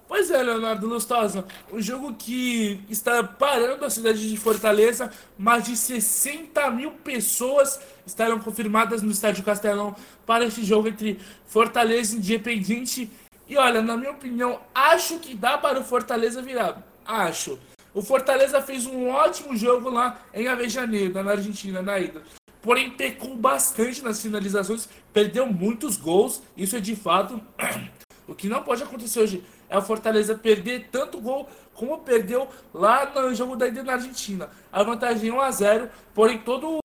Pois 0.09 0.31
é, 0.31 0.43
Leonardo 0.43 0.87
Lustosa, 0.87 1.45
um 1.73 1.81
jogo 1.81 2.15
que 2.15 2.81
está 2.91 3.25
parando 3.25 3.85
a 3.85 3.91
cidade 3.91 4.29
de 4.29 4.37
Fortaleza, 4.37 5.11
mais 5.39 5.65
de 5.65 5.77
60 5.77 6.71
mil 6.71 6.91
pessoas 6.91 7.81
estarão 8.07 8.39
confirmadas 8.39 9.03
no 9.03 9.11
Estádio 9.11 9.43
Castelão 9.43 9.97
para 10.27 10.45
este 10.45 10.65
jogo 10.65 10.89
entre 10.89 11.19
Fortaleza 11.47 12.15
e 12.15 12.19
Independiente 12.19 13.11
e 13.53 13.57
olha, 13.59 13.83
na 13.83 13.99
minha 13.99 14.13
opinião, 14.13 14.61
acho 14.75 15.19
que 15.19 15.35
dá 15.35 15.59
para 15.59 15.79
o 15.79 15.85
Fortaleza 15.85 16.41
virar. 16.41 16.83
Acho. 17.05 17.59
O 17.93 18.01
Fortaleza 18.01 18.63
fez 18.63 18.87
um 18.87 19.11
ótimo 19.11 19.55
jogo 19.55 19.91
lá 19.91 20.23
em 20.33 20.49
Avejaneiro, 20.49 21.23
na 21.23 21.33
Argentina, 21.33 21.83
na 21.83 21.99
ida. 21.99 22.23
Porém, 22.63 22.91
pecou 22.91 23.37
bastante 23.37 24.03
nas 24.03 24.23
finalizações, 24.23 24.89
perdeu 25.13 25.47
muitos 25.47 25.99
gols. 25.99 26.43
Isso 26.57 26.77
é 26.77 26.81
de 26.81 26.97
fato. 26.97 27.41
O 28.25 28.37
que 28.37 28.49
não 28.49 28.63
pode 28.63 28.83
acontecer 28.83 29.19
hoje 29.19 29.45
é 29.73 29.79
o 29.79 29.83
Fortaleza 29.83 30.37
perder 30.37 30.89
tanto 30.93 31.19
gol 31.19 31.49
como 31.73 31.99
perdeu 32.01 32.47
lá 32.75 33.11
no 33.11 33.35
jogo 33.35 33.57
da 33.57 33.67
ida 33.67 33.83
na 33.83 33.95
Argentina. 33.95 34.51
A 34.71 34.83
vantagem 34.83 35.31
é 35.31 35.33
1 35.33 35.41
a 35.41 35.51
0 35.51 35.91
porém 36.15 36.39
todo 36.39 36.79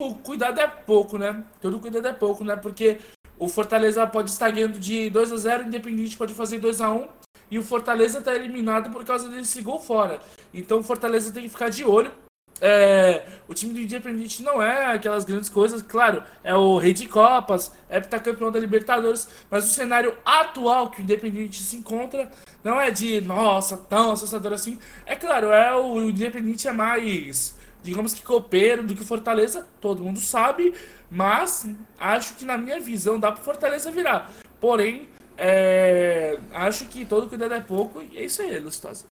o 0.00 0.14
cuidado 0.16 0.60
é 0.60 0.66
pouco, 0.66 1.16
né? 1.16 1.42
Todo 1.62 1.80
cuidado 1.80 2.06
é 2.06 2.12
pouco, 2.12 2.44
né? 2.44 2.54
Porque 2.54 2.98
o 3.38 3.48
Fortaleza 3.48 4.06
pode 4.06 4.30
estar 4.30 4.50
ganhando 4.50 4.78
de 4.78 5.08
2 5.08 5.32
a 5.32 5.36
0 5.36 5.64
o 5.64 5.66
Independente 5.66 6.16
pode 6.16 6.34
fazer 6.34 6.58
2 6.58 6.82
a 6.82 6.90
1 6.90 7.08
e 7.50 7.58
o 7.58 7.62
Fortaleza 7.62 8.18
está 8.18 8.34
eliminado 8.34 8.90
por 8.90 9.02
causa 9.04 9.30
desse 9.30 9.62
gol 9.62 9.80
fora. 9.80 10.20
Então 10.52 10.80
o 10.80 10.82
Fortaleza 10.82 11.32
tem 11.32 11.44
que 11.44 11.48
ficar 11.48 11.70
de 11.70 11.84
olho. 11.84 12.12
É, 12.60 13.22
o 13.46 13.52
time 13.52 13.74
do 13.74 13.80
Independente 13.80 14.42
não 14.42 14.62
é 14.62 14.86
aquelas 14.86 15.24
grandes 15.24 15.48
coisas, 15.48 15.82
claro, 15.82 16.22
é 16.42 16.54
o 16.54 16.78
rei 16.78 16.94
de 16.94 17.06
Copas, 17.06 17.70
é 17.88 18.00
campeão 18.00 18.50
da 18.50 18.58
Libertadores, 18.58 19.28
mas 19.50 19.66
o 19.66 19.74
cenário 19.74 20.16
atual 20.24 20.90
que 20.90 21.00
o 21.00 21.02
Independente 21.02 21.62
se 21.62 21.76
encontra 21.76 22.30
não 22.64 22.80
é 22.80 22.90
de 22.90 23.20
nossa, 23.20 23.76
tão 23.76 24.12
assustador 24.12 24.52
assim. 24.52 24.78
É 25.04 25.14
claro, 25.14 25.52
é 25.52 25.74
o, 25.76 26.00
Independente 26.00 26.66
é 26.66 26.72
mais, 26.72 27.54
digamos 27.82 28.14
que 28.14 28.22
copeiro 28.22 28.82
do 28.82 28.94
que 28.94 29.04
Fortaleza, 29.04 29.66
todo 29.80 30.02
mundo 30.02 30.18
sabe, 30.18 30.74
mas 31.10 31.68
acho 31.98 32.34
que 32.34 32.44
na 32.44 32.56
minha 32.56 32.80
visão 32.80 33.20
dá 33.20 33.30
para 33.30 33.44
Fortaleza 33.44 33.90
virar. 33.90 34.32
Porém, 34.58 35.08
é, 35.36 36.38
acho 36.52 36.86
que 36.86 37.04
todo 37.04 37.28
cuidado 37.28 37.52
é 37.52 37.60
pouco 37.60 38.02
e 38.02 38.16
é 38.16 38.24
isso 38.24 38.40
aí, 38.40 38.58
Lustosa. 38.58 39.04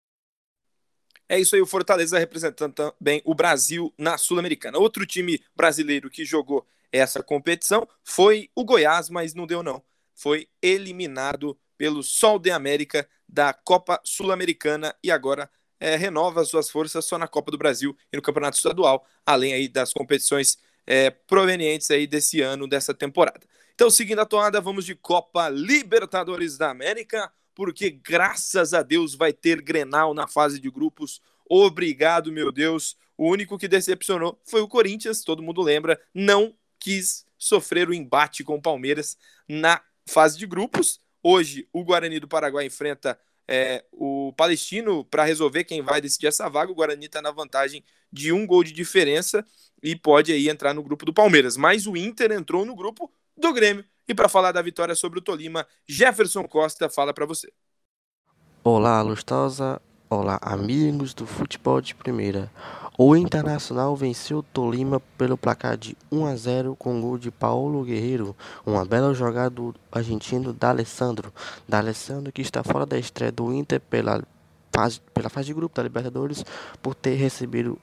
É 1.29 1.39
isso 1.39 1.55
aí, 1.55 1.63
o 1.63 1.67
Fortaleza 1.67 2.19
representando 2.19 2.75
também 2.75 3.23
o 3.25 3.35
Brasil 3.35 3.93
na 3.97 4.19
Sul-Americana. 4.19 4.79
Outro 4.79 5.07
time 5.07 5.41
brasileiro 5.57 6.11
que 6.11 6.25
jogou 6.25 6.67
essa 6.93 7.23
competição 7.23 7.89
foi 8.05 8.51
o 8.55 8.65
Goiás, 8.65 9.09
mas 9.09 9.35
não 9.35 9.47
deu 9.47 9.63
não. 9.63 9.83
Foi 10.15 10.49
eliminado 10.63 11.59
pelo 11.77 12.03
Sol 12.03 12.39
de 12.39 12.51
América 12.51 13.09
da 13.29 13.53
Copa 13.53 14.01
Sul-Americana 14.05 14.95
e 15.03 15.11
agora 15.11 15.51
é, 15.81 15.97
renova 15.97 16.45
suas 16.45 16.71
forças 16.71 17.05
só 17.05 17.19
na 17.19 17.27
Copa 17.27 17.51
do 17.51 17.59
Brasil 17.59 17.97
e 18.13 18.17
no 18.17 18.23
Campeonato 18.23 18.57
Estadual, 18.57 19.05
além 19.27 19.53
aí 19.55 19.69
das 19.69 19.93
competições 19.93 20.59
é, 20.87 21.11
provenientes 21.11 21.91
aí 21.91 22.07
desse 22.07 22.41
ano, 22.41 22.69
dessa 22.69 22.95
temporada. 22.95 23.41
Então, 23.75 23.91
seguindo 23.91 24.21
a 24.21 24.27
toada, 24.27 24.61
vamos 24.61 24.85
de 24.85 24.95
Copa 24.95 25.49
Libertadores 25.49 26.57
da 26.57 26.71
América, 26.71 27.33
porque 27.55 27.91
graças 27.91 28.75
a 28.75 28.83
Deus 28.83 29.15
vai 29.15 29.33
ter 29.33 29.61
Grenal 29.63 30.13
na 30.15 30.27
fase 30.27 30.61
de 30.61 30.71
grupos. 30.71 31.21
Obrigado, 31.49 32.33
meu 32.33 32.51
Deus. 32.51 32.97
O 33.17 33.31
único 33.31 33.59
que 33.59 33.69
decepcionou 33.69 34.41
foi 34.45 34.61
o 34.61 34.69
Corinthians, 34.69 35.23
todo 35.23 35.43
mundo 35.43 35.63
lembra, 35.63 36.01
não 36.13 36.55
quis 36.81 37.25
sofrer 37.39 37.89
o 37.89 37.95
embate 37.95 38.43
com 38.43 38.57
o 38.57 38.63
Palmeiras 38.63 39.17
na 39.49 39.81
fase 40.07 40.37
de 40.39 40.47
grupos. 40.47 41.01
Hoje, 41.23 41.69
o 41.73 41.85
Guarani 41.85 42.19
do 42.19 42.29
Paraguai 42.29 42.67
enfrenta 42.67 43.19
é, 43.47 43.85
o 43.93 44.33
Palestino 44.37 45.05
para 45.05 45.25
resolver 45.25 45.65
quem 45.65 45.83
vai 45.83 46.01
decidir 46.01 46.27
essa 46.27 46.49
vaga. 46.49 46.73
O 46.73 46.75
Guarani 46.75 47.07
está 47.07 47.23
na 47.23 47.31
vantagem 47.31 47.85
de 48.13 48.33
um 48.33 48.47
gol 48.47 48.65
de 48.65 48.73
diferença 48.73 49.45
e 49.83 49.95
pode 49.95 50.33
aí 50.33 50.49
entrar 50.49 50.75
no 50.75 50.83
grupo 50.83 51.05
do 51.05 51.13
Palmeiras. 51.13 51.57
Mas 51.57 51.87
o 51.87 51.97
Inter 51.97 52.33
entrou 52.33 52.65
no 52.65 52.75
grupo 52.75 53.13
do 53.37 53.53
Grêmio. 53.53 53.85
E 54.07 54.15
para 54.15 54.29
falar 54.29 54.53
da 54.53 54.61
vitória 54.61 54.95
sobre 54.95 55.19
o 55.19 55.23
Tolima, 55.23 55.67
Jefferson 55.89 56.45
Costa 56.45 56.91
fala 56.91 57.15
para 57.15 57.25
você. 57.25 57.51
Olá, 58.63 59.01
Lustosa. 59.01 59.81
Olá, 60.11 60.39
amigos 60.43 61.15
do 61.15 61.27
futebol 61.27 61.81
de 61.81 61.95
primeira. 61.95 62.51
O 62.99 63.17
Internacional 63.17 63.97
venceu 63.97 64.39
o 64.39 64.43
Tolima 64.43 65.01
pelo 65.17 65.39
placar 65.39 65.79
de 65.79 65.97
1 66.13 66.27
a 66.27 66.37
0 66.37 66.77
com 66.79 67.01
gol 67.01 67.17
de 67.17 67.31
Paulo 67.31 67.83
Guerreiro, 67.83 68.37
uma 68.65 68.85
bela 68.85 69.15
jogada 69.15 69.51
do 69.51 69.75
argentino 69.91 70.53
D'Alessandro. 70.53 71.33
D'Alessandro 71.67 72.31
que 72.31 72.43
está 72.43 72.63
fora 72.63 72.85
da 72.85 72.99
estreia 72.99 73.33
do 73.33 73.53
Inter 73.55 73.81
pela 73.81 74.23
fase, 74.71 75.01
pela 75.15 75.31
fase 75.31 75.47
de 75.47 75.55
grupo 75.55 75.75
da 75.75 75.83
Libertadores 75.83 76.45
por 76.83 76.95
ter 76.95 77.15
recebido 77.15 77.79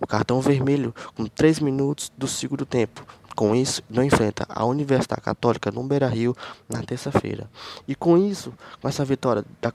o 0.00 0.06
cartão 0.06 0.40
vermelho 0.40 0.94
com 1.14 1.26
3 1.26 1.60
minutos 1.60 2.10
do 2.16 2.26
segundo 2.26 2.64
tempo. 2.66 3.04
Com 3.34 3.54
isso, 3.54 3.82
não 3.90 4.04
enfrenta 4.04 4.46
a 4.48 4.64
Universidade 4.64 5.20
Católica 5.20 5.70
no 5.70 5.82
Beira-Rio 5.82 6.36
na 6.68 6.82
terça-feira. 6.82 7.50
E 7.86 7.94
com 7.94 8.16
isso, 8.16 8.54
com 8.80 8.88
essa 8.88 9.04
vitória 9.04 9.44
da, 9.60 9.72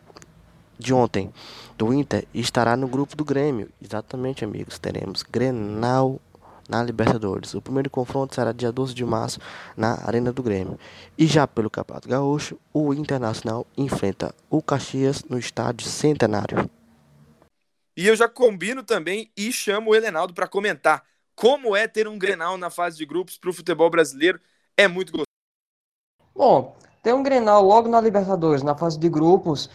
de 0.78 0.94
ontem 0.94 1.30
do 1.78 1.94
Inter, 1.94 2.26
estará 2.34 2.78
no 2.78 2.88
grupo 2.88 3.18
do 3.18 3.26
Grêmio. 3.26 3.70
Exatamente, 3.82 4.46
amigos. 4.46 4.80
Teremos 4.80 5.24
Grenal 5.24 6.22
na 6.70 6.82
Libertadores. 6.82 7.54
O 7.54 7.62
primeiro 7.62 7.90
confronto 7.90 8.36
será 8.36 8.54
dia 8.54 8.72
12 8.72 8.94
de 8.94 9.04
março 9.04 9.40
na 9.76 10.06
Arena 10.06 10.32
do 10.32 10.42
Grêmio. 10.42 10.80
E 11.18 11.26
já 11.26 11.46
pelo 11.46 11.70
Campeonato 11.70 12.08
Gaúcho, 12.08 12.58
o 12.72 12.94
Internacional 12.94 13.68
enfrenta 13.76 14.34
o 14.50 14.62
Caxias 14.62 15.26
no 15.28 15.38
Estádio 15.38 15.88
Centenário. 15.88 16.70
E 18.00 18.08
eu 18.08 18.16
já 18.16 18.30
combino 18.30 18.82
também 18.82 19.30
e 19.36 19.52
chamo 19.52 19.92
o 19.92 19.94
Helenaldo 19.94 20.34
para 20.34 20.48
comentar 20.48 21.04
como 21.36 21.76
é 21.76 21.86
ter 21.86 22.08
um 22.08 22.18
Grenal 22.18 22.58
na 22.58 22.70
fase 22.70 22.96
de 22.96 23.06
grupos 23.06 23.38
para 23.38 23.50
o 23.50 23.54
futebol 23.54 23.90
brasileiro. 23.90 24.40
É 24.78 24.88
muito 24.88 25.12
gostoso. 25.12 25.26
Bom, 26.34 26.78
ter 27.04 27.14
um 27.14 27.22
Grenal 27.22 27.62
logo 27.62 27.90
na 27.90 28.00
Libertadores, 28.00 28.64
na 28.64 28.74
fase 28.74 28.98
de 28.98 29.10
grupos, 29.10 29.70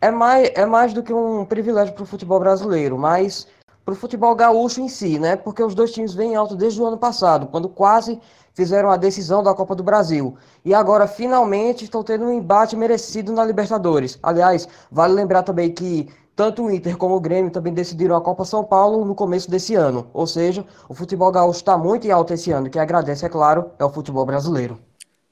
é 0.00 0.10
mais, 0.10 0.50
é 0.54 0.64
mais 0.64 0.94
do 0.94 1.02
que 1.02 1.12
um 1.12 1.44
privilégio 1.44 1.92
para 1.92 2.04
o 2.04 2.06
futebol 2.06 2.40
brasileiro, 2.40 2.96
mas 2.96 3.46
para 3.84 3.92
o 3.92 3.96
futebol 3.96 4.34
gaúcho 4.34 4.80
em 4.80 4.88
si, 4.88 5.18
né? 5.18 5.36
Porque 5.36 5.62
os 5.62 5.74
dois 5.74 5.92
times 5.92 6.14
vêm 6.14 6.36
alto 6.36 6.56
desde 6.56 6.80
o 6.80 6.86
ano 6.86 6.96
passado, 6.96 7.48
quando 7.48 7.68
quase 7.68 8.18
fizeram 8.54 8.90
a 8.90 8.96
decisão 8.96 9.42
da 9.42 9.54
Copa 9.54 9.74
do 9.74 9.82
Brasil. 9.82 10.38
E 10.64 10.72
agora, 10.72 11.06
finalmente, 11.06 11.84
estão 11.84 12.02
tendo 12.02 12.24
um 12.24 12.32
embate 12.32 12.74
merecido 12.74 13.30
na 13.30 13.44
Libertadores. 13.44 14.18
Aliás, 14.22 14.66
vale 14.90 15.12
lembrar 15.12 15.42
também 15.42 15.70
que 15.70 16.08
tanto 16.38 16.62
o 16.62 16.70
Inter 16.70 16.96
como 16.96 17.16
o 17.16 17.20
Grêmio 17.20 17.50
também 17.50 17.74
decidiram 17.74 18.14
a 18.14 18.20
Copa 18.20 18.44
São 18.44 18.62
Paulo 18.62 19.04
no 19.04 19.12
começo 19.12 19.50
desse 19.50 19.74
ano. 19.74 20.08
Ou 20.14 20.24
seja, 20.24 20.64
o 20.88 20.94
futebol 20.94 21.32
gaúcho 21.32 21.58
está 21.58 21.76
muito 21.76 22.06
em 22.06 22.12
alta 22.12 22.34
esse 22.34 22.52
ano. 22.52 22.70
Quem 22.70 22.80
agradece, 22.80 23.26
é 23.26 23.28
claro, 23.28 23.72
é 23.76 23.84
o 23.84 23.92
futebol 23.92 24.24
brasileiro. 24.24 24.80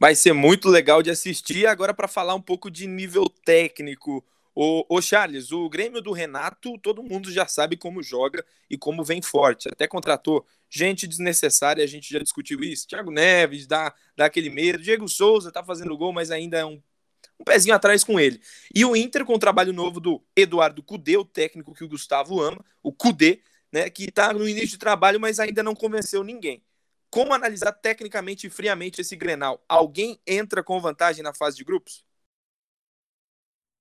Vai 0.01 0.17
ser 0.17 0.33
muito 0.33 0.69
legal 0.69 1.05
de 1.05 1.11
assistir. 1.11 1.65
Agora, 1.65 1.95
para 1.95 2.09
falar 2.09 2.35
um 2.35 2.41
pouco 2.41 2.69
de 2.69 2.89
nível 2.89 3.27
técnico. 3.45 4.25
O, 4.53 5.01
Charles, 5.01 5.53
o 5.53 5.69
Grêmio 5.69 6.03
do 6.03 6.11
Renato, 6.11 6.77
todo 6.79 7.05
mundo 7.05 7.31
já 7.31 7.47
sabe 7.47 7.77
como 7.77 8.03
joga 8.03 8.45
e 8.69 8.77
como 8.77 9.05
vem 9.05 9.23
forte. 9.23 9.69
Até 9.69 9.87
contratou 9.87 10.45
gente 10.69 11.07
desnecessária, 11.07 11.85
a 11.85 11.87
gente 11.87 12.13
já 12.13 12.19
discutiu 12.19 12.59
isso. 12.65 12.89
Thiago 12.89 13.13
Neves 13.13 13.65
dá, 13.67 13.95
dá 14.17 14.25
aquele 14.25 14.51
medo. 14.51 14.83
Diego 14.83 15.07
Souza 15.09 15.53
tá 15.53 15.63
fazendo 15.63 15.97
gol, 15.97 16.13
mas 16.13 16.33
ainda 16.33 16.59
é 16.59 16.65
um 16.65 16.83
um 17.39 17.45
pezinho 17.45 17.75
atrás 17.75 18.03
com 18.03 18.19
ele. 18.19 18.41
E 18.75 18.85
o 18.85 18.97
Inter 18.97 19.25
com 19.25 19.35
o 19.35 19.39
trabalho 19.39 19.73
novo 19.73 20.01
do 20.01 20.23
Eduardo 20.35 20.83
Cudê, 20.83 21.17
o 21.17 21.25
técnico 21.25 21.75
que 21.75 21.85
o 21.85 21.89
Gustavo 21.89 22.41
ama, 22.41 22.65
o 22.83 22.93
Cudê, 22.93 23.41
né, 23.71 23.91
que 23.91 24.05
está 24.05 24.33
no 24.33 24.49
início 24.49 24.71
de 24.71 24.79
trabalho, 24.79 25.21
mas 25.21 25.39
ainda 25.39 25.63
não 25.63 25.75
convenceu 25.75 26.25
ninguém. 26.25 26.63
Como 27.11 27.35
analisar 27.35 27.73
tecnicamente 27.73 28.47
e 28.47 28.51
friamente 28.51 29.01
esse 29.01 29.17
Grenal? 29.17 29.63
Alguém 29.69 30.21
entra 30.27 30.63
com 30.63 30.81
vantagem 30.81 31.23
na 31.23 31.35
fase 31.35 31.57
de 31.57 31.65
grupos? 31.65 32.06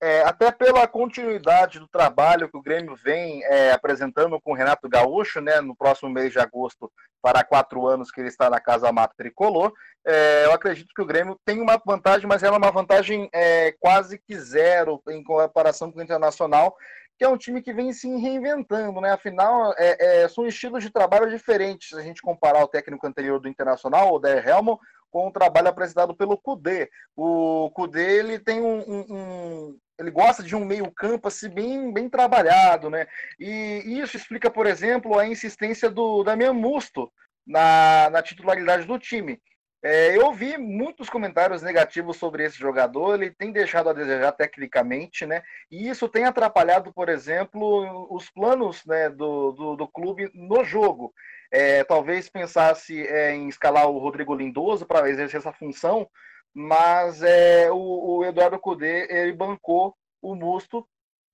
É, 0.00 0.22
até 0.22 0.50
pela 0.50 0.86
continuidade 0.86 1.78
do 1.78 1.88
trabalho 1.88 2.48
que 2.48 2.56
o 2.56 2.62
Grêmio 2.62 2.94
vem 2.96 3.42
é, 3.44 3.72
apresentando 3.72 4.40
com 4.40 4.52
o 4.52 4.54
Renato 4.54 4.88
Gaúcho, 4.88 5.40
né, 5.40 5.60
no 5.60 5.74
próximo 5.74 6.10
mês 6.10 6.32
de 6.32 6.38
agosto, 6.38 6.92
para 7.22 7.42
quatro 7.42 7.86
anos 7.86 8.10
que 8.10 8.20
ele 8.20 8.28
está 8.28 8.50
na 8.50 8.60
Casa 8.60 8.92
Mata 8.92 9.14
Tricolor, 9.16 9.72
é, 10.06 10.44
eu 10.44 10.52
acredito 10.52 10.92
que 10.94 11.02
o 11.02 11.06
Grêmio 11.06 11.36
tem 11.44 11.60
uma 11.60 11.80
vantagem, 11.84 12.28
mas 12.28 12.42
ela 12.42 12.56
é 12.56 12.58
uma 12.58 12.70
vantagem 12.70 13.28
é, 13.32 13.74
quase 13.80 14.18
que 14.18 14.38
zero 14.38 15.02
em 15.08 15.22
comparação 15.24 15.90
com 15.90 15.98
o 15.98 16.02
Internacional, 16.02 16.76
que 17.18 17.24
é 17.24 17.28
um 17.28 17.36
time 17.36 17.60
que 17.60 17.72
vem 17.72 17.92
se 17.92 18.08
reinventando, 18.16 19.00
né? 19.00 19.10
Afinal, 19.10 19.74
é, 19.76 20.22
é, 20.22 20.28
são 20.28 20.46
estilos 20.46 20.84
de 20.84 20.90
trabalho 20.90 21.28
diferentes 21.30 21.88
se 21.88 21.96
a 21.96 22.02
gente 22.02 22.22
comparar 22.22 22.62
o 22.62 22.68
técnico 22.68 23.06
anterior 23.06 23.40
do 23.40 23.48
Internacional, 23.48 24.12
o 24.12 24.18
Der 24.18 24.46
Helmo, 24.46 24.78
com 25.10 25.28
o 25.28 25.32
trabalho 25.32 25.68
apresentado 25.68 26.14
pelo 26.14 26.36
Kudê. 26.36 26.90
O 27.16 27.70
Kudê, 27.70 28.18
ele 28.18 28.38
tem 28.38 28.60
um, 28.60 28.78
um, 28.80 29.06
um 29.08 29.78
ele 29.98 30.10
gosta 30.10 30.42
de 30.42 30.54
um 30.54 30.64
meio 30.64 30.90
campo 30.90 31.28
assim 31.28 31.48
bem, 31.48 31.92
bem 31.92 32.08
trabalhado, 32.08 32.90
né? 32.90 33.06
E 33.38 34.00
isso 34.00 34.16
explica, 34.16 34.50
por 34.50 34.66
exemplo, 34.66 35.18
a 35.18 35.26
insistência 35.26 35.90
do 35.90 36.22
Damian 36.22 36.52
Musto 36.52 37.10
na, 37.46 38.10
na 38.10 38.22
titularidade 38.22 38.86
do 38.86 38.98
time. 38.98 39.40
É, 39.82 40.16
eu 40.16 40.26
ouvi 40.26 40.58
muitos 40.58 41.08
comentários 41.08 41.62
negativos 41.62 42.16
sobre 42.16 42.44
esse 42.44 42.58
jogador, 42.58 43.14
ele 43.14 43.30
tem 43.30 43.52
deixado 43.52 43.88
a 43.88 43.92
desejar 43.92 44.32
tecnicamente, 44.32 45.24
né? 45.24 45.42
E 45.70 45.88
isso 45.88 46.08
tem 46.08 46.24
atrapalhado, 46.24 46.92
por 46.92 47.08
exemplo, 47.08 48.08
os 48.10 48.28
planos 48.28 48.84
né, 48.84 49.08
do, 49.08 49.52
do, 49.52 49.76
do 49.76 49.86
clube 49.86 50.30
no 50.34 50.64
jogo. 50.64 51.14
É, 51.52 51.84
talvez 51.84 52.28
pensasse 52.28 53.06
é, 53.06 53.32
em 53.32 53.48
escalar 53.48 53.88
o 53.88 53.98
Rodrigo 53.98 54.34
Lindoso 54.34 54.84
para 54.84 55.08
exercer 55.08 55.38
essa 55.38 55.52
função, 55.52 56.08
mas 56.58 57.22
é, 57.22 57.70
o, 57.70 57.76
o 58.16 58.24
Eduardo 58.24 58.58
Cudê 58.58 59.06
ele 59.10 59.34
bancou 59.34 59.94
o 60.22 60.34
Musto. 60.34 60.88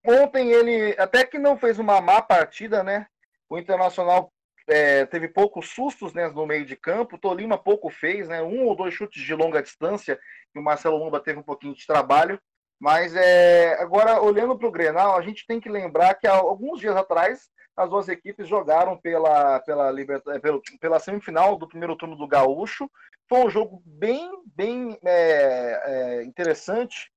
Ontem 0.05 0.51
ele 0.51 0.97
até 0.99 1.25
que 1.25 1.39
não 1.39 1.57
fez 1.57 1.79
uma 1.79 2.01
má 2.01 2.21
partida, 2.21 2.83
né? 2.83 3.07
O 3.49 3.57
Internacional 3.57 4.33
é, 4.67 5.07
teve 5.07 5.29
poucos 5.29 5.69
sustos 5.69 6.13
né, 6.13 6.29
no 6.29 6.45
meio 6.45 6.67
de 6.67 6.75
campo. 6.75 7.15
O 7.15 7.19
Tolima 7.21 7.57
pouco 7.57 7.89
fez, 7.89 8.27
né? 8.27 8.43
Um 8.43 8.67
ou 8.67 8.75
dois 8.75 8.95
chutes 8.95 9.23
de 9.23 9.33
longa 9.33 9.63
distância. 9.63 10.19
E 10.53 10.59
o 10.59 10.63
Marcelo 10.63 10.97
Lomba 10.97 11.21
teve 11.21 11.39
um 11.39 11.45
pouquinho 11.45 11.77
de 11.77 11.87
trabalho. 11.87 12.41
Mas 12.83 13.15
é, 13.15 13.81
agora, 13.81 14.21
olhando 14.21 14.59
para 14.59 14.67
o 14.67 14.73
Grenal, 14.73 15.17
a 15.17 15.23
gente 15.23 15.47
tem 15.47 15.61
que 15.61 15.69
lembrar 15.69 16.15
que 16.15 16.27
alguns 16.27 16.81
dias 16.81 16.97
atrás 16.97 17.49
as 17.77 17.89
duas 17.89 18.09
equipes 18.09 18.49
jogaram 18.49 18.99
pela, 18.99 19.61
pela, 19.61 19.89
Liberta, 19.93 20.41
pela, 20.41 20.61
pela 20.81 20.99
semifinal 20.99 21.57
do 21.57 21.69
primeiro 21.69 21.95
turno 21.95 22.17
do 22.17 22.27
Gaúcho. 22.27 22.91
Foi 23.29 23.39
um 23.39 23.49
jogo 23.49 23.81
bem, 23.87 24.29
bem 24.47 24.99
é, 25.05 25.83
é, 25.85 26.25
interessante. 26.25 27.09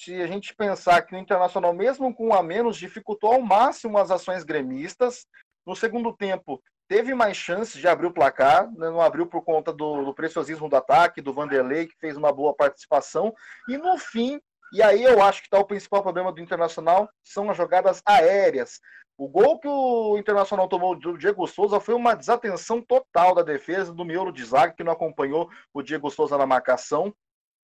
Se 0.00 0.22
a 0.22 0.26
gente 0.26 0.54
pensar 0.56 1.02
que 1.02 1.14
o 1.14 1.18
Internacional, 1.18 1.74
mesmo 1.74 2.14
com 2.14 2.28
um 2.28 2.34
a 2.34 2.42
menos, 2.42 2.78
dificultou 2.78 3.34
ao 3.34 3.42
máximo 3.42 3.98
as 3.98 4.10
ações 4.10 4.42
gremistas. 4.42 5.26
No 5.66 5.76
segundo 5.76 6.16
tempo, 6.16 6.62
teve 6.88 7.14
mais 7.14 7.36
chances 7.36 7.78
de 7.78 7.86
abrir 7.86 8.06
o 8.06 8.14
placar, 8.14 8.70
né? 8.72 8.88
não 8.88 9.02
abriu 9.02 9.26
por 9.26 9.44
conta 9.44 9.70
do, 9.70 10.02
do, 10.02 10.14
preciosismo 10.14 10.66
do 10.66 10.76
ataque, 10.76 11.20
do 11.20 11.34
Vanderlei, 11.34 11.88
que 11.88 11.98
fez 12.00 12.16
uma 12.16 12.32
boa 12.32 12.54
participação. 12.54 13.34
E 13.68 13.76
no 13.76 13.98
fim, 13.98 14.40
e 14.72 14.82
aí 14.82 15.02
eu 15.02 15.22
acho 15.22 15.40
que 15.40 15.46
está 15.46 15.58
o 15.58 15.64
principal 15.64 16.02
problema 16.02 16.32
do 16.32 16.40
Internacional, 16.40 17.08
são 17.22 17.50
as 17.50 17.56
jogadas 17.56 18.02
aéreas. 18.06 18.80
O 19.16 19.28
gol 19.28 19.58
que 19.58 19.68
o 19.68 20.16
Internacional 20.16 20.66
tomou 20.68 20.96
do 20.98 21.18
Diego 21.18 21.46
Souza 21.46 21.78
foi 21.78 21.94
uma 21.94 22.14
desatenção 22.14 22.80
total 22.80 23.34
da 23.34 23.42
defesa, 23.42 23.92
do 23.92 24.04
miolo 24.04 24.32
de 24.32 24.44
zaga, 24.44 24.72
que 24.72 24.82
não 24.82 24.92
acompanhou 24.92 25.50
o 25.74 25.82
Diego 25.82 26.10
Souza 26.10 26.38
na 26.38 26.46
marcação. 26.46 27.14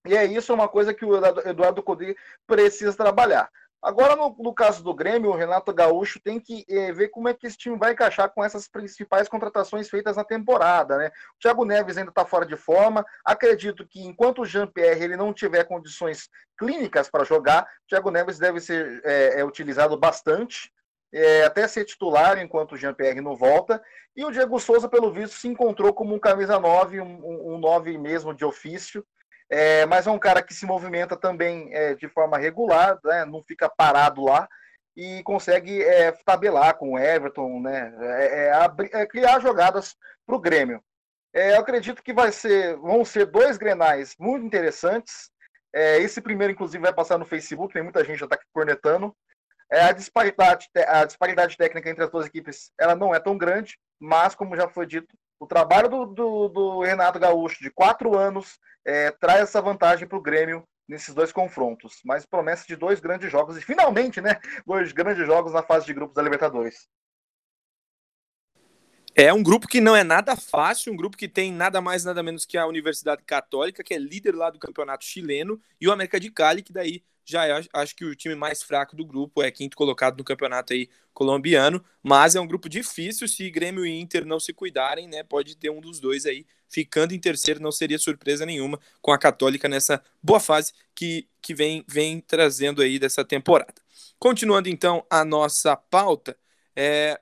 E 0.07 0.15
é 0.15 0.25
isso, 0.25 0.53
é 0.53 0.55
uma 0.55 0.69
coisa 0.69 0.93
que 0.93 1.05
o 1.05 1.17
Eduardo 1.49 1.83
Codê 1.83 2.17
precisa 2.47 2.95
trabalhar. 2.95 3.51
Agora, 3.87 4.17
no, 4.17 4.35
no, 4.41 4.53
caso 4.53 4.83
do 4.83 4.93
Grêmio, 4.93 5.31
o 5.31 5.37
Renato 5.37 5.73
Gaúcho 5.73 6.19
tem 6.19 6.41
que 6.41 6.65
eh, 6.69 6.93
ver 6.93 7.07
como 7.09 7.29
é 7.29 7.35
que 7.35 7.47
esse 7.47 7.57
time 7.57 7.79
vai 7.79 7.93
encaixar 7.93 8.29
com 8.35 8.43
essas 8.43 8.67
principais 8.67 9.29
contratações 9.29 9.89
feitas 9.89 10.17
na 10.17 10.25
temporada, 10.25 10.99
né? 10.99 11.13
O 11.37 11.39
Thiago 11.41 11.65
Neves 11.65 11.97
ainda 11.97 12.11
está 12.11 12.27
fora 12.27 12.45
de 12.45 12.57
forma. 12.57 13.07
Acredito 13.25 13.87
que 13.87 14.05
enquanto 14.05 14.43
o 14.43 14.45
Jean-Pierre 14.45 15.05
ele 15.05 15.17
não 15.17 15.33
tiver 15.33 15.63
condições 15.63 16.29
clínicas 16.59 17.09
para 17.09 17.23
jogar, 17.23 17.63
o 17.63 17.89
Thiago 17.89 18.11
Neves 18.11 18.41
deve 18.41 18.59
ser 18.59 19.01
é, 19.05 19.39
é, 19.39 19.45
utilizado 19.45 19.97
bastante 19.97 20.73
é, 21.15 21.45
até 21.45 21.69
ser 21.69 21.85
titular 21.85 22.39
enquanto 22.39 22.73
o 22.73 22.77
Jean-Pierre 22.77 23.21
não 23.21 23.37
volta. 23.37 23.81
E 24.17 24.25
o 24.25 24.33
Diego 24.33 24.59
Souza, 24.59 24.89
pelo 24.89 25.13
visto, 25.13 25.37
se 25.37 25.47
encontrou 25.47 25.95
como 25.95 26.13
um 26.13 26.19
camisa 26.19 26.59
9, 26.59 27.01
um, 27.01 27.55
um 27.55 27.59
9 27.59 27.97
mesmo 27.99 28.35
de 28.35 28.45
ofício. 28.45 29.07
É, 29.51 29.87
mas 29.87 30.07
é 30.07 30.11
um 30.11 30.19
cara 30.19 30.43
que 30.43 30.53
se 30.53 30.67
movimenta 30.67 31.17
também 31.17 31.73
é, 31.73 31.95
de 31.95 32.09
forma 32.09 32.37
regular, 32.37 32.99
né, 33.05 33.25
não 33.25 33.43
fica 33.45 33.69
parado 33.69 34.25
lá 34.25 34.49
e 34.97 35.23
consegue 35.23 35.83
é, 35.83 36.11
tabelar 36.25 36.77
com 36.77 36.93
o 36.93 36.99
Everton, 36.99 37.61
né, 37.61 37.95
é, 38.01 38.49
é, 38.49 39.01
é 39.03 39.07
criar 39.07 39.41
jogadas 39.41 39.95
para 40.27 40.35
o 40.35 40.41
Grêmio. 40.41 40.83
eu 41.33 41.61
acredito 41.61 42.03
que 42.03 42.13
vai 42.13 42.33
ser, 42.33 42.77
vão 42.79 43.05
ser 43.05 43.27
dois 43.27 43.57
grenais 43.57 44.17
muito 44.19 44.45
interessantes. 44.45 45.31
esse 45.73 46.21
primeiro, 46.21 46.53
inclusive, 46.53 46.83
vai 46.83 46.93
passar 46.93 47.19
no 47.19 47.27
Facebook, 47.27 47.73
tem 47.73 47.83
muita 47.83 48.05
gente 48.05 48.19
já 48.19 48.27
está 48.27 48.39
cornetando. 48.53 49.15
É, 49.71 49.83
a, 49.83 49.93
disparidade, 49.93 50.69
a 50.87 51.05
disparidade 51.05 51.57
técnica 51.57 51.91
entre 51.91 52.05
as 52.05 52.11
duas 52.11 52.27
equipes 52.27 52.71
ela 52.79 52.95
não 52.95 53.15
é 53.15 53.21
tão 53.21 53.37
grande, 53.37 53.77
mas, 54.01 54.35
como 54.35 54.57
já 54.57 54.69
foi 54.69 54.87
dito, 54.87 55.09
o 55.39 55.47
trabalho 55.47 55.89
do, 55.89 56.07
do, 56.07 56.49
do 56.49 56.81
Renato 56.81 57.19
Gaúcho 57.19 57.63
de 57.63 57.71
quatro 57.71 58.17
anos 58.17 58.59
é, 58.85 59.11
traz 59.11 59.41
essa 59.41 59.61
vantagem 59.61 60.07
para 60.07 60.19
o 60.19 60.23
Grêmio 60.23 60.65
nesses 60.89 61.15
dois 61.15 61.33
confrontos. 61.33 62.01
Mas 62.05 62.25
promessa 62.25 62.67
de 62.67 62.77
dois 62.77 63.01
grandes 63.01 63.31
jogos, 63.31 63.57
e 63.57 63.61
finalmente, 63.61 64.21
né? 64.21 64.41
Dois 64.67 64.93
grandes 64.93 65.27
jogos 65.27 65.53
na 65.53 65.63
fase 65.63 65.87
de 65.87 65.93
grupos 65.93 66.15
da 66.15 66.23
Libertadores. 66.23 66.89
É 69.19 69.33
um 69.33 69.43
grupo 69.43 69.67
que 69.67 69.81
não 69.81 69.97
é 69.97 70.05
nada 70.05 70.37
fácil, 70.37 70.93
um 70.93 70.97
grupo 70.97 71.17
que 71.17 71.27
tem 71.27 71.51
nada 71.51 71.81
mais 71.81 72.05
nada 72.05 72.23
menos 72.23 72.45
que 72.45 72.59
a 72.59 72.67
Universidade 72.67 73.23
Católica, 73.25 73.83
que 73.83 73.95
é 73.95 73.99
líder 73.99 74.35
lá 74.35 74.51
do 74.51 74.59
campeonato 74.59 75.07
chileno, 75.07 75.59
e 75.81 75.89
o 75.89 75.93
América 75.93 76.21
de 76.21 76.31
Cali, 76.31 76.63
que 76.63 76.73
daí 76.73 77.03
já 77.27 77.45
é, 77.45 77.61
acho 77.73 77.97
que 77.97 78.05
o 78.05 78.15
time 78.15 78.37
mais 78.37 78.63
fraco 78.63 78.95
do 78.95 79.05
grupo, 79.05 79.43
é 79.43 79.51
quinto 79.51 79.77
colocado 79.77 80.17
no 80.17 80.25
campeonato 80.25 80.73
aí 80.73 80.89
colombiano, 81.13 81.85
mas 82.03 82.37
é 82.37 82.41
um 82.41 82.47
grupo 82.47 82.69
difícil, 82.69 83.27
se 83.27 83.51
Grêmio 83.51 83.85
e 83.85 84.01
Inter 84.01 84.25
não 84.25 84.39
se 84.39 84.53
cuidarem, 84.53 85.09
né, 85.09 85.25
pode 85.25 85.57
ter 85.57 85.71
um 85.71 85.81
dos 85.81 85.99
dois 85.99 86.25
aí 86.25 86.47
ficando 86.69 87.13
em 87.13 87.19
terceiro, 87.19 87.61
não 87.61 87.73
seria 87.73 87.99
surpresa 87.99 88.47
nenhuma 88.47 88.79
com 89.03 89.13
a 89.13 89.19
Católica 89.19 89.69
nessa 89.69 90.03
boa 90.23 90.39
fase 90.39 90.73
que, 90.95 91.29
que 91.43 91.53
vem, 91.53 91.85
vem 91.89 92.21
trazendo 92.21 92.81
aí 92.81 92.99
dessa 92.99 93.25
temporada. 93.25 93.75
Continuando 94.19 94.69
então 94.69 95.05
a 95.11 95.25
nossa 95.25 95.77
pauta, 95.77 96.37
é, 96.75 97.21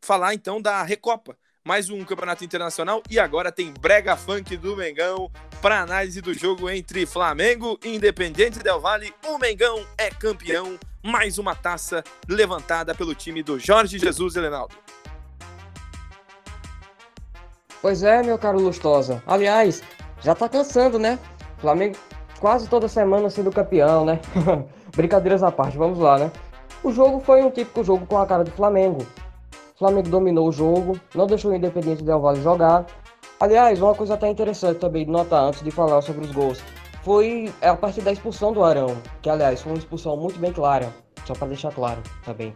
falar 0.00 0.34
então 0.34 0.60
da 0.60 0.82
Recopa, 0.82 1.36
mais 1.64 1.88
um 1.88 2.04
campeonato 2.04 2.44
internacional 2.44 3.02
e 3.08 3.20
agora 3.20 3.52
tem 3.52 3.72
Brega 3.72 4.16
Funk 4.16 4.56
do 4.56 4.76
Mengão 4.76 5.30
para 5.60 5.80
análise 5.80 6.20
do 6.20 6.34
jogo 6.34 6.68
entre 6.68 7.06
Flamengo 7.06 7.78
e 7.84 7.94
Independente 7.94 8.58
Del 8.58 8.80
Vale. 8.80 9.14
O 9.24 9.38
Mengão 9.38 9.86
é 9.96 10.10
campeão, 10.10 10.76
mais 11.00 11.38
uma 11.38 11.54
taça 11.54 12.02
levantada 12.28 12.96
pelo 12.96 13.14
time 13.14 13.44
do 13.44 13.60
Jorge 13.60 13.96
Jesus 13.96 14.34
Elenaldo. 14.34 14.74
Pois 17.80 18.02
é, 18.02 18.22
meu 18.24 18.36
caro 18.38 18.60
Lustosa. 18.60 19.22
Aliás, 19.24 19.84
já 20.20 20.34
tá 20.34 20.48
cansando, 20.48 20.98
né? 20.98 21.16
Flamengo 21.58 21.96
quase 22.40 22.68
toda 22.68 22.88
semana 22.88 23.30
sendo 23.30 23.52
campeão, 23.52 24.04
né? 24.04 24.20
Brincadeiras 24.96 25.44
à 25.44 25.52
parte, 25.52 25.78
vamos 25.78 26.00
lá, 26.00 26.18
né? 26.18 26.32
O 26.82 26.90
jogo 26.90 27.20
foi 27.20 27.40
um 27.40 27.50
típico 27.52 27.84
jogo 27.84 28.04
com 28.04 28.18
a 28.18 28.26
cara 28.26 28.42
do 28.42 28.50
Flamengo. 28.50 29.06
Flamengo 29.82 30.10
dominou 30.10 30.48
o 30.48 30.52
jogo, 30.52 30.96
não 31.12 31.26
deixou 31.26 31.50
o 31.50 31.54
Independente 31.56 32.04
Del 32.04 32.20
Valle 32.20 32.40
jogar. 32.40 32.86
Aliás, 33.40 33.82
uma 33.82 33.92
coisa 33.96 34.14
até 34.14 34.28
interessante 34.28 34.78
também 34.78 35.04
de 35.04 35.10
notar 35.10 35.42
antes 35.42 35.60
de 35.60 35.72
falar 35.72 36.00
sobre 36.02 36.24
os 36.24 36.30
gols 36.30 36.62
foi 37.02 37.52
a 37.60 37.74
partir 37.74 38.00
da 38.00 38.12
expulsão 38.12 38.52
do 38.52 38.62
Arão, 38.62 38.96
que 39.20 39.28
aliás 39.28 39.60
foi 39.60 39.72
uma 39.72 39.78
expulsão 39.78 40.16
muito 40.16 40.38
bem 40.38 40.52
clara, 40.52 40.94
só 41.26 41.32
para 41.34 41.48
deixar 41.48 41.72
claro 41.72 42.00
também. 42.24 42.54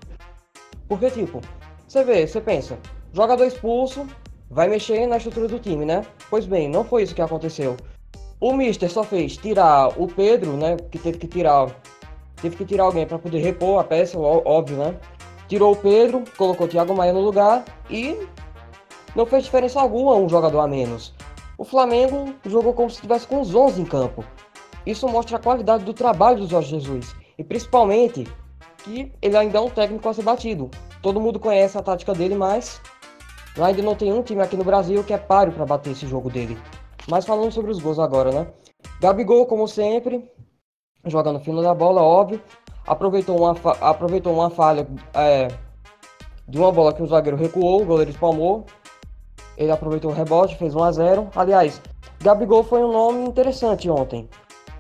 Porque, 0.89 1.11
tipo, 1.11 1.41
você 1.89 2.05
vê, 2.05 2.25
você 2.25 2.41
pensa, 2.41 2.79
jogador 3.13 3.45
expulso, 3.45 4.07
vai 4.49 4.69
mexer 4.69 5.05
na 5.09 5.17
estrutura 5.17 5.49
do 5.49 5.59
time, 5.59 5.85
né? 5.85 6.07
Pois 6.31 6.47
bem, 6.47 6.69
não 6.69 6.85
foi 6.85 7.03
isso 7.03 7.13
que 7.13 7.23
aconteceu. 7.23 7.77
O 8.39 8.53
Mister 8.53 8.89
só 8.89 9.03
fez 9.03 9.37
tirar 9.37 10.01
o 10.01 10.07
Pedro, 10.07 10.53
né? 10.53 10.77
Que 10.93 10.99
teve 11.01 11.19
que 11.19 11.27
tirar. 11.27 11.75
Teve 12.41 12.55
que 12.55 12.65
tirar 12.65 12.85
alguém 12.85 13.05
para 13.05 13.19
poder 13.19 13.41
repor 13.41 13.81
a 13.81 13.85
peça, 13.85 14.17
óbvio, 14.17 14.77
né? 14.77 14.95
Tirou 15.49 15.73
o 15.73 15.77
Pedro, 15.77 16.25
colocou 16.37 16.67
o 16.67 16.69
Thiago 16.69 16.95
Maia 16.95 17.13
no 17.13 17.21
lugar 17.21 17.65
e 17.91 18.17
não 19.15 19.27
fez 19.27 19.45
diferença 19.45 19.81
alguma 19.81 20.15
um 20.15 20.29
jogador 20.29 20.61
a 20.61 20.69
menos. 20.69 21.15
O 21.59 21.65
Flamengo 21.65 22.35
jogou 22.45 22.75
como 22.75 22.91
se 22.91 22.97
estivesse 22.97 23.27
com 23.27 23.41
os 23.41 23.55
11 23.55 23.81
em 23.81 23.85
campo. 23.85 24.25
Isso 24.85 25.09
mostra 25.09 25.37
a 25.37 25.41
qualidade 25.41 25.85
do 25.85 25.95
trabalho 25.95 26.39
do 26.39 26.47
Jorge 26.47 26.71
Jesus 26.71 27.15
e 27.39 27.43
principalmente 27.43 28.27
que 28.85 29.11
ele 29.21 29.37
ainda 29.37 29.59
é 29.59 29.61
um 29.61 29.71
técnico 29.71 30.09
a 30.09 30.15
ser 30.15 30.23
batido. 30.23 30.71
Todo 31.03 31.21
mundo 31.21 31.41
conhece 31.41 31.77
a 31.77 31.83
tática 31.83 32.13
dele, 32.15 32.35
mas 32.35 32.81
ainda 33.59 33.83
não 33.83 33.95
tem 33.95 34.13
um 34.13 34.23
time 34.23 34.43
aqui 34.43 34.57
no 34.57 34.65
Brasil 34.65 35.03
que 35.03 35.13
é 35.13 35.19
páreo 35.19 35.53
para 35.53 35.65
bater 35.65 35.91
esse 35.91 36.07
jogo 36.07 36.31
dele. 36.31 36.57
Mas 37.09 37.25
falando 37.25 37.53
sobre 37.53 37.71
os 37.71 37.79
gols 37.79 37.99
agora, 37.99 38.31
né? 38.31 38.47
Gabigol, 39.01 39.47
como 39.47 39.67
sempre, 39.67 40.29
jogando 41.05 41.41
fino 41.41 41.63
da 41.63 41.75
bola, 41.75 42.03
óbvio. 42.03 42.41
Aproveitou 42.87 43.37
uma, 43.37 43.57
aproveitou 43.81 44.33
uma 44.33 44.51
falha 44.51 44.87
é, 45.15 45.49
de 46.49 46.59
uma 46.59 46.71
bola 46.71 46.93
que 46.93 47.03
o 47.03 47.07
zagueiro 47.07 47.37
recuou, 47.37 47.83
o 47.83 47.85
goleiro 47.85 48.11
espalmou. 48.11 48.65
Ele 49.57 49.71
aproveitou 49.71 50.11
o 50.11 50.15
rebote, 50.15 50.57
fez 50.57 50.75
1 50.75 50.85
a 50.85 50.93
0 50.93 51.29
Aliás, 51.35 51.81
Gabigol 52.21 52.63
foi 52.63 52.83
um 52.83 52.93
nome 52.93 53.27
interessante 53.27 53.89
ontem, 53.89 54.29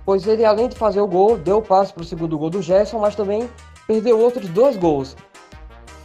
pois 0.04 0.26
ele, 0.26 0.44
além 0.44 0.68
de 0.68 0.76
fazer 0.76 1.00
o 1.00 1.06
gol, 1.06 1.36
deu 1.38 1.58
o 1.58 1.62
passe 1.62 1.92
para 1.92 2.02
o 2.02 2.04
segundo 2.04 2.38
gol 2.38 2.50
do 2.50 2.62
Gerson, 2.62 2.98
mas 2.98 3.14
também 3.14 3.48
perdeu 3.86 4.20
outros 4.20 4.48
dois 4.50 4.76
gols. 4.76 5.16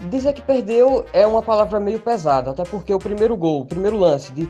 Dizer 0.10 0.34
que 0.34 0.42
perdeu 0.42 1.06
é 1.14 1.28
uma 1.28 1.44
palavra 1.44 1.80
meio 1.80 2.00
pesada, 2.00 2.52
até 2.52 2.64
porque 2.64 2.94
o 2.94 2.98
primeiro 2.98 3.36
gol, 3.38 3.62
o 3.62 3.66
primeiro 3.66 3.98
lance 3.98 4.32
de 4.32 4.50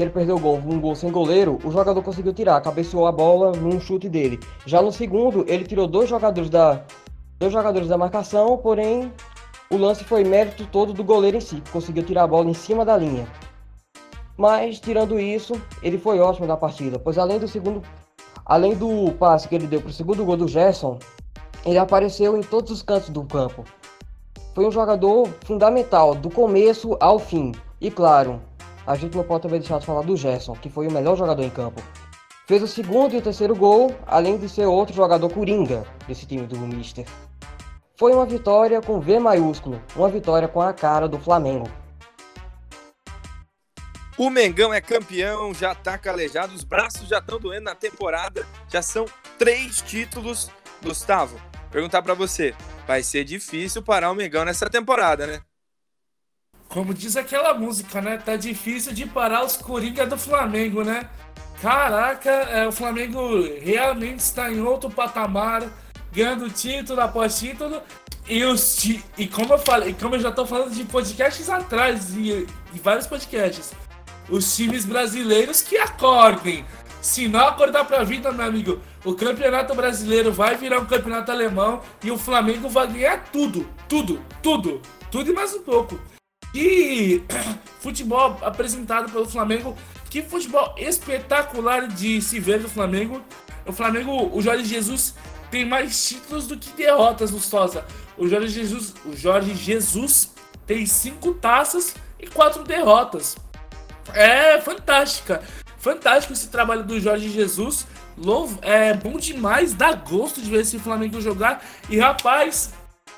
que 0.00 0.04
ele 0.04 0.10
perdeu 0.10 0.36
o 0.36 0.40
gol, 0.40 0.56
um 0.56 0.80
gol 0.80 0.94
sem 0.94 1.12
goleiro, 1.12 1.58
o 1.62 1.70
jogador 1.70 2.02
conseguiu 2.02 2.32
tirar, 2.32 2.58
cabeceou 2.62 3.06
a 3.06 3.12
bola 3.12 3.52
num 3.52 3.78
chute 3.78 4.08
dele. 4.08 4.40
Já 4.64 4.80
no 4.80 4.90
segundo, 4.90 5.44
ele 5.46 5.62
tirou 5.64 5.86
dois 5.86 6.08
jogadores 6.08 6.48
da 6.48 6.80
dois 7.38 7.52
jogadores 7.52 7.86
da 7.86 7.98
marcação, 7.98 8.56
porém 8.56 9.12
o 9.70 9.76
lance 9.76 10.02
foi 10.02 10.24
mérito 10.24 10.66
todo 10.66 10.94
do 10.94 11.04
goleiro 11.04 11.36
em 11.36 11.40
si, 11.40 11.56
que 11.56 11.70
conseguiu 11.70 12.02
tirar 12.02 12.22
a 12.22 12.26
bola 12.26 12.48
em 12.48 12.54
cima 12.54 12.82
da 12.82 12.96
linha. 12.96 13.26
Mas 14.38 14.80
tirando 14.80 15.20
isso, 15.20 15.52
ele 15.82 15.98
foi 15.98 16.18
ótimo 16.18 16.46
na 16.46 16.56
partida, 16.56 16.98
pois 16.98 17.18
além 17.18 17.38
do 17.38 17.46
segundo 17.46 17.82
além 18.46 18.74
do 18.74 19.12
passe 19.18 19.48
que 19.48 19.54
ele 19.54 19.66
deu 19.66 19.82
para 19.82 19.90
o 19.90 19.92
segundo 19.92 20.24
gol 20.24 20.36
do 20.38 20.48
Gerson, 20.48 20.98
ele 21.62 21.76
apareceu 21.76 22.38
em 22.38 22.40
todos 22.40 22.70
os 22.70 22.80
cantos 22.80 23.10
do 23.10 23.22
campo. 23.24 23.64
Foi 24.54 24.66
um 24.66 24.72
jogador 24.72 25.28
fundamental 25.44 26.14
do 26.14 26.30
começo 26.30 26.96
ao 27.00 27.18
fim. 27.18 27.52
E 27.80 27.90
claro, 27.90 28.40
a 28.90 28.96
gente 28.96 29.16
não 29.16 29.22
pode 29.22 29.42
também 29.42 29.60
deixar 29.60 29.78
de 29.78 29.86
falar 29.86 30.02
do 30.02 30.16
Gerson, 30.16 30.54
que 30.54 30.68
foi 30.68 30.88
o 30.88 30.92
melhor 30.92 31.16
jogador 31.16 31.44
em 31.44 31.50
campo. 31.50 31.80
Fez 32.48 32.60
o 32.60 32.66
segundo 32.66 33.14
e 33.14 33.18
o 33.18 33.22
terceiro 33.22 33.54
gol, 33.54 33.94
além 34.04 34.36
de 34.36 34.48
ser 34.48 34.66
outro 34.66 34.92
jogador 34.92 35.32
coringa 35.32 35.86
desse 36.08 36.26
time 36.26 36.44
do 36.44 36.58
Mister. 36.58 37.06
Foi 37.96 38.12
uma 38.12 38.26
vitória 38.26 38.80
com 38.80 38.98
V 38.98 39.20
maiúsculo, 39.20 39.80
uma 39.94 40.08
vitória 40.08 40.48
com 40.48 40.60
a 40.60 40.72
cara 40.72 41.06
do 41.06 41.20
Flamengo. 41.20 41.70
O 44.18 44.28
Mengão 44.28 44.74
é 44.74 44.80
campeão, 44.80 45.54
já 45.54 45.72
tá 45.72 45.96
calejado, 45.96 46.52
os 46.52 46.64
braços 46.64 47.06
já 47.08 47.18
estão 47.18 47.38
doendo 47.38 47.66
na 47.66 47.76
temporada, 47.76 48.44
já 48.68 48.82
são 48.82 49.04
três 49.38 49.80
títulos. 49.80 50.50
Gustavo, 50.82 51.40
perguntar 51.70 52.02
para 52.02 52.14
você, 52.14 52.56
vai 52.88 53.04
ser 53.04 53.22
difícil 53.22 53.84
parar 53.84 54.10
o 54.10 54.16
Mengão 54.16 54.44
nessa 54.44 54.68
temporada, 54.68 55.28
né? 55.28 55.40
Como 56.70 56.94
diz 56.94 57.16
aquela 57.16 57.52
música, 57.52 58.00
né? 58.00 58.16
Tá 58.16 58.36
difícil 58.36 58.92
de 58.92 59.04
parar 59.04 59.44
os 59.44 59.56
Coringa 59.56 60.06
do 60.06 60.16
Flamengo, 60.16 60.84
né? 60.84 61.10
Caraca, 61.60 62.30
é, 62.30 62.66
o 62.66 62.72
Flamengo 62.72 63.42
realmente 63.60 64.20
está 64.20 64.50
em 64.50 64.60
outro 64.60 64.88
patamar, 64.88 65.64
ganhando 66.12 66.48
título 66.48 67.00
após 67.00 67.38
título. 67.38 67.82
E, 68.28 68.44
os, 68.44 68.84
e 69.18 69.26
como 69.26 69.54
eu 69.54 69.58
falei, 69.58 69.96
como 70.00 70.14
eu 70.14 70.20
já 70.20 70.30
tô 70.30 70.46
falando 70.46 70.72
de 70.72 70.84
podcasts 70.84 71.50
atrás, 71.50 72.14
e, 72.14 72.46
e 72.72 72.78
vários 72.78 73.08
podcasts, 73.08 73.72
os 74.28 74.54
times 74.56 74.84
brasileiros 74.84 75.60
que 75.60 75.76
acordem. 75.76 76.64
Se 77.02 77.26
não 77.26 77.48
acordar 77.48 77.84
pra 77.84 78.04
vida, 78.04 78.30
meu 78.30 78.46
amigo, 78.46 78.80
o 79.04 79.14
campeonato 79.14 79.74
brasileiro 79.74 80.30
vai 80.32 80.54
virar 80.54 80.78
um 80.78 80.86
campeonato 80.86 81.32
alemão 81.32 81.82
e 82.04 82.10
o 82.12 82.18
Flamengo 82.18 82.68
vai 82.68 82.86
ganhar 82.86 83.24
tudo, 83.32 83.66
tudo, 83.88 84.22
tudo, 84.40 84.80
tudo 85.10 85.30
e 85.30 85.34
mais 85.34 85.52
um 85.54 85.62
pouco. 85.62 85.98
E 86.54 87.22
futebol 87.80 88.38
apresentado 88.42 89.10
pelo 89.12 89.28
Flamengo, 89.28 89.76
que 90.08 90.22
futebol 90.22 90.74
espetacular 90.76 91.86
de 91.86 92.20
se 92.20 92.40
ver 92.40 92.60
do 92.60 92.68
Flamengo. 92.68 93.22
O 93.66 93.72
Flamengo, 93.72 94.30
o 94.36 94.42
Jorge 94.42 94.64
Jesus 94.64 95.14
tem 95.50 95.64
mais 95.64 96.08
títulos 96.08 96.46
do 96.46 96.56
que 96.56 96.70
derrotas, 96.72 97.30
Lustosa. 97.30 97.84
O 98.16 98.28
Jorge 98.28 98.48
Jesus, 98.48 98.94
o 99.04 99.16
Jorge 99.16 99.54
Jesus 99.54 100.32
tem 100.66 100.86
cinco 100.86 101.34
taças 101.34 101.94
e 102.18 102.26
quatro 102.26 102.62
derrotas. 102.64 103.36
É 104.14 104.60
fantástica. 104.60 105.42
Fantástico 105.78 106.32
esse 106.32 106.48
trabalho 106.48 106.84
do 106.84 107.00
Jorge 107.00 107.30
Jesus. 107.30 107.86
Louvo, 108.16 108.58
é 108.62 108.92
bom 108.92 109.16
demais, 109.16 109.72
dá 109.72 109.94
gosto 109.94 110.42
de 110.42 110.50
ver 110.50 110.60
esse 110.60 110.78
Flamengo 110.78 111.20
jogar. 111.20 111.64
E 111.88 111.98
rapaz, 111.98 112.72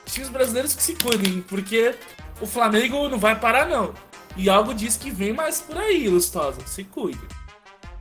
times 0.06 0.28
brasileiros 0.28 0.74
que 0.74 0.82
se 0.82 0.94
cuidem, 0.94 1.42
porque 1.42 1.94
o 2.42 2.46
Flamengo 2.46 3.08
não 3.08 3.18
vai 3.18 3.38
parar, 3.38 3.68
não. 3.68 3.94
E 4.36 4.50
algo 4.50 4.74
diz 4.74 4.96
que 4.96 5.12
vem 5.12 5.32
mais 5.32 5.60
por 5.60 5.78
aí, 5.78 6.08
Lustosa. 6.08 6.60
Se 6.66 6.82
cuide. 6.82 7.20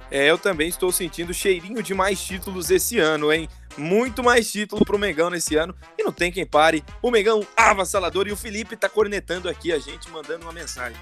É, 0.09 0.29
eu 0.29 0.37
também 0.37 0.67
estou 0.67 0.91
sentindo 0.91 1.33
cheirinho 1.33 1.83
de 1.83 1.93
mais 1.93 2.19
títulos 2.21 2.71
esse 2.71 2.97
ano, 2.97 3.31
hein? 3.31 3.47
Muito 3.77 4.23
mais 4.23 4.51
título 4.51 4.83
pro 4.83 4.97
Mengão 4.97 5.29
nesse 5.29 5.55
ano. 5.55 5.75
E 5.97 6.03
não 6.03 6.11
tem 6.11 6.31
quem 6.31 6.45
pare. 6.45 6.83
O 7.01 7.11
Mengão 7.11 7.45
avassalador 7.55 8.27
e 8.27 8.31
o 8.31 8.37
Felipe 8.37 8.75
tá 8.75 8.89
cornetando 8.89 9.47
aqui 9.47 9.71
a 9.71 9.77
gente, 9.77 10.09
mandando 10.09 10.43
uma 10.43 10.51
mensagem. 10.51 10.97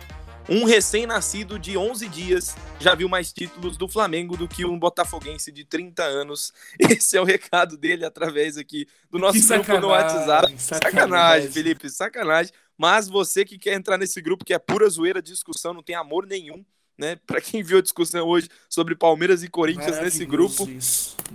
Um 0.49 0.65
recém-nascido 0.65 1.57
de 1.59 1.77
11 1.77 2.09
dias 2.09 2.57
já 2.79 2.95
viu 2.95 3.07
mais 3.07 3.31
títulos 3.31 3.77
do 3.77 3.87
Flamengo 3.87 4.35
do 4.35 4.47
que 4.47 4.65
um 4.65 4.77
botafoguense 4.77 5.51
de 5.51 5.63
30 5.63 6.03
anos. 6.03 6.51
Esse 6.77 7.15
é 7.15 7.21
o 7.21 7.23
recado 7.23 7.77
dele 7.77 8.03
através 8.03 8.57
aqui 8.57 8.87
do 9.09 9.17
nosso 9.17 9.47
grupo 9.47 9.77
no 9.79 9.87
WhatsApp. 9.89 10.53
Sacanagem, 10.57 10.57
sacanagem, 10.57 11.51
Felipe, 11.51 11.89
sacanagem. 11.89 12.51
Mas 12.79 13.09
você 13.09 13.43
que 13.43 13.59
quer 13.59 13.73
entrar 13.73 13.97
nesse 13.97 14.21
grupo 14.21 14.45
que 14.45 14.53
é 14.53 14.57
pura 14.57 14.87
zoeira, 14.87 15.21
discussão, 15.21 15.73
não 15.73 15.83
tem 15.83 15.97
amor 15.97 16.25
nenhum, 16.25 16.63
né? 16.97 17.17
Para 17.27 17.41
quem 17.41 17.61
viu 17.61 17.77
a 17.77 17.81
discussão 17.81 18.25
hoje 18.25 18.47
sobre 18.69 18.95
Palmeiras 18.95 19.43
e 19.43 19.49
Corinthians 19.49 19.99
nesse 19.99 20.25
grupo, 20.25 20.65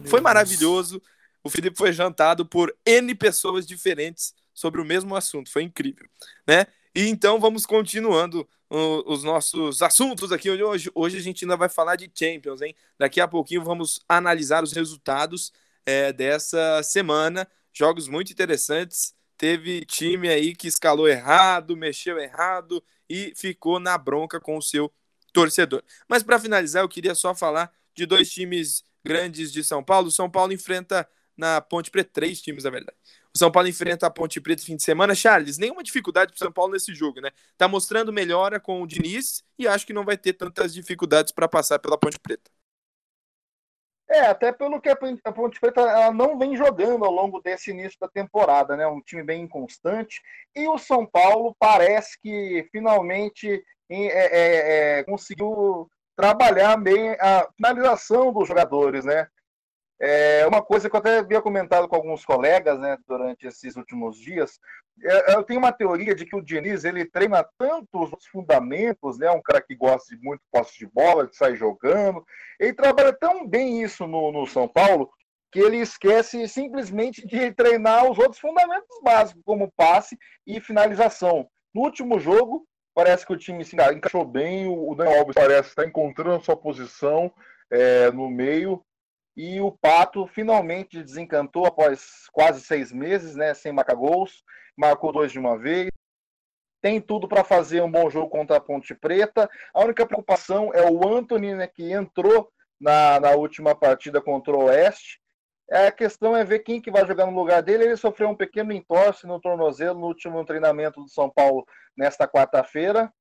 foi 0.07 0.23
maravilhoso. 0.23 1.03
O 1.43 1.51
Felipe 1.51 1.77
foi 1.77 1.93
jantado 1.93 2.47
por 2.47 2.75
N 2.87 3.15
pessoas 3.15 3.67
diferentes 3.67 4.35
sobre 4.55 4.81
o 4.81 4.85
mesmo 4.87 5.15
assunto, 5.15 5.53
foi 5.53 5.65
incrível, 5.65 6.09
né? 6.47 6.67
E 6.95 7.09
então 7.09 7.39
vamos 7.39 7.67
continuando 7.67 8.49
os 9.05 9.23
nossos 9.23 9.83
assuntos 9.83 10.33
aqui 10.33 10.51
hoje. 10.51 10.91
Hoje 10.95 11.19
a 11.19 11.21
gente 11.21 11.45
ainda 11.45 11.59
vai 11.59 11.69
falar 11.69 11.97
de 11.97 12.11
Champions, 12.15 12.63
hein? 12.63 12.75
Daqui 12.99 13.21
a 13.21 13.29
pouquinho 13.29 13.63
vamos 13.63 14.01
analisar 14.09 14.65
os 14.65 14.73
resultados 14.73 15.53
é, 15.85 16.11
dessa 16.11 16.83
semana. 16.83 17.47
Jogos 17.71 18.09
muito 18.09 18.33
interessantes. 18.33 19.14
Teve 19.37 19.85
time 19.85 20.29
aí 20.29 20.55
que 20.55 20.69
escalou 20.69 21.09
errado, 21.09 21.77
mexeu 21.77 22.19
errado 22.19 22.83
e 23.09 23.33
ficou 23.37 23.79
na 23.79 23.99
bronca 23.99 24.41
com 24.41 24.57
o 24.57 24.63
seu 24.63 24.93
torcedor. 25.33 25.83
Mas 26.09 26.23
para 26.23 26.39
finalizar, 26.39 26.83
eu 26.83 26.89
queria 26.89 27.15
só 27.15 27.35
falar 27.35 27.73
de 27.95 28.07
dois 28.07 28.31
times 28.31 28.85
grandes 29.05 29.53
de 29.53 29.63
São 29.63 29.83
Paulo. 29.83 30.11
São 30.11 30.31
Paulo 30.31 30.53
enfrenta 30.53 31.09
na 31.37 31.61
Ponte 31.61 31.91
Preta 31.91 32.11
três 32.13 32.41
times, 32.41 32.65
na 32.65 32.71
verdade. 32.71 32.97
O 33.35 33.39
São 33.39 33.51
Paulo 33.51 33.69
enfrenta 33.69 34.07
a 34.07 34.11
Ponte 34.11 34.41
Preta 34.41 34.63
fim 34.63 34.77
de 34.77 34.85
semana. 34.85 35.15
Charles, 35.15 35.59
nenhuma 35.59 35.83
dificuldade 35.83 36.31
para 36.33 36.37
o 36.37 36.39
São 36.39 36.53
Paulo 36.53 36.73
nesse 36.73 36.95
jogo, 36.95 37.21
né? 37.21 37.31
Tá 37.59 37.67
mostrando 37.67 38.13
melhora 38.13 38.61
com 38.61 38.81
o 38.81 38.87
Diniz 38.87 39.43
e 39.59 39.67
acho 39.67 39.85
que 39.85 39.93
não 39.93 40.05
vai 40.05 40.17
ter 40.17 40.35
tantas 40.35 40.73
dificuldades 40.73 41.33
para 41.33 41.49
passar 41.49 41.81
pela 41.81 41.99
Ponte 41.99 42.19
Preta. 42.21 42.54
É, 44.15 44.27
até 44.27 44.53
pelo 44.53 44.81
que 44.81 44.89
a 44.89 45.33
Ponte 45.33 45.59
Preta 45.59 45.81
ela 45.81 46.13
não 46.13 46.39
vem 46.39 46.57
jogando 46.57 47.05
ao 47.05 47.11
longo 47.11 47.41
desse 47.41 47.73
início 47.73 47.99
da 47.99 48.07
temporada, 48.07 48.77
né? 48.77 48.87
Um 48.87 49.01
time 49.01 49.25
bem 49.25 49.43
inconstante. 49.43 50.23
E 50.55 50.69
o 50.69 50.79
São 50.79 51.05
Paulo 51.05 51.53
parece 51.59 52.17
que 52.21 52.69
finalmente 52.71 53.65
é, 53.91 53.97
é, 53.97 54.99
é, 55.01 55.05
conseguiu 55.05 55.91
trabalhar 56.17 56.77
bem 56.77 57.11
a 57.19 57.49
finalização 57.57 58.33
dos 58.33 58.47
jogadores, 58.47 59.05
né? 59.05 59.27
É 60.07 60.47
uma 60.47 60.61
coisa 60.61 60.91
que 60.91 60.95
eu 60.95 61.01
até 61.01 61.19
havia 61.19 61.41
comentado 61.41 61.89
com 61.89 61.97
alguns 61.97 62.27
colegas 62.27 62.79
né, 62.79 62.99
durante 63.09 63.47
esses 63.47 63.75
últimos 63.75 64.19
dias. 64.19 64.61
É, 65.03 65.35
eu 65.35 65.43
tenho 65.43 65.59
uma 65.59 65.73
teoria 65.73 66.15
de 66.15 66.27
que 66.27 66.37
o 66.37 66.43
Diniz 66.43 66.85
ele 66.85 67.07
treina 67.07 67.43
tantos 67.57 68.13
os 68.13 68.27
fundamentos, 68.27 69.19
né, 69.19 69.31
um 69.31 69.41
cara 69.41 69.63
que 69.63 69.75
gosta 69.75 70.15
de 70.15 70.23
muito 70.23 70.43
posse 70.53 70.79
de 70.79 70.87
bola, 70.87 71.27
de 71.27 71.35
sair 71.35 71.57
jogando. 71.57 72.23
Ele 72.61 72.75
trabalha 72.75 73.15
tão 73.15 73.49
bem 73.49 73.83
isso 73.83 74.07
no, 74.07 74.31
no 74.31 74.47
São 74.47 74.69
Paulo 74.69 75.11
que 75.51 75.59
ele 75.59 75.79
esquece 75.79 76.47
simplesmente 76.49 77.27
de 77.27 77.51
treinar 77.53 78.11
os 78.11 78.19
outros 78.19 78.39
fundamentos 78.39 79.01
básicos, 79.03 79.43
como 79.43 79.73
passe 79.75 80.19
e 80.47 80.61
finalização. 80.61 81.49
No 81.73 81.81
último 81.81 82.19
jogo, 82.21 82.67
parece 82.95 83.25
que 83.25 83.33
o 83.33 83.39
time 83.39 83.65
se 83.65 83.75
encaixou 83.75 84.27
bem, 84.27 84.67
o 84.67 84.95
Daniel 84.95 85.21
Alves 85.21 85.35
parece 85.35 85.71
estar 85.71 85.87
encontrando 85.87 86.45
sua 86.45 86.57
posição 86.57 87.33
é, 87.71 88.11
no 88.11 88.29
meio. 88.29 88.85
E 89.37 89.61
o 89.61 89.73
Pato 89.73 90.27
finalmente 90.29 91.03
desencantou 91.03 91.67
após 91.67 92.29
quase 92.33 92.61
seis 92.61 92.93
meses, 92.93 93.35
né, 93.35 93.53
sem 93.53 93.73
marcar 93.73 93.95
gols, 93.95 94.45
marcou 94.77 95.13
dois 95.13 95.33
de 95.33 95.39
uma 95.39 95.59
vez. 95.59 95.91
Tem 96.81 97.01
tudo 97.01 97.27
para 97.27 97.43
fazer 97.43 97.83
um 97.83 97.91
bom 97.91 98.09
jogo 98.11 98.29
contra 98.29 98.57
a 98.57 98.61
Ponte 98.61 98.95
Preta. 98.95 99.51
A 99.73 99.83
única 99.83 100.07
preocupação 100.07 100.71
é 100.75 100.89
o 100.89 101.09
Anthony, 101.09 101.55
né, 101.55 101.67
que 101.67 101.91
entrou 101.91 102.49
na, 102.81 103.19
na 103.19 103.31
última 103.31 103.75
partida 103.75 104.21
contra 104.21 104.53
o 104.53 104.65
Oeste. 104.65 105.19
A 105.71 105.91
questão 105.91 106.37
é 106.37 106.45
ver 106.45 106.61
quem 106.61 106.81
que 106.81 106.91
vai 106.91 107.07
jogar 107.07 107.27
no 107.27 107.35
lugar 107.35 107.63
dele. 107.63 107.85
Ele 107.85 107.97
sofreu 107.97 108.29
um 108.29 108.37
pequeno 108.37 108.73
entorse 108.73 109.27
no 109.27 109.41
tornozelo 109.41 109.99
no 109.99 110.07
último 110.09 110.45
treinamento 110.45 111.01
do 111.01 111.09
São 111.09 111.31
Paulo 111.31 111.65
nesta 111.97 112.29
quarta-feira. 112.29 113.13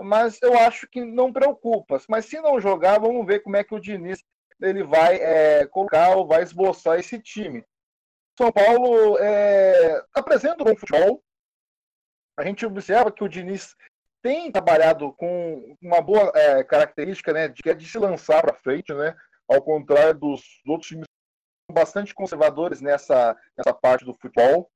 Mas 0.00 0.42
eu 0.42 0.58
acho 0.58 0.88
que 0.90 1.04
não 1.04 1.32
preocupa. 1.32 2.00
Mas 2.08 2.26
se 2.26 2.40
não 2.40 2.60
jogar, 2.60 2.98
vamos 2.98 3.24
ver 3.24 3.40
como 3.40 3.56
é 3.56 3.62
que 3.62 3.74
o 3.74 3.80
Diniz 3.80 4.24
ele 4.62 4.84
vai 4.84 5.16
é, 5.16 5.66
colocar 5.66 6.16
ou 6.16 6.26
vai 6.26 6.42
esboçar 6.42 6.98
esse 6.98 7.20
time. 7.20 7.64
São 8.38 8.50
Paulo 8.50 9.18
é, 9.18 10.02
apresenta 10.14 10.62
um 10.62 10.66
bom 10.66 10.76
futebol. 10.76 11.22
A 12.38 12.44
gente 12.44 12.64
observa 12.64 13.12
que 13.12 13.22
o 13.22 13.28
Diniz 13.28 13.76
tem 14.22 14.50
trabalhado 14.50 15.12
com 15.14 15.76
uma 15.82 16.00
boa 16.00 16.32
é, 16.34 16.64
característica, 16.64 17.32
né, 17.32 17.48
de, 17.48 17.60
é 17.66 17.74
de 17.74 17.86
se 17.86 17.98
lançar 17.98 18.40
para 18.40 18.54
frente, 18.54 18.94
né, 18.94 19.14
ao 19.48 19.60
contrário 19.60 20.14
dos 20.14 20.42
outros 20.66 20.88
times 20.88 21.06
bastante 21.70 22.14
conservadores 22.14 22.80
nessa, 22.80 23.36
nessa 23.56 23.74
parte 23.74 24.04
do 24.04 24.14
futebol, 24.14 24.70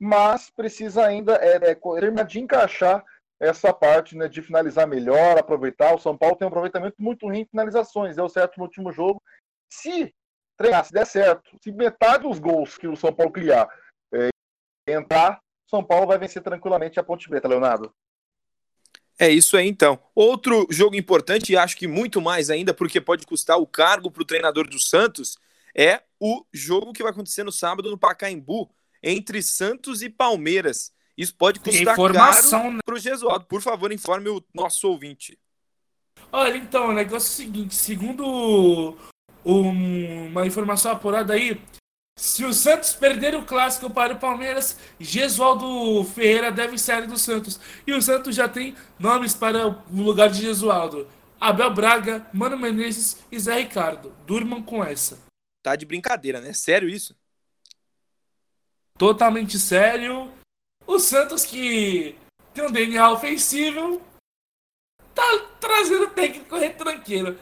mas 0.00 0.50
precisa 0.50 1.04
ainda 1.04 1.36
é, 1.36 1.56
é, 1.56 1.74
terminar 1.74 2.24
de 2.24 2.40
encaixar 2.40 3.04
essa 3.42 3.74
parte 3.74 4.16
né, 4.16 4.28
de 4.28 4.40
finalizar 4.40 4.86
melhor, 4.86 5.36
aproveitar. 5.36 5.92
O 5.92 5.98
São 5.98 6.16
Paulo 6.16 6.36
tem 6.36 6.46
um 6.46 6.48
aproveitamento 6.48 6.94
muito 7.00 7.26
ruim 7.26 7.40
em 7.40 7.44
finalizações, 7.44 8.14
deu 8.14 8.28
certo 8.28 8.56
no 8.56 8.62
último 8.62 8.92
jogo. 8.92 9.20
Se 9.68 10.14
treinar, 10.56 10.84
se 10.84 10.92
der 10.92 11.04
certo, 11.04 11.58
se 11.60 11.72
metade 11.72 12.22
dos 12.22 12.38
gols 12.38 12.78
que 12.78 12.86
o 12.86 12.94
São 12.94 13.12
Paulo 13.12 13.32
criar 13.32 13.68
é, 14.14 14.28
entrar, 14.86 15.40
São 15.68 15.82
Paulo 15.82 16.06
vai 16.06 16.18
vencer 16.18 16.40
tranquilamente 16.40 17.00
a 17.00 17.02
Ponte 17.02 17.28
Preta, 17.28 17.48
Leonardo. 17.48 17.92
É 19.18 19.28
isso 19.28 19.56
aí 19.56 19.66
então. 19.66 19.98
Outro 20.14 20.64
jogo 20.70 20.94
importante, 20.94 21.52
e 21.52 21.56
acho 21.56 21.76
que 21.76 21.88
muito 21.88 22.20
mais 22.20 22.48
ainda, 22.48 22.72
porque 22.72 23.00
pode 23.00 23.26
custar 23.26 23.58
o 23.58 23.66
cargo 23.66 24.08
para 24.08 24.22
o 24.22 24.26
treinador 24.26 24.68
do 24.68 24.78
Santos, 24.78 25.36
é 25.76 26.00
o 26.20 26.46
jogo 26.52 26.92
que 26.92 27.02
vai 27.02 27.10
acontecer 27.10 27.42
no 27.42 27.50
sábado 27.50 27.90
no 27.90 27.98
Pacaembu, 27.98 28.70
entre 29.02 29.42
Santos 29.42 30.00
e 30.00 30.08
Palmeiras. 30.08 30.92
Isso 31.16 31.34
pode 31.34 31.60
custar 31.60 31.94
Informação, 31.94 32.62
caro 32.62 32.74
né? 32.74 32.80
para 32.84 32.94
o 32.94 32.98
Gesualdo. 32.98 33.44
Por 33.46 33.60
favor, 33.60 33.92
informe 33.92 34.28
o 34.28 34.42
nosso 34.54 34.88
ouvinte. 34.88 35.38
Olha, 36.30 36.56
então, 36.56 36.88
o 36.88 36.92
negócio 36.92 37.28
é 37.28 37.32
o 37.32 37.46
seguinte: 37.46 37.74
segundo 37.74 38.96
um, 39.44 40.26
uma 40.28 40.46
informação 40.46 40.92
apurada 40.92 41.34
aí, 41.34 41.60
se 42.16 42.44
o 42.44 42.52
Santos 42.52 42.94
perder 42.94 43.34
o 43.34 43.44
clássico 43.44 43.90
para 43.90 44.14
o 44.14 44.18
Palmeiras, 44.18 44.78
Gesualdo 44.98 46.04
Ferreira 46.04 46.52
deve 46.52 46.78
sair 46.78 47.06
do 47.06 47.18
Santos. 47.18 47.58
E 47.86 47.92
o 47.92 48.00
Santos 48.00 48.34
já 48.34 48.48
tem 48.48 48.76
nomes 48.98 49.34
para 49.34 49.66
o 49.66 49.82
lugar 49.90 50.30
de 50.30 50.40
Gesualdo: 50.40 51.08
Abel 51.40 51.74
Braga, 51.74 52.26
Mano 52.32 52.56
Menezes 52.56 53.18
e 53.30 53.38
Zé 53.38 53.58
Ricardo. 53.58 54.14
Durmam 54.26 54.62
com 54.62 54.84
essa. 54.84 55.18
Tá 55.62 55.76
de 55.76 55.84
brincadeira, 55.84 56.40
né? 56.40 56.52
Sério 56.52 56.88
isso? 56.88 57.16
Totalmente 58.98 59.58
sério. 59.58 60.30
O 60.92 60.98
Santos 61.00 61.46
que 61.46 62.14
tem 62.52 62.66
um 62.66 62.70
DNA 62.70 63.10
ofensivo 63.10 64.02
tá 65.14 65.22
trazendo 65.58 66.10
técnico 66.10 66.54
retranqueiro. 66.54 67.38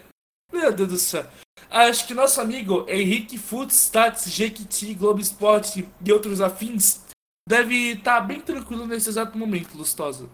Meu 0.53 0.73
Deus 0.73 0.89
do 0.89 0.97
céu. 0.97 1.27
Acho 1.69 2.07
que 2.07 2.15
nosso 2.15 2.41
amigo 2.41 2.87
Henrique 2.89 3.37
Footstats, 3.37 4.31
Jequiti, 4.31 4.95
Globo 4.95 5.21
Esporte 5.21 5.89
e 6.01 6.13
outros 6.13 6.41
afins 6.41 7.01
deve 7.49 7.95
estar 7.95 8.21
tá 8.21 8.25
bem 8.25 8.41
tranquilo 8.41 8.87
nesse 8.87 9.09
exato 9.09 9.37
momento, 9.37 9.77
Lustosa. 9.77 10.31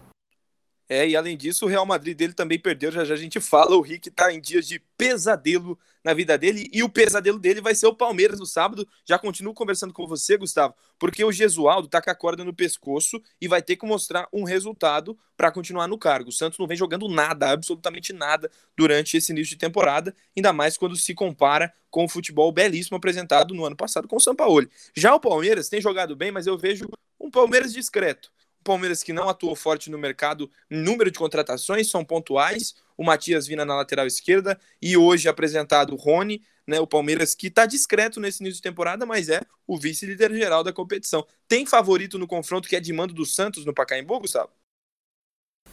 É, 0.89 1.05
e 1.05 1.17
além 1.17 1.35
disso, 1.35 1.65
o 1.65 1.67
Real 1.67 1.85
Madrid 1.85 2.15
dele 2.15 2.33
também 2.33 2.57
perdeu, 2.57 2.89
já 2.89 3.03
já 3.03 3.13
a 3.13 3.17
gente 3.17 3.41
fala, 3.41 3.75
o 3.75 3.81
Rick 3.81 4.09
tá 4.09 4.31
em 4.31 4.39
dias 4.39 4.65
de 4.65 4.79
pesadelo 4.97 5.77
na 6.01 6.13
vida 6.13 6.37
dele, 6.37 6.69
e 6.71 6.81
o 6.81 6.87
pesadelo 6.87 7.37
dele 7.37 7.59
vai 7.59 7.75
ser 7.75 7.87
o 7.87 7.93
Palmeiras 7.93 8.39
no 8.39 8.45
sábado, 8.45 8.87
já 9.05 9.19
continuo 9.19 9.53
conversando 9.53 9.91
com 9.91 10.07
você, 10.07 10.37
Gustavo, 10.37 10.73
porque 10.97 11.25
o 11.25 11.31
Gesualdo 11.31 11.89
tá 11.89 12.01
com 12.01 12.09
a 12.09 12.15
corda 12.15 12.45
no 12.45 12.53
pescoço 12.53 13.21
e 13.41 13.49
vai 13.49 13.61
ter 13.61 13.75
que 13.75 13.85
mostrar 13.85 14.29
um 14.31 14.45
resultado 14.45 15.17
para 15.35 15.51
continuar 15.51 15.89
no 15.89 15.97
cargo. 15.97 16.29
O 16.29 16.31
Santos 16.31 16.57
não 16.57 16.65
vem 16.65 16.77
jogando 16.77 17.09
nada, 17.09 17.51
absolutamente 17.51 18.13
nada, 18.13 18.49
durante 18.77 19.17
esse 19.17 19.33
início 19.33 19.55
de 19.55 19.57
temporada, 19.57 20.15
ainda 20.37 20.53
mais 20.53 20.77
quando 20.77 20.95
se 20.95 21.13
compara 21.13 21.73
com 21.89 22.05
o 22.05 22.09
futebol 22.09 22.49
belíssimo 22.49 22.95
apresentado 22.95 23.53
no 23.53 23.65
ano 23.65 23.75
passado 23.75 24.07
com 24.07 24.15
o 24.15 24.21
Sampaoli. 24.21 24.69
Já 24.95 25.13
o 25.13 25.19
Palmeiras 25.19 25.67
tem 25.67 25.81
jogado 25.81 26.15
bem, 26.15 26.31
mas 26.31 26.47
eu 26.47 26.57
vejo 26.57 26.87
um 27.19 27.29
Palmeiras 27.29 27.73
discreto 27.73 28.31
Palmeiras 28.67 29.01
que 29.01 29.13
não 29.13 29.29
atuou 29.29 29.55
forte 29.55 29.89
no 29.89 29.97
mercado, 29.97 30.51
número 30.69 31.09
de 31.09 31.17
contratações 31.17 31.89
são 31.89 32.03
pontuais. 32.03 32.75
O 32.97 33.03
Matias 33.03 33.47
Vina 33.47 33.63
na 33.63 33.77
lateral 33.77 34.05
esquerda 34.05 34.59
e 34.81 34.97
hoje 34.97 35.29
apresentado 35.29 35.93
o 35.93 35.95
Rony, 35.95 36.43
né? 36.65 36.77
O 36.81 36.85
Palmeiras 36.85 37.33
que 37.33 37.47
está 37.47 37.65
discreto 37.65 38.19
nesse 38.19 38.43
início 38.43 38.57
de 38.57 38.61
temporada, 38.61 39.05
mas 39.05 39.29
é 39.29 39.41
o 39.65 39.77
vice-líder 39.77 40.33
geral 40.33 40.65
da 40.65 40.73
competição. 40.73 41.25
Tem 41.47 41.65
favorito 41.65 42.19
no 42.19 42.27
confronto 42.27 42.67
que 42.67 42.75
é 42.75 42.81
de 42.81 42.91
mando 42.91 43.13
do 43.13 43.25
Santos 43.25 43.63
no 43.63 43.73
Pacaembu, 43.73 44.19
Gustavo? 44.19 44.51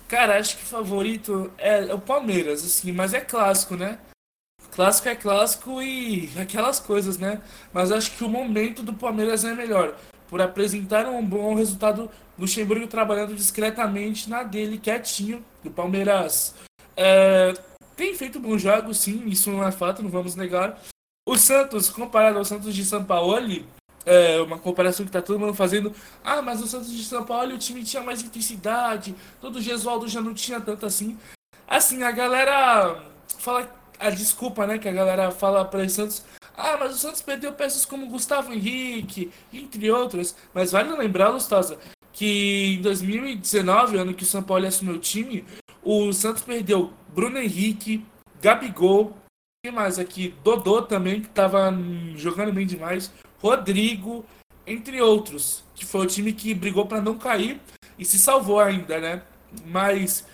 Cara, 0.06 0.38
acho 0.38 0.56
que 0.56 0.62
favorito 0.62 1.52
é 1.58 1.92
o 1.92 2.00
Palmeiras, 2.00 2.64
assim, 2.64 2.92
mas 2.92 3.12
é 3.12 3.20
clássico, 3.20 3.74
né? 3.74 3.98
Clássico 4.70 5.08
é 5.08 5.16
clássico 5.16 5.82
e 5.82 6.30
aquelas 6.38 6.78
coisas, 6.78 7.18
né? 7.18 7.42
Mas 7.72 7.90
acho 7.90 8.16
que 8.16 8.22
o 8.22 8.28
momento 8.28 8.84
do 8.84 8.94
Palmeiras 8.94 9.44
é 9.44 9.52
melhor 9.52 9.96
por 10.28 10.40
apresentar 10.40 11.06
um 11.06 11.24
bom 11.24 11.54
resultado. 11.54 12.10
Luxemburgo 12.38 12.86
trabalhando 12.86 13.34
discretamente 13.34 14.28
na 14.28 14.42
dele, 14.42 14.78
quietinho. 14.78 15.44
O 15.64 15.70
Palmeiras 15.70 16.54
é, 16.96 17.54
tem 17.96 18.14
feito 18.14 18.40
bons 18.40 18.60
jogos, 18.60 18.98
sim, 18.98 19.26
isso 19.26 19.50
não 19.50 19.66
é 19.66 19.72
fato, 19.72 20.02
não 20.02 20.10
vamos 20.10 20.34
negar. 20.34 20.80
O 21.26 21.38
Santos, 21.38 21.88
comparado 21.88 22.38
ao 22.38 22.44
Santos 22.44 22.74
de 22.74 22.84
São 22.84 23.04
Paulo, 23.04 23.64
é 24.04 24.40
uma 24.40 24.58
comparação 24.58 25.04
que 25.04 25.10
está 25.10 25.22
todo 25.22 25.38
mundo 25.38 25.54
fazendo. 25.54 25.94
Ah, 26.22 26.42
mas 26.42 26.60
o 26.60 26.66
Santos 26.66 26.92
de 26.92 27.04
São 27.04 27.24
Paulo 27.24 27.54
o 27.54 27.58
time 27.58 27.82
tinha 27.82 28.02
mais 28.02 28.22
intensidade, 28.22 29.14
todo 29.40 29.56
o 29.56 29.62
Gesualdo 29.62 30.08
já 30.08 30.20
não 30.20 30.34
tinha 30.34 30.60
tanto 30.60 30.84
assim. 30.84 31.18
Assim, 31.66 32.02
a 32.02 32.10
galera 32.10 33.02
fala 33.38 33.72
a 33.98 34.10
desculpa, 34.10 34.66
né, 34.66 34.76
que 34.76 34.88
a 34.88 34.92
galera 34.92 35.30
fala 35.30 35.64
para 35.64 35.82
o 35.82 35.88
Santos 35.88 36.24
ah, 36.56 36.76
mas 36.78 36.94
o 36.94 36.98
Santos 36.98 37.20
perdeu 37.20 37.52
peças 37.52 37.84
como 37.84 38.06
Gustavo 38.06 38.52
Henrique, 38.52 39.32
entre 39.52 39.90
outras. 39.90 40.36
Mas 40.52 40.70
vale 40.72 40.94
lembrar, 40.96 41.28
Lustosa, 41.28 41.78
que 42.14 42.76
em 42.78 42.80
2019, 42.80 43.98
ano 43.98 44.14
que 44.14 44.22
o 44.22 44.26
São 44.26 44.42
Paulo 44.42 44.66
assumiu 44.66 44.94
o 44.94 44.98
time, 44.98 45.44
o 45.82 46.12
Santos 46.12 46.42
perdeu 46.42 46.92
Bruno 47.08 47.38
Henrique, 47.38 48.06
Gabigol, 48.40 49.16
quem 49.62 49.72
mais 49.72 49.98
aqui? 49.98 50.34
Dodô 50.42 50.82
também, 50.82 51.20
que 51.20 51.26
estava 51.26 51.76
jogando 52.14 52.52
bem 52.52 52.66
demais, 52.66 53.12
Rodrigo, 53.42 54.24
entre 54.66 55.02
outros, 55.02 55.64
que 55.74 55.84
foi 55.84 56.06
o 56.06 56.08
time 56.08 56.32
que 56.32 56.54
brigou 56.54 56.86
para 56.86 57.02
não 57.02 57.18
cair 57.18 57.60
e 57.98 58.04
se 58.04 58.18
salvou 58.18 58.60
ainda, 58.60 59.00
né? 59.00 59.22
Mas 59.66 60.24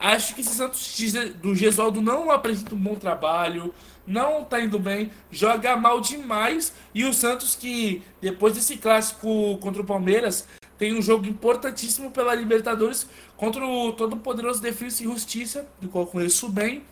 acho 0.00 0.34
que 0.34 0.40
esse 0.40 0.54
Santos 0.54 1.00
do 1.40 1.54
Gesualdo 1.54 2.02
não 2.02 2.30
apresenta 2.30 2.74
um 2.74 2.78
bom 2.78 2.96
trabalho 2.96 3.72
não 4.10 4.44
tá 4.44 4.60
indo 4.60 4.78
bem, 4.78 5.10
joga 5.30 5.76
mal 5.76 6.00
demais. 6.00 6.72
E 6.94 7.04
o 7.04 7.14
Santos, 7.14 7.54
que 7.54 8.02
depois 8.20 8.54
desse 8.54 8.76
clássico 8.76 9.56
contra 9.58 9.82
o 9.82 9.86
Palmeiras, 9.86 10.48
tem 10.80 10.96
um 10.96 11.02
jogo 11.02 11.26
importantíssimo 11.26 12.10
pela 12.10 12.34
Libertadores 12.34 13.06
contra 13.36 13.62
o 13.62 13.92
todo 13.92 14.16
poderoso 14.16 14.62
Defesa 14.62 15.02
e 15.02 15.04
Justiça, 15.04 15.68
do 15.78 15.90
qual 15.90 16.06
conheço 16.06 16.48
bem, 16.48 16.82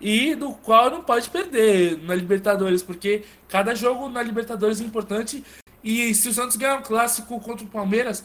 e 0.00 0.34
do 0.34 0.54
qual 0.54 0.90
não 0.90 1.04
pode 1.04 1.28
perder 1.28 1.98
na 1.98 2.14
Libertadores, 2.14 2.82
porque 2.82 3.24
cada 3.46 3.74
jogo 3.74 4.08
na 4.08 4.22
Libertadores 4.22 4.80
é 4.80 4.84
importante. 4.84 5.44
E 5.84 6.14
se 6.14 6.30
o 6.30 6.32
Santos 6.32 6.56
ganhar 6.56 6.78
um 6.78 6.82
clássico 6.82 7.38
contra 7.38 7.66
o 7.66 7.68
Palmeiras, 7.68 8.24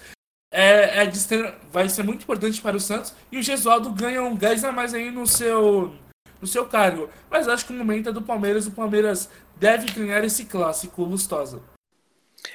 é, 0.49 1.03
é, 1.03 1.11
vai 1.69 1.89
ser 1.89 2.03
muito 2.03 2.23
importante 2.23 2.61
para 2.61 2.77
o 2.77 2.79
Santos. 2.79 3.13
E 3.29 3.37
o 3.37 3.43
Gesualdo 3.43 3.91
ganha 3.91 4.23
um 4.23 4.37
gás 4.37 4.63
a 4.63 4.71
mais 4.71 4.93
aí 4.93 5.11
no 5.11 5.27
seu 5.27 5.93
no 6.39 6.47
seu 6.47 6.65
cargo. 6.65 7.09
Mas 7.29 7.49
acho 7.49 7.65
que 7.65 7.73
o 7.73 7.75
momento 7.75 8.07
é 8.07 8.13
do 8.13 8.21
Palmeiras. 8.21 8.65
O 8.65 8.71
Palmeiras 8.71 9.29
deve 9.57 9.91
ganhar 9.91 10.23
esse 10.23 10.45
clássico 10.45 11.03
lustosa. 11.03 11.61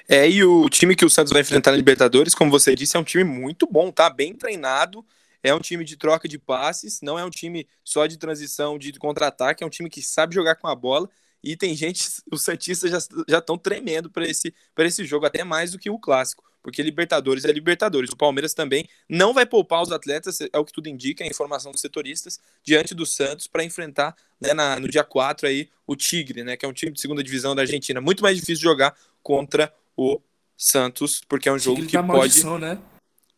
É, 0.09 0.29
e 0.29 0.45
o 0.45 0.69
time 0.69 0.95
que 0.97 1.05
o 1.05 1.11
Santos 1.11 1.33
vai 1.33 1.43
enfrentar 1.43 1.71
na 1.71 1.77
Libertadores, 1.77 2.35
como 2.35 2.51
você 2.51 2.75
disse, 2.75 2.97
é 2.97 3.01
um 3.01 3.05
time 3.05 3.25
muito 3.25 3.67
bom, 3.67 3.91
tá? 3.91 4.09
Bem 4.11 4.35
treinado. 4.35 5.05
É 5.43 5.55
um 5.55 5.61
time 5.61 5.85
de 5.85 5.97
troca 5.97 6.27
de 6.27 6.39
passes, 6.39 7.01
não 7.01 7.17
é 7.19 7.25
um 7.25 7.31
time 7.31 7.69
só 7.85 8.07
de 8.07 8.17
transição, 8.17 8.77
de 8.77 8.93
contra-ataque, 8.95 9.63
é 9.63 9.67
um 9.67 9.71
time 9.71 9.89
que 9.89 10.03
sabe 10.03 10.35
jogar 10.35 10.57
com 10.57 10.67
a 10.67 10.75
bola. 10.75 11.09
E 11.43 11.57
tem 11.57 11.75
gente, 11.77 12.05
os 12.33 12.43
Santistas 12.43 13.09
já 13.29 13.39
estão 13.39 13.57
tremendo 13.57 14.11
para 14.11 14.27
esse, 14.27 14.53
esse 14.79 15.05
jogo, 15.05 15.27
até 15.27 15.45
mais 15.45 15.71
do 15.71 15.79
que 15.79 15.89
o 15.89 15.99
clássico 15.99 16.43
porque 16.67 16.83
Libertadores 16.83 17.45
é 17.45 17.53
Libertadores. 17.53 18.11
O 18.11 18.17
Palmeiras 18.17 18.53
também 18.53 18.89
não 19.09 19.33
vai 19.33 19.47
poupar 19.47 19.83
os 19.83 19.93
atletas, 19.93 20.41
é 20.41 20.59
o 20.59 20.65
que 20.65 20.73
tudo 20.73 20.89
indica, 20.89 21.23
a 21.23 21.27
informação 21.27 21.71
dos 21.71 21.81
setoristas, 21.81 22.41
diante 22.61 22.93
do 22.93 23.07
Santos 23.07 23.47
para 23.47 23.63
enfrentar 23.63 24.17
né, 24.41 24.53
na, 24.53 24.81
no 24.81 24.89
dia 24.89 25.05
4 25.05 25.47
aí 25.47 25.69
o 25.87 25.95
Tigre, 25.95 26.43
né, 26.43 26.57
que 26.57 26.67
é 26.67 26.69
um 26.69 26.73
time 26.73 26.91
de 26.91 27.01
segunda 27.01 27.23
divisão 27.23 27.55
da 27.55 27.63
Argentina. 27.63 28.01
Muito 28.01 28.21
mais 28.21 28.37
difícil 28.37 28.65
jogar 28.65 28.97
contra 29.27 29.75
o 29.97 30.21
Santos, 30.57 31.21
porque 31.29 31.49
é 31.49 31.53
um 31.53 31.59
jogo 31.59 31.85
que 31.85 32.01
pode. 32.01 32.47
Né? 32.61 32.79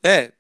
É, 0.03 0.33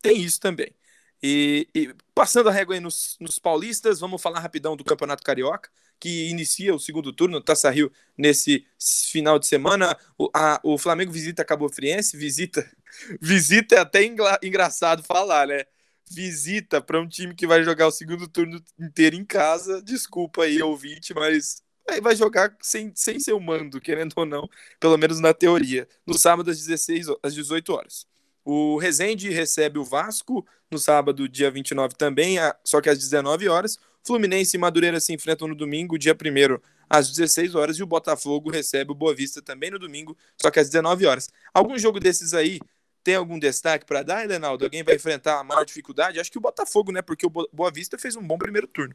tem 0.00 0.22
isso 0.22 0.38
também. 0.38 0.72
E, 1.20 1.66
e, 1.74 1.92
passando 2.14 2.48
a 2.48 2.52
régua 2.52 2.76
aí 2.76 2.80
nos, 2.80 3.16
nos 3.18 3.40
paulistas, 3.40 3.98
vamos 3.98 4.22
falar 4.22 4.38
rapidão 4.38 4.76
do 4.76 4.84
Campeonato 4.84 5.24
Carioca 5.24 5.68
que 5.98 6.28
inicia 6.28 6.72
o 6.72 6.78
segundo 6.78 7.12
turno, 7.12 7.40
Taça 7.40 7.70
Rio, 7.70 7.90
nesse 8.16 8.66
final 9.10 9.36
de 9.36 9.48
semana. 9.48 9.96
O, 10.16 10.30
a, 10.32 10.60
o 10.62 10.78
Flamengo 10.78 11.10
visita 11.10 11.44
Cabo 11.44 11.68
Friense, 11.68 12.16
visita. 12.16 12.64
Visita 13.20 13.74
é 13.74 13.78
até 13.80 14.04
engra, 14.04 14.38
engraçado 14.40 15.02
falar, 15.02 15.48
né? 15.48 15.64
Visita 16.08 16.80
para 16.80 17.00
um 17.00 17.08
time 17.08 17.34
que 17.34 17.46
vai 17.46 17.64
jogar 17.64 17.88
o 17.88 17.90
segundo 17.90 18.28
turno 18.28 18.62
inteiro 18.78 19.16
em 19.16 19.24
casa. 19.24 19.82
Desculpa 19.82 20.44
aí, 20.44 20.62
ouvinte, 20.62 21.12
mas 21.12 21.63
aí 21.88 22.00
vai 22.00 22.16
jogar 22.16 22.56
sem, 22.60 22.92
sem 22.94 23.20
seu 23.20 23.38
mando, 23.38 23.80
querendo 23.80 24.12
ou 24.16 24.24
não, 24.24 24.48
pelo 24.80 24.96
menos 24.96 25.20
na 25.20 25.34
teoria, 25.34 25.88
no 26.06 26.16
sábado 26.18 26.50
às 26.50 26.58
16 26.58 27.06
às 27.22 27.34
18 27.34 27.72
horas. 27.72 28.06
O 28.44 28.76
Rezende 28.78 29.30
recebe 29.30 29.78
o 29.78 29.84
Vasco 29.84 30.46
no 30.70 30.78
sábado, 30.78 31.28
dia 31.28 31.50
29 31.50 31.94
também, 31.94 32.36
só 32.62 32.80
que 32.80 32.90
às 32.90 32.98
19 32.98 33.48
horas. 33.48 33.78
Fluminense 34.06 34.56
e 34.56 34.60
Madureira 34.60 35.00
se 35.00 35.14
enfrentam 35.14 35.48
no 35.48 35.54
domingo, 35.54 35.98
dia 35.98 36.14
1 36.14 36.58
às 36.90 37.10
16 37.10 37.54
horas, 37.54 37.78
e 37.78 37.82
o 37.82 37.86
Botafogo 37.86 38.50
recebe 38.50 38.92
o 38.92 38.94
Boa 38.94 39.14
Vista 39.14 39.40
também 39.40 39.70
no 39.70 39.78
domingo, 39.78 40.16
só 40.40 40.50
que 40.50 40.60
às 40.60 40.68
19 40.68 41.06
horas. 41.06 41.30
Algum 41.54 41.78
jogo 41.78 41.98
desses 41.98 42.34
aí 42.34 42.60
tem 43.02 43.14
algum 43.14 43.38
destaque 43.38 43.86
para 43.86 44.02
dar, 44.02 44.26
Lenaldo? 44.26 44.64
Alguém 44.64 44.82
vai 44.82 44.96
enfrentar 44.96 45.40
a 45.40 45.44
maior 45.44 45.64
dificuldade? 45.64 46.20
Acho 46.20 46.30
que 46.30 46.38
o 46.38 46.40
Botafogo, 46.40 46.92
né? 46.92 47.00
Porque 47.00 47.26
o 47.26 47.30
Boa 47.30 47.70
Vista 47.70 47.98
fez 47.98 48.14
um 48.14 48.26
bom 48.26 48.36
primeiro 48.36 48.66
turno. 48.66 48.94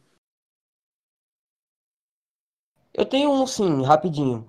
Eu 2.99 3.05
tenho 3.05 3.31
um 3.31 3.47
sim, 3.47 3.81
rapidinho. 3.81 4.45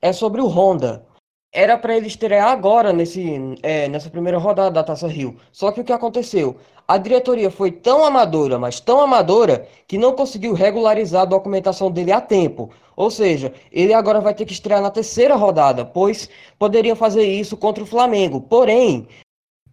É 0.00 0.12
sobre 0.12 0.40
o 0.40 0.46
Honda. 0.46 1.04
Era 1.52 1.76
para 1.76 1.96
ele 1.96 2.06
estrear 2.06 2.48
agora 2.48 2.92
nesse, 2.92 3.58
é, 3.60 3.88
nessa 3.88 4.08
primeira 4.08 4.38
rodada 4.38 4.70
da 4.70 4.84
Taça 4.84 5.08
Rio. 5.08 5.36
Só 5.50 5.72
que 5.72 5.80
o 5.80 5.84
que 5.84 5.92
aconteceu? 5.92 6.58
A 6.86 6.96
diretoria 6.96 7.50
foi 7.50 7.72
tão 7.72 8.04
amadora, 8.04 8.56
mas 8.56 8.78
tão 8.78 9.00
amadora, 9.00 9.66
que 9.88 9.98
não 9.98 10.12
conseguiu 10.12 10.52
regularizar 10.54 11.22
a 11.22 11.24
documentação 11.24 11.90
dele 11.90 12.12
a 12.12 12.20
tempo. 12.20 12.70
Ou 12.94 13.10
seja, 13.10 13.52
ele 13.72 13.92
agora 13.92 14.20
vai 14.20 14.32
ter 14.32 14.44
que 14.44 14.52
estrear 14.52 14.80
na 14.80 14.92
terceira 14.92 15.34
rodada, 15.34 15.84
pois 15.84 16.30
poderiam 16.56 16.94
fazer 16.94 17.24
isso 17.24 17.56
contra 17.56 17.82
o 17.82 17.86
Flamengo. 17.86 18.40
Porém, 18.40 19.08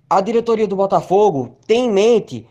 a 0.09 0.19
diretoria 0.19 0.67
do 0.67 0.75
Botafogo 0.75 1.57
tem 1.67 1.85
em 1.85 1.91
mente 1.91 2.47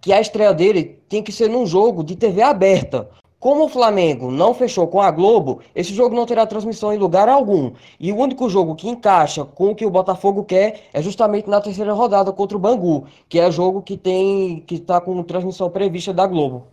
que 0.00 0.12
a 0.12 0.20
estreia 0.20 0.52
dele 0.52 1.00
tem 1.08 1.22
que 1.22 1.30
ser 1.30 1.48
num 1.48 1.64
jogo 1.64 2.02
de 2.02 2.16
TV 2.16 2.42
aberta. 2.42 3.08
Como 3.42 3.64
o 3.64 3.68
Flamengo 3.68 4.30
não 4.30 4.54
fechou 4.54 4.86
com 4.86 5.00
a 5.00 5.10
Globo, 5.10 5.62
esse 5.74 5.92
jogo 5.92 6.14
não 6.14 6.24
terá 6.24 6.46
transmissão 6.46 6.92
em 6.92 6.96
lugar 6.96 7.28
algum. 7.28 7.72
E 7.98 8.12
o 8.12 8.16
único 8.16 8.48
jogo 8.48 8.76
que 8.76 8.88
encaixa 8.88 9.44
com 9.44 9.72
o 9.72 9.74
que 9.74 9.84
o 9.84 9.90
Botafogo 9.90 10.44
quer 10.44 10.88
é 10.92 11.02
justamente 11.02 11.50
na 11.50 11.60
terceira 11.60 11.92
rodada 11.92 12.32
contra 12.32 12.56
o 12.56 12.60
Bangu, 12.60 13.04
que 13.28 13.40
é 13.40 13.50
jogo 13.50 13.82
que 13.82 13.96
tem 13.96 14.60
que 14.60 14.76
está 14.76 15.00
com 15.00 15.20
transmissão 15.24 15.68
prevista 15.68 16.12
da 16.12 16.24
Globo. 16.24 16.68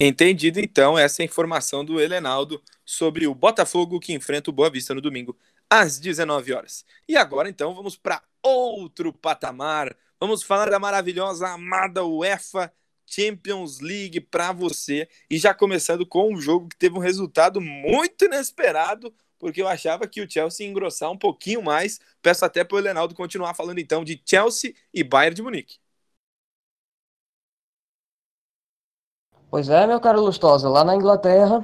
Entendido 0.00 0.60
então 0.60 0.98
essa 0.98 1.22
informação 1.22 1.84
do 1.84 2.00
Helenaldo 2.00 2.62
sobre 2.86 3.26
o 3.26 3.34
Botafogo 3.34 4.00
que 4.00 4.14
enfrenta 4.14 4.48
o 4.48 4.54
Boa 4.54 4.70
Vista 4.70 4.94
no 4.94 5.00
domingo 5.02 5.36
às 5.68 5.98
19 5.98 6.54
horas. 6.54 6.86
E 7.06 7.18
agora 7.18 7.50
então 7.50 7.74
vamos 7.74 7.96
para 7.96 8.22
outro 8.42 9.12
patamar. 9.12 9.94
Vamos 10.18 10.42
falar 10.42 10.70
da 10.70 10.78
maravilhosa 10.78 11.48
amada 11.48 12.02
UEFA 12.02 12.72
Champions 13.12 13.80
League 13.80 14.20
para 14.20 14.52
você. 14.52 15.08
E 15.28 15.38
já 15.38 15.52
começando 15.52 16.06
com 16.06 16.32
um 16.32 16.40
jogo 16.40 16.68
que 16.68 16.76
teve 16.76 16.96
um 16.96 17.00
resultado 17.00 17.60
muito 17.60 18.24
inesperado, 18.24 19.12
porque 19.38 19.60
eu 19.60 19.68
achava 19.68 20.06
que 20.06 20.22
o 20.22 20.30
Chelsea 20.30 20.64
ia 20.64 20.70
engrossar 20.70 21.10
um 21.10 21.18
pouquinho 21.18 21.62
mais. 21.62 22.00
Peço 22.22 22.44
até 22.44 22.64
para 22.64 22.76
o 22.76 22.80
Leonardo 22.80 23.14
continuar 23.14 23.54
falando 23.54 23.78
então 23.78 24.02
de 24.04 24.22
Chelsea 24.24 24.74
e 24.94 25.04
Bayern 25.04 25.34
de 25.34 25.42
Munique. 25.42 25.78
Pois 29.50 29.68
é, 29.68 29.86
meu 29.86 30.00
caro 30.00 30.22
Lustosa, 30.22 30.66
lá 30.68 30.82
na 30.82 30.96
Inglaterra, 30.96 31.62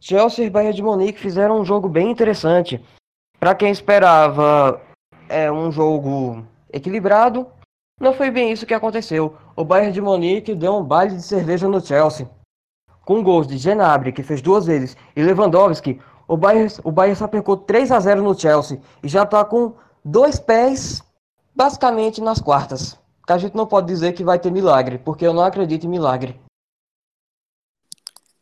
Chelsea 0.00 0.46
e 0.46 0.50
Bayern 0.50 0.74
de 0.74 0.82
Munique 0.82 1.20
fizeram 1.20 1.60
um 1.60 1.64
jogo 1.64 1.86
bem 1.86 2.10
interessante. 2.10 2.82
Para 3.38 3.54
quem 3.54 3.70
esperava 3.70 4.80
é 5.28 5.52
um 5.52 5.70
jogo 5.70 6.46
equilibrado, 6.72 7.50
não 8.00 8.12
foi 8.12 8.30
bem 8.30 8.50
isso 8.52 8.66
que 8.66 8.74
aconteceu. 8.74 9.36
O 9.56 9.64
Bayern 9.64 9.92
de 9.92 10.00
Munique 10.00 10.54
deu 10.54 10.76
um 10.76 10.84
baile 10.84 11.16
de 11.16 11.22
cerveja 11.22 11.68
no 11.68 11.84
Chelsea. 11.84 12.28
Com 13.04 13.22
gols 13.22 13.46
de 13.46 13.58
Genabri, 13.58 14.12
que 14.12 14.22
fez 14.22 14.40
duas 14.40 14.66
vezes, 14.66 14.96
e 15.14 15.22
Lewandowski, 15.22 16.00
o 16.26 16.36
Bayern, 16.36 16.72
o 16.82 16.90
Bayern 16.90 17.16
sapecou 17.16 17.56
3 17.56 17.92
a 17.92 18.00
0 18.00 18.22
no 18.22 18.38
Chelsea 18.38 18.80
e 19.02 19.08
já 19.08 19.24
está 19.24 19.44
com 19.44 19.76
dois 20.04 20.38
pés 20.38 21.02
basicamente 21.54 22.20
nas 22.20 22.40
quartas. 22.40 22.98
A 23.28 23.38
gente 23.38 23.54
não 23.54 23.66
pode 23.66 23.86
dizer 23.86 24.12
que 24.12 24.24
vai 24.24 24.38
ter 24.38 24.50
milagre, 24.50 24.98
porque 24.98 25.26
eu 25.26 25.32
não 25.32 25.42
acredito 25.42 25.86
em 25.86 25.90
milagre. 25.90 26.40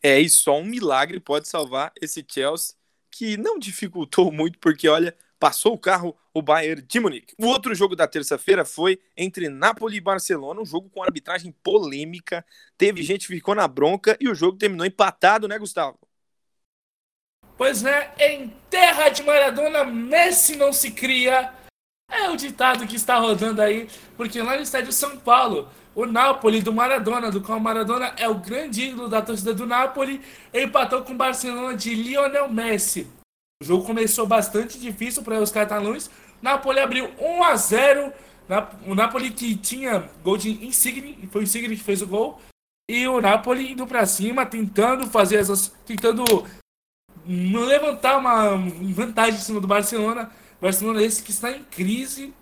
É, 0.02 0.18
e 0.18 0.28
só 0.28 0.58
um 0.58 0.64
milagre 0.64 1.20
pode 1.20 1.46
salvar 1.46 1.92
esse 2.00 2.24
Chelsea, 2.26 2.74
que 3.10 3.36
não 3.36 3.58
dificultou 3.58 4.32
muito, 4.32 4.58
porque 4.58 4.88
olha, 4.88 5.16
passou 5.42 5.74
o 5.74 5.78
carro 5.78 6.16
o 6.32 6.40
Bayern 6.40 6.80
de 6.82 7.00
Munique. 7.00 7.34
O 7.36 7.48
outro 7.48 7.74
jogo 7.74 7.96
da 7.96 8.06
terça-feira 8.06 8.64
foi 8.64 9.00
entre 9.16 9.48
Napoli 9.48 9.96
e 9.96 10.00
Barcelona, 10.00 10.60
um 10.60 10.64
jogo 10.64 10.88
com 10.88 11.02
arbitragem 11.02 11.50
polêmica. 11.64 12.46
Teve 12.78 13.02
gente 13.02 13.26
que 13.26 13.34
ficou 13.34 13.52
na 13.52 13.66
bronca 13.66 14.16
e 14.20 14.28
o 14.28 14.36
jogo 14.36 14.56
terminou 14.56 14.86
empatado, 14.86 15.48
né, 15.48 15.58
Gustavo? 15.58 15.98
Pois 17.58 17.82
né, 17.82 18.12
em 18.20 18.54
terra 18.70 19.08
de 19.08 19.24
Maradona, 19.24 19.82
Messi 19.82 20.54
não 20.54 20.72
se 20.72 20.92
cria. 20.92 21.52
É 22.08 22.30
o 22.30 22.36
ditado 22.36 22.86
que 22.86 22.94
está 22.94 23.18
rodando 23.18 23.60
aí, 23.60 23.88
porque 24.16 24.40
lá 24.40 24.54
no 24.54 24.62
estádio 24.62 24.92
São 24.92 25.18
Paulo, 25.18 25.68
o 25.92 26.06
Napoli 26.06 26.62
do 26.62 26.72
Maradona, 26.72 27.32
do 27.32 27.42
qual 27.42 27.58
Maradona 27.58 28.14
é 28.16 28.28
o 28.28 28.38
grande 28.38 28.82
ídolo 28.90 29.08
da 29.08 29.20
torcida 29.20 29.52
do 29.52 29.66
Napoli, 29.66 30.20
empatou 30.54 31.02
com 31.02 31.14
o 31.14 31.16
Barcelona 31.16 31.76
de 31.76 31.92
Lionel 31.96 32.48
Messi. 32.48 33.21
O 33.62 33.64
jogo 33.64 33.84
começou 33.84 34.26
bastante 34.26 34.76
difícil 34.76 35.22
para 35.22 35.40
os 35.40 35.52
catalães. 35.52 36.10
Napoli 36.42 36.80
abriu 36.80 37.08
1 37.16 37.44
a 37.44 37.54
0. 37.54 38.12
O 38.88 38.92
Napoli 38.92 39.30
que 39.30 39.54
tinha 39.54 40.10
gol 40.24 40.36
de 40.36 40.66
Insigne, 40.66 41.28
foi 41.30 41.42
o 41.42 41.44
Insigne 41.44 41.76
que 41.76 41.84
fez 41.84 42.02
o 42.02 42.08
gol. 42.08 42.40
E 42.90 43.06
o 43.06 43.20
Napoli 43.20 43.70
indo 43.70 43.86
para 43.86 44.04
cima, 44.04 44.44
tentando 44.44 45.06
fazer 45.06 45.36
essas. 45.36 45.68
tentando 45.86 46.24
levantar 47.24 48.18
uma 48.18 48.56
vantagem 48.92 49.38
em 49.38 49.42
cima 49.42 49.60
do 49.60 49.68
Barcelona. 49.68 50.32
Barcelona 50.60 51.00
esse 51.00 51.22
que 51.22 51.30
está 51.30 51.52
em 51.52 51.62
crise, 51.62 52.34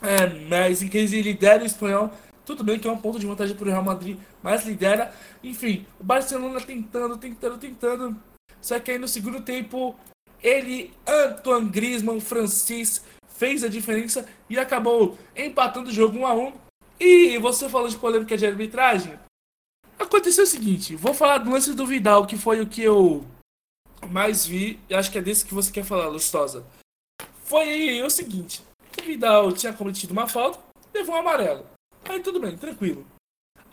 é, 0.00 0.28
mas 0.48 0.80
em 0.80 0.86
crise 0.86 1.20
lidera 1.20 1.64
o 1.64 1.66
espanhol. 1.66 2.12
Tudo 2.46 2.62
bem 2.62 2.78
que 2.78 2.86
é 2.86 2.92
um 2.92 2.98
ponto 2.98 3.18
de 3.18 3.26
vantagem 3.26 3.56
para 3.56 3.66
o 3.66 3.68
Real 3.68 3.82
Madrid, 3.82 4.16
mas 4.40 4.64
lidera. 4.64 5.12
Enfim, 5.42 5.84
o 5.98 6.04
Barcelona 6.04 6.60
tentando, 6.60 7.16
tentando, 7.16 7.58
tentando. 7.58 8.16
Só 8.60 8.78
que 8.78 8.92
aí 8.92 8.98
no 8.98 9.08
segundo 9.08 9.40
tempo 9.40 9.98
ele, 10.42 10.92
Antoine 11.06 11.68
Griezmann, 11.68 12.20
Francis, 12.20 13.02
fez 13.28 13.62
a 13.62 13.68
diferença 13.68 14.28
e 14.48 14.58
acabou 14.58 15.16
empatando 15.36 15.88
o 15.88 15.92
jogo 15.92 16.18
1 16.18 16.26
a 16.26 16.34
1 16.34 16.52
E 17.00 17.38
você 17.38 17.68
falou 17.68 17.88
de 17.88 17.96
polêmica 17.96 18.36
de 18.36 18.46
arbitragem. 18.46 19.18
Aconteceu 19.98 20.44
o 20.44 20.46
seguinte, 20.46 20.96
vou 20.96 21.14
falar 21.14 21.38
do 21.38 21.50
lance 21.50 21.72
do 21.74 21.86
Vidal, 21.86 22.26
que 22.26 22.36
foi 22.36 22.60
o 22.60 22.66
que 22.66 22.82
eu 22.82 23.24
mais 24.10 24.44
vi, 24.44 24.80
e 24.88 24.94
acho 24.94 25.10
que 25.10 25.18
é 25.18 25.22
desse 25.22 25.44
que 25.44 25.54
você 25.54 25.70
quer 25.70 25.84
falar, 25.84 26.08
Lustosa. 26.08 26.66
Foi 27.44 28.02
o 28.02 28.10
seguinte, 28.10 28.62
o 29.00 29.04
Vidal 29.04 29.52
tinha 29.52 29.72
cometido 29.72 30.12
uma 30.12 30.26
falta, 30.26 30.58
levou 30.92 31.14
um 31.14 31.18
amarelo. 31.18 31.66
Aí 32.04 32.20
tudo 32.20 32.40
bem, 32.40 32.56
tranquilo. 32.56 33.06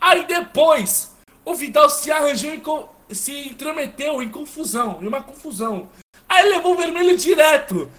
Aí 0.00 0.24
depois, 0.26 1.14
o 1.44 1.54
Vidal 1.54 1.90
se 1.90 2.10
arranjou 2.10 2.94
e 3.08 3.14
se 3.14 3.48
intrometeu 3.48 4.22
em 4.22 4.30
confusão, 4.30 5.02
em 5.02 5.06
uma 5.06 5.22
confusão. 5.22 5.88
Aí 6.30 6.48
levou 6.48 6.74
o 6.74 6.76
vermelho 6.76 7.16
direto. 7.16 7.90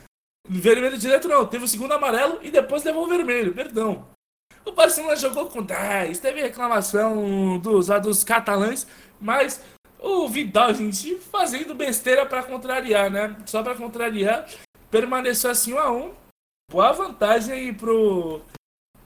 Vermelho 0.48 0.98
direto 0.98 1.28
não, 1.28 1.46
teve 1.46 1.66
o 1.66 1.68
segundo 1.68 1.92
amarelo 1.92 2.40
e 2.42 2.50
depois 2.50 2.84
levou 2.84 3.04
o 3.04 3.10
vermelho, 3.10 3.54
perdão. 3.54 4.08
O 4.64 4.72
Barcelona 4.72 5.16
jogou 5.18 5.48
com 5.48 5.62
10, 5.62 6.18
teve 6.20 6.42
reclamação 6.42 7.60
dos, 7.60 7.88
dos 7.88 8.24
catalães, 8.24 8.88
mas 9.20 9.62
o 10.00 10.30
Vidal, 10.30 10.74
gente, 10.74 11.18
fazendo 11.18 11.76
besteira 11.76 12.26
para 12.26 12.44
contrariar, 12.44 13.12
né? 13.12 13.36
Só 13.46 13.62
para 13.62 13.76
contrariar, 13.76 14.48
permaneceu 14.90 15.52
assim 15.52 15.74
1 15.74 15.80
a 15.80 15.92
1 15.92 16.14
Boa 16.72 16.94
vantagem 16.94 17.54
aí 17.54 17.74
pro, 17.74 18.40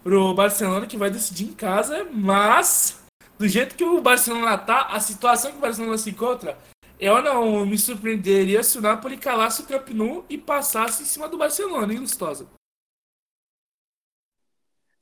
pro 0.03 0.35
Barcelona 0.35 0.85
que 0.85 0.97
vai 0.97 1.09
decidir 1.09 1.45
em 1.45 1.53
casa, 1.53 2.07
mas 2.11 3.03
do 3.39 3.47
jeito 3.47 3.75
que 3.75 3.83
o 3.83 4.01
Barcelona 4.01 4.55
tá, 4.55 4.83
a 4.83 4.99
situação 4.99 5.51
que 5.51 5.57
o 5.57 5.61
Barcelona 5.61 5.97
se 5.97 6.11
encontra, 6.11 6.55
eu 6.99 7.21
não 7.21 7.65
me 7.65 7.77
surpreenderia 7.77 8.63
se 8.63 8.77
o 8.77 8.81
Napoli 8.81 9.17
calasse 9.17 9.61
o 9.61 9.65
Camp 9.65 9.89
Nou 9.89 10.25
e 10.29 10.37
passasse 10.37 11.03
em 11.03 11.05
cima 11.05 11.27
do 11.27 11.37
Barcelona, 11.37 11.93
hein, 11.93 11.99
Lustosa? 11.99 12.47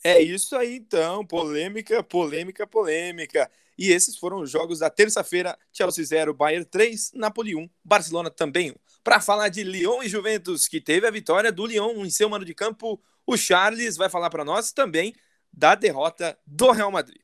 É 0.03 0.21
isso 0.21 0.55
aí 0.55 0.75
então, 0.75 1.25
polêmica, 1.25 2.03
polêmica, 2.03 2.67
polêmica. 2.67 3.49
E 3.77 3.89
esses 3.91 4.17
foram 4.17 4.41
os 4.41 4.51
jogos 4.51 4.79
da 4.79 4.89
terça-feira: 4.89 5.57
Chelsea 5.71 6.03
0, 6.03 6.33
Bayern 6.33 6.65
3, 6.65 7.13
Napoli 7.13 7.55
1, 7.55 7.69
Barcelona 7.83 8.29
também 8.29 8.71
1. 8.71 8.75
Para 9.03 9.21
falar 9.21 9.49
de 9.49 9.63
Lyon 9.63 10.03
e 10.03 10.09
Juventus, 10.09 10.67
que 10.67 10.81
teve 10.81 11.07
a 11.07 11.11
vitória 11.11 11.51
do 11.51 11.65
Lyon 11.65 12.05
em 12.05 12.09
seu 12.09 12.29
mano 12.29 12.43
de 12.43 12.53
campo, 12.53 13.01
o 13.25 13.37
Charles 13.37 13.95
vai 13.95 14.09
falar 14.09 14.29
para 14.29 14.43
nós 14.43 14.71
também 14.73 15.13
da 15.51 15.73
derrota 15.75 16.37
do 16.45 16.71
Real 16.71 16.91
Madrid. 16.91 17.22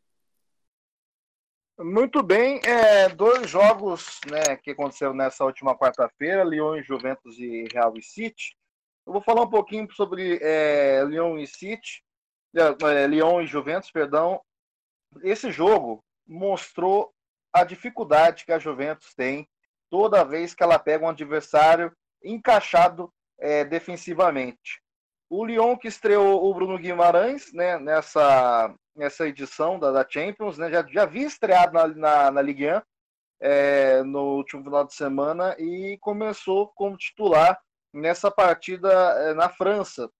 Muito 1.81 2.21
bem, 2.21 2.59
é, 2.65 3.07
dois 3.07 3.49
jogos 3.49 4.19
né, 4.29 4.57
que 4.57 4.71
aconteceram 4.71 5.13
nessa 5.13 5.45
última 5.45 5.73
quarta-feira, 5.77 6.43
Lyon 6.43 6.75
e 6.75 6.83
Juventus 6.83 7.39
e 7.39 7.69
Real 7.71 7.95
e 7.95 8.01
City. 8.03 8.53
Eu 9.07 9.13
vou 9.13 9.21
falar 9.21 9.43
um 9.43 9.49
pouquinho 9.49 9.89
sobre 9.93 10.39
é, 10.41 11.01
Lyon 11.05 11.37
e 11.37 11.47
City, 11.47 12.03
é, 12.53 12.85
é, 12.85 13.07
Lyon 13.07 13.41
e 13.41 13.47
Juventus, 13.47 13.89
perdão. 13.91 14.41
Esse 15.23 15.53
jogo 15.53 16.03
mostrou 16.27 17.13
a 17.53 17.63
dificuldade 17.63 18.43
que 18.43 18.51
a 18.51 18.59
Juventus 18.59 19.13
tem 19.15 19.47
toda 19.89 20.25
vez 20.25 20.53
que 20.53 20.61
ela 20.61 20.77
pega 20.77 21.05
um 21.05 21.09
adversário 21.09 21.95
encaixado 22.21 23.09
é, 23.39 23.63
defensivamente. 23.63 24.81
O 25.29 25.45
Lyon 25.45 25.77
que 25.77 25.87
estreou 25.87 26.43
o 26.43 26.53
Bruno 26.53 26.77
Guimarães 26.77 27.53
né, 27.53 27.79
nessa, 27.79 28.75
nessa 28.99 29.25
edição 29.25 29.79
da, 29.79 29.91
da 29.91 30.05
Champions, 30.07 30.57
né, 30.57 30.69
já, 30.69 30.85
já 30.85 31.03
havia 31.03 31.25
estreado 31.25 31.71
na, 31.73 31.87
na, 31.87 32.31
na 32.31 32.41
Ligue 32.41 32.67
1 32.67 32.81
é, 33.41 34.03
no 34.03 34.35
último 34.35 34.61
final 34.61 34.83
de 34.83 34.93
semana 34.93 35.55
e 35.57 35.97
começou 36.01 36.67
como 36.75 36.97
titular 36.97 37.57
nessa 37.93 38.29
partida 38.29 38.91
é, 38.91 39.33
na 39.33 39.47
França. 39.47 40.11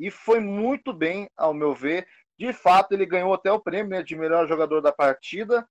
E 0.00 0.10
foi 0.10 0.40
muito 0.40 0.94
bem, 0.94 1.28
ao 1.36 1.52
meu 1.52 1.74
ver. 1.74 2.08
De 2.38 2.54
fato, 2.54 2.92
ele 2.92 3.04
ganhou 3.04 3.34
até 3.34 3.52
o 3.52 3.60
prêmio 3.60 3.90
né, 3.90 4.02
de 4.02 4.16
melhor 4.16 4.48
jogador 4.48 4.80
da 4.80 4.90
partida 4.90 5.68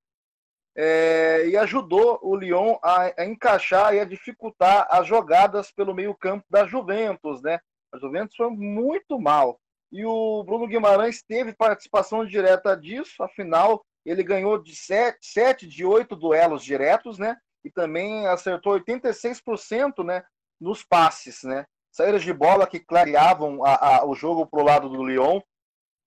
é, 0.78 1.48
e 1.48 1.58
ajudou 1.58 2.20
o 2.22 2.36
Lyon 2.36 2.78
a, 2.84 3.12
a, 3.18 3.26
encaixar 3.26 3.96
e 3.96 4.00
a 4.00 4.06
dificultar 4.06 4.88
as 4.90 5.08
jogadas 5.08 5.72
pelo 5.72 5.96
meio-campo 5.96 6.46
da 6.50 6.66
Juventus, 6.66 7.42
né? 7.42 7.60
A 7.92 7.98
Juventus 7.98 8.36
foi 8.36 8.52
muito 8.52 9.20
mal. 9.20 9.60
E 9.92 10.06
o 10.06 10.44
Bruno 10.44 10.68
Guimarães 10.68 11.22
teve 11.22 11.54
participação 11.54 12.26
direta 12.26 12.76
disso, 12.78 13.22
afinal, 13.22 13.84
ele 14.06 14.24
ganhou 14.24 14.58
de 14.58 14.76
7, 14.76 15.18
7 15.22 15.68
de 15.68 15.86
8 15.86 16.16
duelos 16.16 16.64
diretos, 16.64 17.18
né? 17.20 17.36
E 17.64 17.70
também 17.70 18.26
acertou 18.28 18.80
86% 18.80 20.04
né, 20.04 20.24
nos 20.60 20.84
passes, 20.84 21.44
né? 21.44 21.66
Saídas 21.92 22.24
de 22.24 22.34
bola 22.34 22.66
que 22.66 22.80
clareavam 22.80 23.64
a, 23.66 23.98
a, 23.98 24.06
o 24.06 24.16
jogo 24.16 24.46
para 24.48 24.62
o 24.62 24.66
lado 24.66 24.90
do 24.90 25.04
Lyon. 25.04 25.42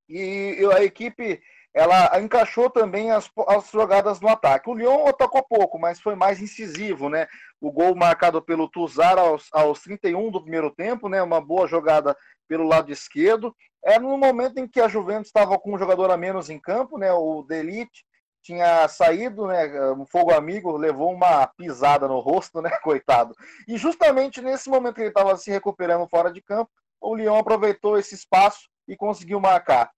E 0.08 0.58
a 0.74 0.82
equipe 0.82 1.40
ela 1.74 2.20
encaixou 2.20 2.70
também 2.70 3.10
as, 3.10 3.28
as 3.48 3.68
jogadas 3.70 4.20
no 4.20 4.28
ataque. 4.28 4.70
O 4.70 4.74
Lyon 4.74 5.08
atacou 5.08 5.42
pouco, 5.42 5.76
mas 5.76 6.00
foi 6.00 6.14
mais 6.14 6.40
incisivo, 6.40 7.08
né? 7.08 7.26
O 7.60 7.72
gol 7.72 7.96
marcado 7.96 8.40
pelo 8.40 8.68
Tuzar 8.68 9.18
aos, 9.18 9.48
aos 9.52 9.80
31 9.80 10.30
do 10.30 10.40
primeiro 10.40 10.70
tempo, 10.70 11.08
né? 11.08 11.20
Uma 11.20 11.40
boa 11.40 11.66
jogada 11.66 12.16
pelo 12.48 12.64
lado 12.64 12.92
esquerdo. 12.92 13.54
Era 13.84 14.00
no 14.00 14.16
momento 14.16 14.58
em 14.58 14.66
que 14.66 14.80
a 14.80 14.88
Juventus 14.88 15.26
estava 15.26 15.58
com 15.58 15.74
um 15.74 15.78
jogador 15.78 16.10
a 16.10 16.16
menos 16.16 16.48
em 16.48 16.58
campo, 16.58 16.96
né? 16.96 17.12
O 17.12 17.42
Delite 17.42 18.04
tinha 18.42 18.88
saído, 18.88 19.46
né? 19.46 19.92
Um 19.92 20.06
fogo 20.06 20.32
amigo 20.32 20.76
levou 20.76 21.12
uma 21.12 21.46
pisada 21.46 22.08
no 22.08 22.18
rosto, 22.20 22.62
né? 22.62 22.70
Coitado. 22.82 23.34
E 23.68 23.76
justamente 23.76 24.40
nesse 24.40 24.70
momento 24.70 24.94
que 24.94 25.02
ele 25.02 25.08
estava 25.08 25.36
se 25.36 25.50
recuperando 25.50 26.08
fora 26.08 26.32
de 26.32 26.40
campo, 26.40 26.70
o 27.00 27.14
Lyon 27.14 27.36
aproveitou 27.36 27.98
esse 27.98 28.14
espaço 28.14 28.68
e 28.88 28.96
conseguiu 28.96 29.38
marcar. 29.38 29.90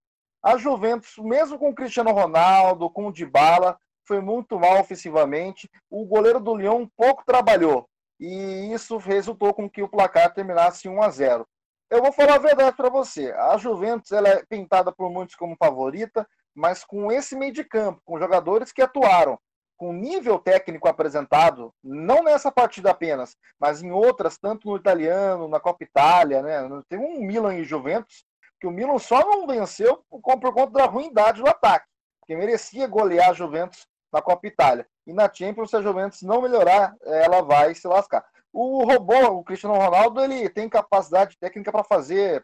A 0.42 0.56
Juventus, 0.56 1.14
mesmo 1.18 1.58
com 1.58 1.70
o 1.70 1.74
Cristiano 1.74 2.10
Ronaldo, 2.12 2.90
com 2.90 3.06
o 3.06 3.12
Dybala, 3.12 3.78
foi 4.06 4.20
muito 4.20 4.58
mal 4.58 4.80
ofensivamente. 4.80 5.68
O 5.90 6.04
goleiro 6.04 6.40
do 6.40 6.54
Lyon 6.54 6.86
pouco 6.96 7.24
trabalhou. 7.24 7.88
E 8.18 8.72
isso 8.72 8.96
resultou 8.96 9.52
com 9.52 9.68
que 9.68 9.82
o 9.82 9.88
placar 9.88 10.32
terminasse 10.32 10.88
1 10.88 11.02
a 11.02 11.10
0. 11.10 11.46
Eu 11.88 12.02
vou 12.02 12.12
falar 12.12 12.34
a 12.34 12.38
verdade 12.38 12.76
para 12.76 12.88
você. 12.88 13.32
A 13.32 13.56
Juventus 13.56 14.10
ela 14.10 14.28
é 14.28 14.44
pintada 14.44 14.90
por 14.90 15.08
muitos 15.08 15.36
como 15.36 15.56
favorita, 15.56 16.28
mas 16.54 16.84
com 16.84 17.12
esse 17.12 17.36
meio 17.36 17.52
de 17.52 17.62
campo, 17.62 18.00
com 18.04 18.18
jogadores 18.18 18.72
que 18.72 18.82
atuaram, 18.82 19.38
com 19.76 19.92
nível 19.92 20.38
técnico 20.38 20.88
apresentado, 20.88 21.72
não 21.84 22.24
nessa 22.24 22.50
partida 22.50 22.90
apenas, 22.90 23.36
mas 23.60 23.82
em 23.82 23.92
outras, 23.92 24.38
tanto 24.38 24.68
no 24.68 24.76
italiano, 24.76 25.48
na 25.48 25.60
Copa 25.60 25.84
Itália, 25.84 26.42
né? 26.42 26.68
Tem 26.88 26.98
um 26.98 27.20
Milan 27.20 27.54
e 27.54 27.64
Juventus 27.64 28.24
que 28.58 28.66
o 28.66 28.70
Milan 28.70 28.98
só 28.98 29.20
não 29.20 29.46
venceu 29.46 30.02
por, 30.08 30.20
por 30.20 30.54
conta 30.54 30.72
da 30.72 30.86
ruindade 30.86 31.42
do 31.42 31.48
ataque, 31.48 31.86
porque 32.18 32.34
merecia 32.34 32.88
golear 32.88 33.30
a 33.30 33.34
Juventus 33.34 33.86
na 34.12 34.22
Copa 34.22 34.46
Itália. 34.46 34.88
E 35.06 35.12
na 35.12 35.32
Champions, 35.32 35.70
se 35.70 35.76
a 35.76 35.82
Juventus 35.82 36.22
não 36.22 36.40
melhorar, 36.40 36.96
ela 37.02 37.42
vai 37.42 37.74
se 37.74 37.86
lascar. 37.86 38.24
O 38.58 38.84
robô, 38.90 39.38
o 39.38 39.44
Cristiano 39.44 39.76
Ronaldo, 39.76 40.24
ele 40.24 40.48
tem 40.48 40.66
capacidade 40.66 41.36
técnica 41.38 41.70
para 41.70 41.84
fazer 41.84 42.42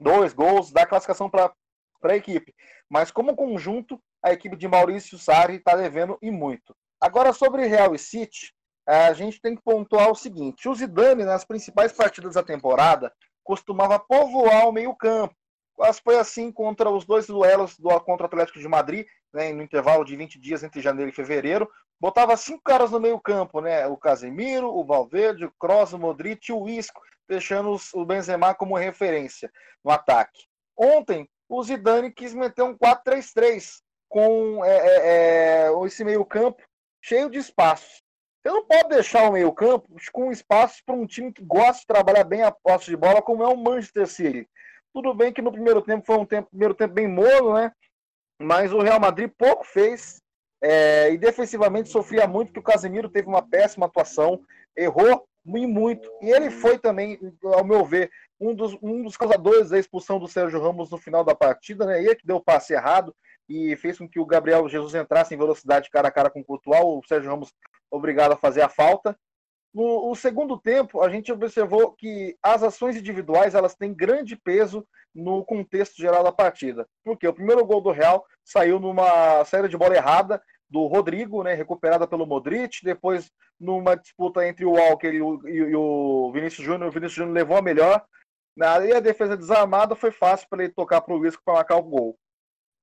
dois 0.00 0.32
gols, 0.32 0.72
dar 0.72 0.86
classificação 0.86 1.28
para 1.28 1.52
a 2.02 2.16
equipe. 2.16 2.54
Mas 2.88 3.10
como 3.10 3.36
conjunto, 3.36 4.02
a 4.24 4.32
equipe 4.32 4.56
de 4.56 4.66
Maurício 4.66 5.18
Sarri 5.18 5.56
está 5.56 5.76
devendo 5.76 6.16
e 6.22 6.30
muito. 6.30 6.74
Agora, 6.98 7.34
sobre 7.34 7.66
Real 7.66 7.94
e 7.94 7.98
City, 7.98 8.54
a 8.88 9.12
gente 9.12 9.38
tem 9.38 9.54
que 9.54 9.62
pontuar 9.62 10.10
o 10.10 10.14
seguinte: 10.14 10.66
o 10.66 10.74
Zidane, 10.74 11.24
nas 11.24 11.44
principais 11.44 11.92
partidas 11.92 12.36
da 12.36 12.42
temporada, 12.42 13.12
costumava 13.44 13.98
povoar 13.98 14.66
o 14.66 14.72
meio-campo. 14.72 15.34
Foi 16.02 16.18
assim 16.18 16.52
contra 16.52 16.90
os 16.90 17.04
dois 17.04 17.26
duelos 17.26 17.78
do, 17.78 17.88
contra 18.00 18.24
o 18.24 18.26
Atlético 18.26 18.58
de 18.58 18.68
Madrid, 18.68 19.06
né, 19.32 19.52
no 19.52 19.62
intervalo 19.62 20.04
de 20.04 20.16
20 20.16 20.38
dias 20.38 20.62
entre 20.62 20.80
janeiro 20.80 21.10
e 21.10 21.14
fevereiro. 21.14 21.68
Botava 22.00 22.36
cinco 22.36 22.62
caras 22.62 22.90
no 22.90 23.00
meio-campo, 23.00 23.60
né? 23.60 23.86
O 23.86 23.96
Casemiro, 23.96 24.68
o 24.68 24.84
Valverde, 24.84 25.44
o 25.44 25.52
Kroos, 25.58 25.92
o 25.92 25.98
Modric 25.98 26.50
e 26.50 26.52
o 26.52 26.68
Isco, 26.68 27.00
deixando 27.28 27.76
o 27.94 28.04
Benzema 28.04 28.54
como 28.54 28.76
referência 28.76 29.50
no 29.84 29.90
ataque. 29.90 30.46
Ontem, 30.76 31.28
o 31.48 31.62
Zidane 31.62 32.10
quis 32.10 32.32
meter 32.32 32.62
um 32.62 32.76
4-3-3 32.76 33.80
com 34.08 34.64
é, 34.64 34.76
é, 34.76 35.66
é, 35.66 35.86
esse 35.86 36.04
meio-campo 36.04 36.62
cheio 37.02 37.28
de 37.28 37.38
espaços. 37.38 38.02
Você 38.42 38.48
não 38.48 38.64
pode 38.64 38.88
deixar 38.88 39.28
o 39.28 39.32
meio-campo 39.32 39.88
com 40.12 40.32
espaço 40.32 40.82
para 40.86 40.94
um 40.94 41.06
time 41.06 41.32
que 41.32 41.44
gosta 41.44 41.80
de 41.80 41.86
trabalhar 41.86 42.24
bem 42.24 42.42
a 42.42 42.50
posse 42.50 42.86
de 42.86 42.96
bola, 42.96 43.20
como 43.20 43.42
é 43.42 43.46
o 43.46 43.56
Manchester 43.56 44.06
City. 44.06 44.48
Tudo 44.92 45.14
bem 45.14 45.32
que 45.32 45.42
no 45.42 45.52
primeiro 45.52 45.82
tempo 45.82 46.04
foi 46.04 46.16
um 46.16 46.26
tempo, 46.26 46.50
primeiro 46.50 46.74
tempo 46.74 46.94
bem 46.94 47.08
morno, 47.08 47.54
né? 47.54 47.72
Mas 48.40 48.72
o 48.72 48.80
Real 48.80 48.98
Madrid 48.98 49.30
pouco 49.36 49.64
fez 49.64 50.20
é, 50.62 51.12
e 51.12 51.18
defensivamente 51.18 51.88
sofria 51.88 52.26
muito, 52.26 52.48
porque 52.48 52.60
o 52.60 52.72
Casemiro 52.72 53.08
teve 53.08 53.28
uma 53.28 53.46
péssima 53.46 53.86
atuação, 53.86 54.40
errou 54.76 55.26
e 55.46 55.66
muito. 55.66 56.10
E 56.20 56.30
ele 56.30 56.50
foi 56.50 56.78
também, 56.78 57.18
ao 57.42 57.64
meu 57.64 57.84
ver, 57.84 58.10
um 58.40 58.54
dos, 58.54 58.76
um 58.82 59.02
dos 59.02 59.16
causadores 59.16 59.70
da 59.70 59.78
expulsão 59.78 60.18
do 60.18 60.28
Sérgio 60.28 60.60
Ramos 60.60 60.90
no 60.90 60.98
final 60.98 61.24
da 61.24 61.34
partida, 61.34 61.86
né? 61.86 62.02
Ele 62.02 62.14
que 62.14 62.26
deu 62.26 62.36
o 62.36 62.44
passe 62.44 62.72
errado 62.72 63.14
e 63.48 63.76
fez 63.76 63.98
com 63.98 64.08
que 64.08 64.20
o 64.20 64.26
Gabriel 64.26 64.68
Jesus 64.68 64.94
entrasse 64.94 65.34
em 65.34 65.38
velocidade 65.38 65.90
cara 65.90 66.08
a 66.08 66.12
cara 66.12 66.30
com 66.30 66.40
o 66.40 66.44
Courtois, 66.44 66.82
o 66.82 67.02
Sérgio 67.06 67.30
Ramos 67.30 67.52
obrigado 67.90 68.32
a 68.32 68.36
fazer 68.36 68.62
a 68.62 68.68
falta. 68.68 69.16
No 69.72 70.12
segundo 70.16 70.58
tempo, 70.58 71.00
a 71.00 71.08
gente 71.08 71.30
observou 71.30 71.92
que 71.92 72.36
as 72.42 72.62
ações 72.62 72.96
individuais 72.96 73.54
elas 73.54 73.74
têm 73.74 73.94
grande 73.94 74.36
peso 74.36 74.84
no 75.14 75.44
contexto 75.44 75.96
geral 75.96 76.24
da 76.24 76.32
partida. 76.32 76.88
Porque 77.04 77.26
o 77.26 77.32
primeiro 77.32 77.64
gol 77.64 77.80
do 77.80 77.92
Real 77.92 78.24
saiu 78.44 78.80
numa 78.80 79.44
série 79.44 79.68
de 79.68 79.76
bola 79.76 79.94
errada 79.94 80.42
do 80.68 80.86
Rodrigo, 80.86 81.42
né, 81.42 81.54
recuperada 81.54 82.06
pelo 82.06 82.26
Modric, 82.26 82.84
depois 82.84 83.30
numa 83.58 83.96
disputa 83.96 84.46
entre 84.46 84.64
o 84.64 84.72
Walker 84.72 85.08
e 85.12 85.20
o, 85.20 85.48
e 85.48 85.74
o 85.74 86.30
Vinícius 86.32 86.64
Júnior, 86.64 86.88
o 86.88 86.92
Vinícius 86.92 87.14
Júnior 87.14 87.34
levou 87.34 87.56
a 87.56 87.62
melhor. 87.62 88.04
E 88.56 88.92
a 88.92 89.00
defesa 89.00 89.36
desarmada 89.36 89.94
foi 89.94 90.10
fácil 90.10 90.46
para 90.48 90.64
ele 90.64 90.72
tocar 90.72 91.00
para 91.00 91.14
o 91.14 91.26
Isco 91.26 91.42
para 91.44 91.54
marcar 91.54 91.76
o 91.76 91.82
gol. 91.82 92.18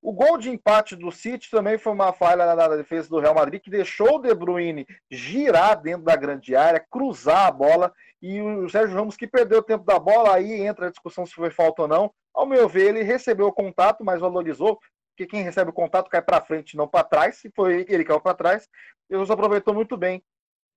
O 0.02 0.14
gol 0.14 0.38
de 0.38 0.50
empate 0.50 0.96
do 0.96 1.12
City 1.12 1.50
também 1.50 1.78
foi 1.78 1.92
uma 1.92 2.14
falha 2.14 2.56
na 2.56 2.68
defesa 2.76 3.10
do 3.10 3.20
Real 3.20 3.36
Madrid, 3.36 3.62
que 3.62 3.70
deixou 3.70 4.16
o 4.16 4.20
De 4.20 4.34
Bruyne 4.34 4.86
girar 5.10 5.82
dentro 5.82 6.04
da 6.04 6.16
grande 6.16 6.56
área, 6.56 6.86
cruzar 6.90 7.48
a 7.48 7.52
bola, 7.52 7.94
e 8.22 8.42
o 8.42 8.70
Sérgio 8.70 8.96
Ramos, 8.96 9.18
que 9.18 9.28
perdeu 9.28 9.60
o 9.60 9.64
tempo 9.64 9.84
da 9.84 10.00
bola, 10.00 10.36
aí 10.36 10.62
entra 10.62 10.88
a 10.88 10.90
discussão 10.90 11.26
se 11.26 11.34
foi 11.34 11.50
falta 11.50 11.84
ou 11.84 11.88
não. 11.88 12.14
Ao 12.34 12.46
meu 12.46 12.70
ver, 12.70 12.90
ele 12.90 13.04
recebeu 13.04 13.48
o 13.48 13.54
contato, 13.54 14.04
mas 14.04 14.22
valorizou, 14.22 14.80
porque 15.10 15.30
quem 15.30 15.44
recebe 15.44 15.72
o 15.72 15.74
contato 15.74 16.10
cai 16.10 16.22
para 16.22 16.42
frente, 16.42 16.78
não 16.78 16.88
para 16.88 17.04
trás. 17.04 17.38
Se 17.38 17.52
foi 17.56 17.86
ele 17.90 18.04
que 18.04 18.06
caiu 18.06 18.22
para 18.22 18.36
trás, 18.36 18.68
ele 19.10 19.22
aproveitou 19.32 19.74
muito 19.74 19.98
bem 19.98 20.24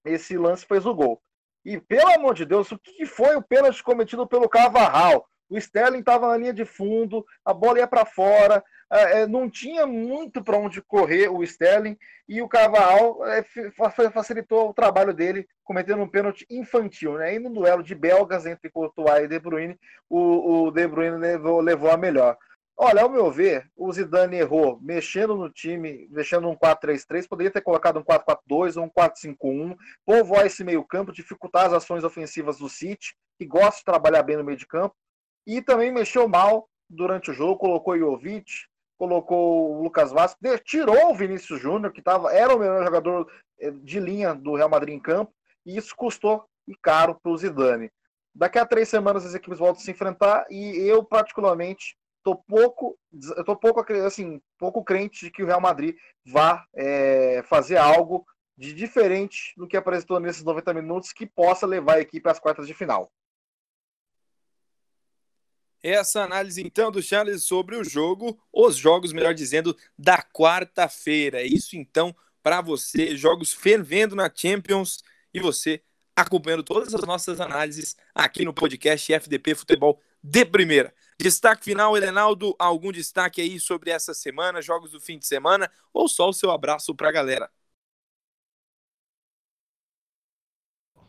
esse 0.05 0.37
lance 0.37 0.67
fez 0.67 0.87
o 0.87 0.95
gol. 0.95 1.21
E 1.65 1.79
pelo 1.79 2.11
amor 2.13 2.35
de 2.35 2.45
Deus, 2.45 2.73
o 2.73 2.79
que 2.79 3.05
foi 3.05 3.37
o 3.37 3.43
pênalti 3.43 3.83
cometido 3.83 4.27
pelo 4.27 4.49
Cavarral? 4.49 5.27
O 5.51 5.59
Sterling 5.59 5.99
estava 5.99 6.29
na 6.29 6.37
linha 6.37 6.55
de 6.55 6.65
fundo, 6.65 7.27
a 7.45 7.53
bola 7.53 7.81
ia 7.81 7.87
para 7.87 8.07
fora, 8.07 8.63
é, 8.93 9.23
é, 9.23 9.27
não 9.27 9.51
tinha 9.51 9.87
muito 9.87 10.43
para 10.43 10.57
onde 10.57 10.81
correr 10.81 11.29
o 11.29 11.43
Sterling 11.43 11.99
e 12.29 12.41
o 12.41 12.49
Carvalho 12.49 13.25
é, 13.25 13.45
facilitou 14.13 14.71
o 14.71 14.75
trabalho 14.75 15.13
dele 15.13 15.47
cometendo 15.65 16.03
um 16.03 16.09
pênalti 16.09 16.47
infantil, 16.49 17.19
né? 17.19 17.35
E 17.35 17.39
no 17.39 17.51
duelo 17.51 17.83
de 17.83 17.95
belgas 17.95 18.47
entre 18.47 18.71
Courtois 18.71 19.25
e 19.25 19.29
De 19.29 19.39
Bruyne, 19.39 19.79
o, 20.09 20.67
o 20.67 20.71
De 20.71 20.87
Bruyne 20.87 21.17
levou, 21.17 21.61
levou 21.61 21.91
a 21.91 21.97
melhor. 21.97 22.37
Olha, 22.83 23.03
ao 23.03 23.11
meu 23.11 23.31
ver, 23.31 23.71
o 23.77 23.93
Zidane 23.93 24.39
errou 24.39 24.81
mexendo 24.81 25.37
no 25.37 25.51
time, 25.51 26.09
mexendo 26.11 26.49
um 26.49 26.57
4-3-3, 26.57 27.29
poderia 27.29 27.51
ter 27.51 27.61
colocado 27.61 27.99
um 27.99 28.03
4-4-2 28.03 28.79
ou 28.79 28.85
um 28.85 28.91
4-5-1, 28.91 29.77
povoar 30.07 30.47
esse 30.47 30.65
meio 30.65 30.83
campo, 30.83 31.13
dificultar 31.13 31.67
as 31.67 31.75
ações 31.75 32.05
ofensivas 32.05 32.57
do 32.57 32.71
City, 32.71 33.15
que 33.39 33.45
gosta 33.45 33.81
de 33.81 33.85
trabalhar 33.85 34.23
bem 34.23 34.39
no 34.39 34.45
meio 34.45 34.57
de 34.57 34.67
campo, 34.67 34.95
e 35.47 35.63
também 35.63 35.93
mexeu 35.93 36.29
mal 36.29 36.69
durante 36.89 37.31
o 37.31 37.35
jogo, 37.35 37.59
colocou 37.59 37.99
Jovic, 37.99 38.51
colocou 38.99 39.79
o 39.79 39.83
Lucas 39.83 40.13
Vasco, 40.13 40.39
tirou 40.65 41.11
o 41.11 41.15
Vinícius 41.15 41.61
Júnior, 41.61 41.93
que 41.93 42.03
tava, 42.03 42.33
era 42.33 42.55
o 42.55 42.59
melhor 42.59 42.85
jogador 42.85 43.31
eh, 43.59 43.71
de 43.71 43.99
linha 43.99 44.35
do 44.35 44.55
Real 44.55 44.69
Madrid 44.69 44.95
em 44.95 45.01
campo, 45.01 45.33
e 45.65 45.77
isso 45.77 45.95
custou 45.97 46.45
e 46.67 46.75
caro 46.75 47.19
para 47.21 47.33
o 47.33 47.37
Zidane. 47.37 47.91
Daqui 48.35 48.59
a 48.59 48.67
três 48.67 48.89
semanas 48.89 49.25
as 49.25 49.35
equipes 49.35 49.59
voltam 49.59 49.81
a 49.81 49.85
se 49.85 49.91
enfrentar 49.91 50.47
e 50.51 50.77
eu 50.79 51.03
particularmente 51.03 51.97
tô 52.23 52.37
pouco, 52.37 52.97
eu 53.37 53.45
tô 53.45 53.57
pouco 53.57 53.85
assim, 54.05 54.41
pouco 54.59 54.85
crente 54.85 55.25
de 55.25 55.31
que 55.31 55.43
o 55.43 55.47
Real 55.47 55.61
Madrid 55.61 55.97
vá 56.25 56.65
é, 56.75 57.43
fazer 57.45 57.77
algo 57.77 58.25
de 58.57 58.75
diferente 58.75 59.55
do 59.57 59.67
que 59.67 59.77
apresentou 59.77 60.21
nesses 60.21 60.45
90 60.45 60.75
minutos 60.75 61.13
que 61.13 61.27
possa 61.27 61.67
levar 61.67 61.95
a 61.95 62.01
equipe 62.01 62.29
às 62.29 62.39
quartas 62.39 62.67
de 62.67 62.75
final. 62.75 63.11
Essa 65.83 66.23
análise 66.23 66.63
então 66.63 66.91
do 66.91 67.03
Charles 67.03 67.45
sobre 67.45 67.77
o 67.77 67.85
jogo, 67.85 68.39
os 68.53 68.77
jogos, 68.77 69.13
melhor 69.13 69.33
dizendo, 69.33 69.77
da 69.99 70.23
quarta-feira. 70.23 71.43
Isso 71.43 71.77
então 71.77 72.15
para 72.43 72.61
você, 72.61 73.17
jogos 73.17 73.53
fervendo 73.53 74.15
na 74.15 74.31
Champions 74.35 75.03
e 75.33 75.41
você 75.41 75.83
acompanhando 76.15 76.63
todas 76.63 76.95
as 76.95 77.03
nossas 77.03 77.41
análises 77.41 77.97
aqui 78.15 78.45
no 78.45 78.53
podcast 78.53 79.13
FDP 79.13 79.55
Futebol 79.55 80.01
de 80.23 80.45
primeira. 80.45 80.93
Destaque 81.19 81.65
final, 81.65 81.97
Elenaldo, 81.97 82.55
algum 82.59 82.93
destaque 82.93 83.41
aí 83.41 83.59
sobre 83.59 83.91
essa 83.91 84.13
semana, 84.15 84.63
jogos 84.63 84.91
do 84.91 85.01
fim 85.01 85.19
de 85.19 85.27
semana 85.27 85.71
ou 85.93 86.09
só 86.09 86.29
o 86.29 86.33
seu 86.33 86.51
abraço 86.51 86.95
para 86.95 87.09
a 87.09 87.13
galera? 87.13 87.51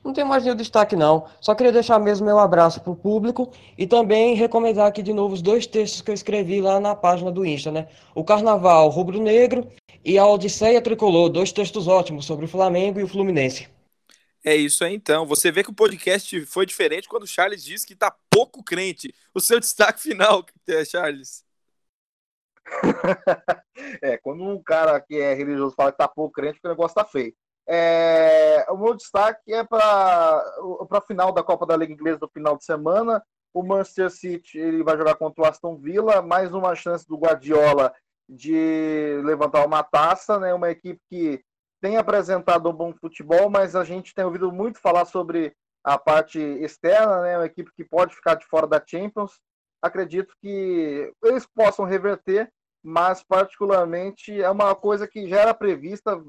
Não 0.04 0.14
tem 0.14 0.24
mais 0.24 0.44
nenhum 0.44 0.56
destaque, 0.56 0.96
não. 0.96 1.28
Só 1.40 1.54
queria 1.54 1.72
deixar 1.72 2.00
mesmo 2.00 2.26
meu 2.26 2.40
abraço 2.40 2.82
pro 2.82 2.96
público 2.96 3.52
e 3.78 3.86
também 3.86 4.36
recomendar 4.36 4.88
aqui 4.88 5.04
de 5.04 5.14
novo 5.14 5.36
os 5.36 5.42
dois 5.42 5.68
textos 5.68 6.02
que 6.02 6.10
eu 6.10 6.16
escrevi 6.16 6.60
lá 6.60 6.80
na 6.80 6.96
página 6.96 7.32
do 7.32 7.46
Insta, 7.46 7.72
né? 7.72 7.88
O 8.16 8.24
Carnaval 8.24 8.90
Rubro-Negro 8.90 9.68
e 10.04 10.18
a 10.18 10.26
Odisseia 10.26 10.82
Tricolor, 10.82 11.30
dois 11.30 11.52
textos 11.52 11.88
ótimos 11.88 12.26
sobre 12.26 12.46
o 12.46 12.48
Flamengo 12.48 13.00
e 13.00 13.04
o 13.04 13.08
Fluminense. 13.08 13.70
É 14.44 14.56
isso 14.56 14.84
aí, 14.84 14.96
então. 14.96 15.24
Você 15.28 15.52
vê 15.52 15.64
que 15.64 15.70
o 15.70 15.76
podcast 15.76 16.46
foi 16.48 16.66
diferente 16.66 17.08
quando 17.08 17.24
o 17.24 17.28
Charles 17.28 17.64
disse 17.64 17.86
que 17.86 17.96
tá 17.96 18.16
pouco 18.28 18.64
crente. 18.64 19.14
O 19.36 19.40
seu 19.40 19.60
destaque 19.60 20.02
final, 20.02 20.44
é, 20.68 20.84
Charles? 20.84 21.46
é, 24.02 24.18
quando 24.18 24.44
um 24.44 24.62
cara 24.62 25.00
que 25.00 25.16
é 25.16 25.34
religioso 25.36 25.76
fala 25.76 25.92
que 25.92 25.98
tá 25.98 26.08
pouco 26.08 26.34
crente, 26.34 26.60
o 26.64 26.70
negócio 26.70 26.96
tá 26.96 27.06
feio. 27.06 27.36
É, 27.68 28.66
o 28.70 28.78
meu 28.78 28.96
destaque 28.96 29.54
é 29.54 29.64
para 29.64 30.44
a 30.92 31.02
final 31.02 31.32
da 31.32 31.44
Copa 31.44 31.66
da 31.66 31.78
Liga 31.78 31.94
Inglesa 31.94 32.20
do 32.20 32.30
final 32.30 32.58
de 32.58 32.66
semana. 32.66 33.24
O 33.54 33.64
Manchester 33.64 34.10
City 34.10 34.58
ele 34.58 34.84
vai 34.84 34.98
jogar 34.98 35.16
contra 35.16 35.44
o 35.44 35.46
Aston 35.46 35.78
Villa, 35.78 36.22
mais 36.22 36.54
uma 36.54 36.74
chance 36.76 37.08
do 37.08 37.18
Guardiola 37.18 37.94
de 38.28 39.22
levantar 39.24 39.66
uma 39.66 39.84
taça, 39.84 40.40
né? 40.40 40.54
Uma 40.54 40.72
equipe 40.72 41.02
que 41.10 41.44
tem 41.82 41.98
apresentado 41.98 42.70
um 42.70 42.74
bom 42.74 42.94
futebol, 42.94 43.50
mas 43.50 43.76
a 43.76 43.84
gente 43.84 44.14
tem 44.14 44.24
ouvido 44.24 44.52
muito 44.52 44.80
falar 44.80 45.06
sobre 45.06 45.54
a 45.84 45.98
parte 45.98 46.40
externa, 46.40 47.22
né? 47.22 47.38
Uma 47.38 47.46
equipe 47.46 47.72
que 47.76 47.84
pode 47.84 48.16
ficar 48.16 48.36
de 48.36 48.46
fora 48.46 48.68
da 48.68 48.82
Champions. 48.86 49.40
Acredito 49.82 50.34
que 50.42 51.12
eles 51.24 51.46
possam 51.46 51.86
reverter 51.86 52.50
mas 52.84 53.24
particularmente 53.24 54.42
é 54.42 54.50
uma 54.50 54.74
coisa 54.76 55.08
que 55.08 55.28
já 55.28 55.42
era 55.42 55.54
prevista 55.54 56.20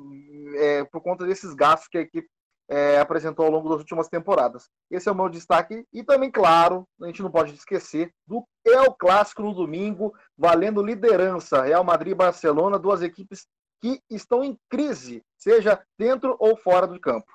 é, 0.57 0.85
por 0.85 1.01
conta 1.01 1.27
desses 1.27 1.55
gastos 1.55 1.89
que 1.89 1.99
a 1.99 2.03
equipe 2.03 2.29
é, 2.69 2.99
apresentou 2.99 3.45
ao 3.45 3.51
longo 3.51 3.69
das 3.69 3.79
últimas 3.79 4.09
temporadas. 4.09 4.69
Esse 4.91 5.09
é 5.09 5.13
o 5.13 5.15
meu 5.15 5.29
destaque 5.29 5.85
e 5.93 6.03
também, 6.03 6.31
claro, 6.31 6.87
a 7.03 7.07
gente 7.07 7.23
não 7.23 7.31
pode 7.31 7.55
esquecer 7.55 8.13
do 8.27 8.47
El 8.65 8.95
Clássico 8.95 9.43
no 9.43 9.53
domingo, 9.53 10.15
valendo 10.37 10.83
liderança 10.83 11.63
Real 11.63 11.85
Madrid 11.85 12.13
e 12.13 12.17
Barcelona, 12.17 12.79
duas 12.79 13.03
equipes 13.03 13.47
que 13.81 14.01
estão 14.09 14.45
em 14.45 14.57
crise, 14.71 15.23
seja 15.37 15.85
dentro 15.99 16.37
ou 16.39 16.57
fora 16.57 16.87
do 16.87 17.01
campo. 17.01 17.31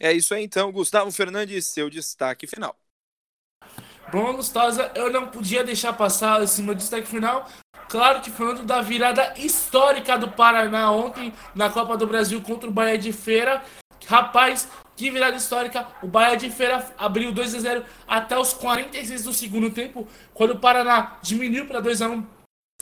É 0.00 0.12
isso 0.12 0.34
aí 0.34 0.42
então, 0.42 0.72
Gustavo 0.72 1.12
Fernandes, 1.12 1.66
seu 1.66 1.88
destaque 1.88 2.46
final. 2.46 2.76
Bom, 4.10 4.34
Gustosa, 4.34 4.90
eu 4.94 5.10
não 5.10 5.30
podia 5.30 5.62
deixar 5.62 5.92
passar 5.92 6.42
esse 6.42 6.60
meu 6.60 6.74
destaque 6.74 7.06
final. 7.06 7.48
Claro 7.88 8.20
que 8.20 8.30
falando 8.30 8.62
da 8.64 8.80
virada 8.80 9.34
histórica 9.36 10.16
do 10.16 10.28
Paraná 10.28 10.90
ontem 10.90 11.32
na 11.54 11.68
Copa 11.68 11.96
do 11.96 12.06
Brasil 12.06 12.40
contra 12.40 12.68
o 12.68 12.72
Bahia 12.72 12.98
de 12.98 13.12
Feira. 13.12 13.62
Rapaz, 14.06 14.68
que 14.96 15.10
virada 15.10 15.36
histórica. 15.36 15.86
O 16.02 16.06
Bahia 16.06 16.36
de 16.36 16.50
Feira 16.50 16.84
abriu 16.98 17.32
2 17.32 17.54
a 17.54 17.60
0 17.60 17.84
até 18.06 18.38
os 18.38 18.52
46 18.52 19.24
do 19.24 19.32
segundo 19.32 19.70
tempo, 19.70 20.06
quando 20.32 20.52
o 20.52 20.58
Paraná 20.58 21.18
diminuiu 21.22 21.66
para 21.66 21.80
2 21.80 22.02
a 22.02 22.08
1 22.08 22.26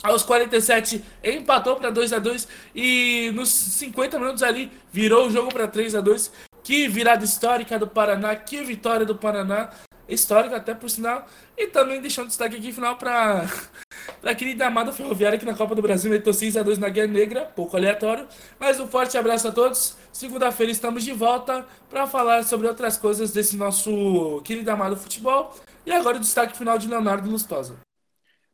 aos 0.03 0.23
47 0.23 1.03
empatou 1.23 1.75
para 1.75 1.91
2 1.91 2.13
a 2.13 2.19
2 2.19 2.47
e 2.73 3.31
nos 3.35 3.49
50 3.49 4.17
minutos 4.17 4.41
ali 4.41 4.71
virou 4.91 5.27
o 5.27 5.29
jogo 5.29 5.51
para 5.53 5.67
3 5.67 5.95
a 5.95 6.01
2. 6.01 6.31
Que 6.63 6.87
virada 6.87 7.25
histórica 7.25 7.77
do 7.79 7.87
Paraná, 7.87 8.35
que 8.35 8.63
vitória 8.63 9.05
do 9.05 9.15
Paraná 9.15 9.69
histórica 10.13 10.57
até 10.57 10.73
por 10.73 10.89
sinal. 10.89 11.27
E 11.57 11.67
também 11.67 12.01
deixando 12.01 12.27
destaque 12.27 12.55
aqui 12.55 12.71
final 12.71 12.97
para 12.97 13.45
a 14.23 14.35
querida 14.35 14.67
amada 14.67 14.91
Ferroviária 14.91 15.39
que 15.39 15.45
na 15.45 15.53
Copa 15.53 15.75
do 15.75 15.81
Brasil 15.81 16.11
meteu 16.11 16.33
6x2 16.33 16.77
na 16.77 16.89
Guerra 16.89 17.07
Negra, 17.07 17.41
pouco 17.55 17.77
aleatório. 17.77 18.27
Mas 18.59 18.79
um 18.79 18.87
forte 18.87 19.17
abraço 19.17 19.47
a 19.47 19.51
todos. 19.51 19.95
Segunda-feira 20.11 20.71
estamos 20.71 21.03
de 21.03 21.13
volta 21.13 21.65
para 21.89 22.05
falar 22.07 22.43
sobre 22.43 22.67
outras 22.67 22.97
coisas 22.97 23.31
desse 23.31 23.55
nosso 23.55 24.41
querido 24.43 24.69
amado 24.71 24.97
futebol. 24.97 25.55
E 25.85 25.91
agora 25.91 26.17
o 26.17 26.19
destaque 26.19 26.57
final 26.57 26.77
de 26.77 26.87
Leonardo 26.87 27.29
Lustosa. 27.29 27.79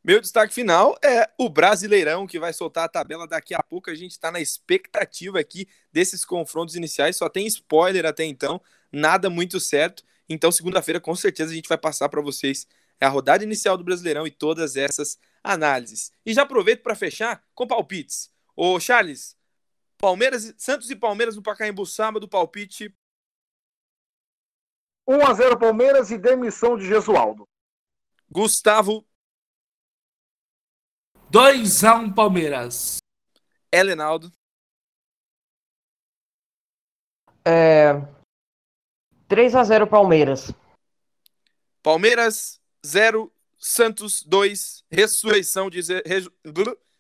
Meu 0.08 0.22
destaque 0.22 0.54
final 0.54 0.98
é 1.04 1.30
o 1.38 1.50
Brasileirão, 1.50 2.26
que 2.26 2.40
vai 2.40 2.54
soltar 2.54 2.86
a 2.86 2.88
tabela 2.88 3.28
daqui 3.28 3.54
a 3.54 3.62
pouco. 3.62 3.90
A 3.90 3.96
gente 3.96 4.12
está 4.12 4.32
na 4.32 4.40
expectativa 4.40 5.38
aqui 5.38 5.68
desses 5.92 6.24
confrontos 6.24 6.76
iniciais. 6.76 7.18
Só 7.18 7.28
tem 7.28 7.46
spoiler 7.46 8.06
até 8.06 8.24
então, 8.24 8.62
nada 8.90 9.30
muito 9.30 9.60
certo. 9.60 10.04
Então, 10.30 10.52
segunda-feira, 10.52 11.00
com 11.00 11.16
certeza, 11.16 11.52
a 11.52 11.56
gente 11.56 11.70
vai 11.70 11.78
passar 11.78 12.10
para 12.10 12.22
vocês 12.22 12.68
a 13.00 13.08
rodada 13.08 13.44
inicial 13.44 13.78
do 13.78 13.84
Brasileirão 13.84 14.26
e 14.26 14.32
todas 14.32 14.76
essas 14.76 15.20
análises. 15.44 16.12
E 16.26 16.34
já 16.34 16.44
aproveito 16.44 16.82
para 16.82 16.96
fechar 16.96 17.44
com 17.54 17.68
palpites. 17.68 18.32
Ô, 18.56 18.80
Charles, 18.80 19.38
Palmeiras, 19.98 20.54
Santos 20.58 20.90
e 20.90 20.96
Palmeiras 20.96 21.36
no 21.36 21.44
Pacaembu 21.44 21.86
sábado, 21.86 22.28
palpite 22.28 22.94
1 25.08 25.26
a 25.26 25.34
0 25.34 25.58
Palmeiras 25.58 26.12
e 26.12 26.18
demissão 26.18 26.78
de 26.78 26.86
Gesualdo. 26.86 27.48
Gustavo 28.30 29.08
2 31.30 31.84
a 31.84 31.96
1 31.96 32.14
Palmeiras. 32.14 32.98
Helenaldo. 33.72 34.32
É, 37.46 37.94
3 39.28 39.56
a 39.56 39.64
0 39.64 39.88
Palmeiras. 39.88 40.54
Palmeiras 41.84 42.62
0, 42.86 43.32
Santos 43.58 44.24
2, 44.24 44.84
ressurreição 44.90 45.70
de, 45.70 45.82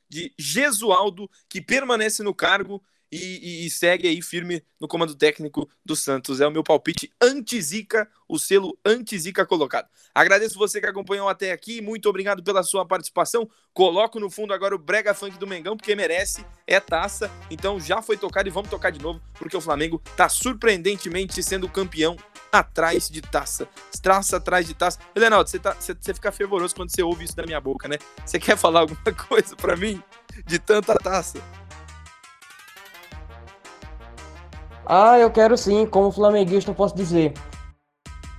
de 0.09 0.34
Gesualdo, 0.38 1.30
que 1.49 1.61
permanece 1.61 2.23
no 2.23 2.34
cargo 2.34 2.84
e, 3.12 3.18
e, 3.18 3.66
e, 3.66 3.70
segue 3.70 4.08
aí 4.08 4.22
firme 4.22 4.64
no 4.80 4.88
comando 4.88 5.16
técnico 5.16 5.70
do 5.86 5.95
Santos. 5.95 6.41
É 6.41 6.47
o 6.47 6.51
meu 6.51 6.64
palpite 6.64 7.12
anti-zica, 7.22 8.10
o 8.28 8.38
selo 8.38 8.78
anti-zica 8.86 9.45
colocado. 9.45 9.88
Agradeço 10.14 10.58
você 10.58 10.82
que 10.82 10.88
acompanhou 10.88 11.30
até 11.30 11.51
aqui, 11.51 11.82
muito 11.82 12.10
obrigado 12.10 12.43
pela 12.43 12.64
sua 12.64 12.86
participação. 12.86 13.49
Coloco 13.74 14.20
no 14.20 14.30
fundo 14.30 14.53
agora 14.53 14.76
o 14.76 14.80
Brega 14.80 15.14
Funk 15.14 15.38
do 15.38 15.47
Mengão, 15.47 15.78
porque 15.78 15.95
merece, 15.95 16.45
é 16.66 16.80
taça. 16.80 17.32
Então 17.49 17.80
já 17.80 18.01
foi 18.01 18.18
tocado 18.18 18.49
e 18.49 18.51
vamos 18.51 18.70
tocar 18.70 18.91
de 18.91 18.99
novo, 18.99 19.22
porque 19.36 19.55
o 19.55 19.62
Flamengo 19.62 20.01
está 20.10 20.28
surpreendentemente 20.28 21.41
sendo 21.41 21.70
campeão 21.70 22.18
atrás 22.51 23.10
de 23.10 23.22
taça. 23.22 23.68
Taça 24.01 24.38
atrás 24.38 24.66
de 24.66 24.74
taça. 24.74 24.99
Leonardo, 25.16 25.49
você, 25.49 25.60
tá, 25.60 25.74
você, 25.74 25.93
você 25.93 26.14
fica 26.14 26.32
fervoroso 26.32 26.76
quando 26.76 26.89
você 26.89 27.03
ouve 27.03 27.26
isso 27.26 27.36
da 27.36 27.45
minha 27.45 27.60
boca, 27.60 27.88
né? 27.88 27.97
Você 28.26 28.39
quer 28.39 28.58
falar 28.58 28.82
alguma 28.82 29.01
coisa 29.28 29.55
para 29.55 29.76
mim 29.76 30.01
de 30.45 30.60
tanta 30.60 30.95
taça? 30.95 31.41
Ah, 34.90 35.20
eu 35.20 35.30
quero 35.30 35.58
sim, 35.58 35.86
como 35.86 36.12
flamenguista 36.12 36.72
eu 36.72 36.76
posso 36.76 36.96
dizer. 36.96 37.34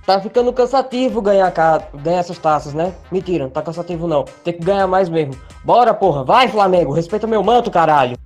Tá 0.03 0.19
ficando 0.19 0.51
cansativo 0.51 1.21
ganhar, 1.21 1.53
ganhar 1.93 2.19
essas 2.19 2.39
taças, 2.39 2.73
né? 2.73 2.95
Mentira, 3.11 3.43
não 3.43 3.51
tá 3.51 3.61
cansativo 3.61 4.07
não. 4.07 4.23
Tem 4.43 4.53
que 4.53 4.65
ganhar 4.65 4.87
mais 4.87 5.07
mesmo. 5.07 5.39
Bora, 5.63 5.93
porra. 5.93 6.23
Vai, 6.23 6.47
Flamengo. 6.47 6.91
Respeita 6.91 7.27
meu 7.27 7.43
manto, 7.43 7.69
caralho. 7.69 8.17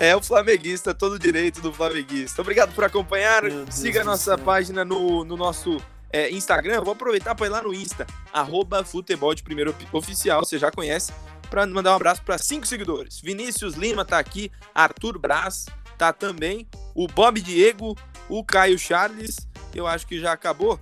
É 0.00 0.16
o 0.16 0.20
flamenguista, 0.20 0.92
todo 0.92 1.20
direito 1.20 1.60
do 1.60 1.72
flamenguista. 1.72 2.42
Obrigado 2.42 2.74
por 2.74 2.82
acompanhar. 2.82 3.44
Siga 3.70 4.00
a 4.00 4.04
nossa 4.04 4.36
página 4.36 4.84
no, 4.84 5.24
no 5.24 5.36
nosso 5.36 5.80
é, 6.12 6.28
Instagram. 6.30 6.80
Vou 6.80 6.94
aproveitar 6.94 7.36
para 7.36 7.46
ir 7.46 7.50
lá 7.50 7.62
no 7.62 7.72
Insta, 7.72 8.04
arroba 8.32 8.82
futebol 8.82 9.32
de 9.32 9.44
primeiro 9.44 9.72
oficial, 9.92 10.44
você 10.44 10.58
já 10.58 10.72
conhece, 10.72 11.12
para 11.48 11.64
mandar 11.66 11.92
um 11.92 11.96
abraço 11.96 12.22
para 12.22 12.38
cinco 12.38 12.66
seguidores. 12.66 13.20
Vinícius 13.20 13.74
Lima 13.74 14.04
tá 14.04 14.18
aqui, 14.18 14.50
Arthur 14.74 15.18
Braz 15.18 15.66
tá 15.98 16.12
também, 16.12 16.66
o 16.94 17.06
Bob 17.06 17.40
Diego, 17.40 17.96
o 18.28 18.44
Caio 18.44 18.78
Charles, 18.78 19.48
eu 19.74 19.86
acho 19.86 20.06
que 20.06 20.20
já 20.20 20.32
acabou. 20.32 20.80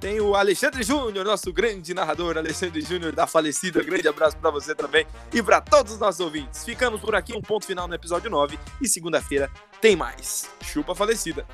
Tem 0.00 0.20
o 0.20 0.36
Alexandre 0.36 0.84
Júnior, 0.84 1.24
nosso 1.24 1.52
grande 1.52 1.92
narrador, 1.92 2.38
Alexandre 2.38 2.80
Júnior 2.82 3.12
da 3.12 3.26
falecida. 3.26 3.82
Grande 3.82 4.06
abraço 4.06 4.36
para 4.36 4.48
você 4.48 4.72
também 4.72 5.04
e 5.32 5.42
para 5.42 5.60
todos 5.60 5.94
os 5.94 5.98
nossos 5.98 6.20
ouvintes. 6.20 6.64
Ficamos 6.64 7.00
por 7.00 7.16
aqui, 7.16 7.36
um 7.36 7.42
ponto 7.42 7.66
final 7.66 7.88
no 7.88 7.94
episódio 7.94 8.30
9 8.30 8.56
e 8.80 8.86
segunda-feira 8.86 9.50
tem 9.80 9.96
mais. 9.96 10.48
Chupa 10.62 10.94
falecida. 10.94 11.44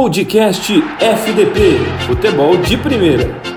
Podcast 0.00 0.72
FDP 0.98 1.76
Futebol 2.06 2.56
de 2.56 2.74
Primeira. 2.78 3.49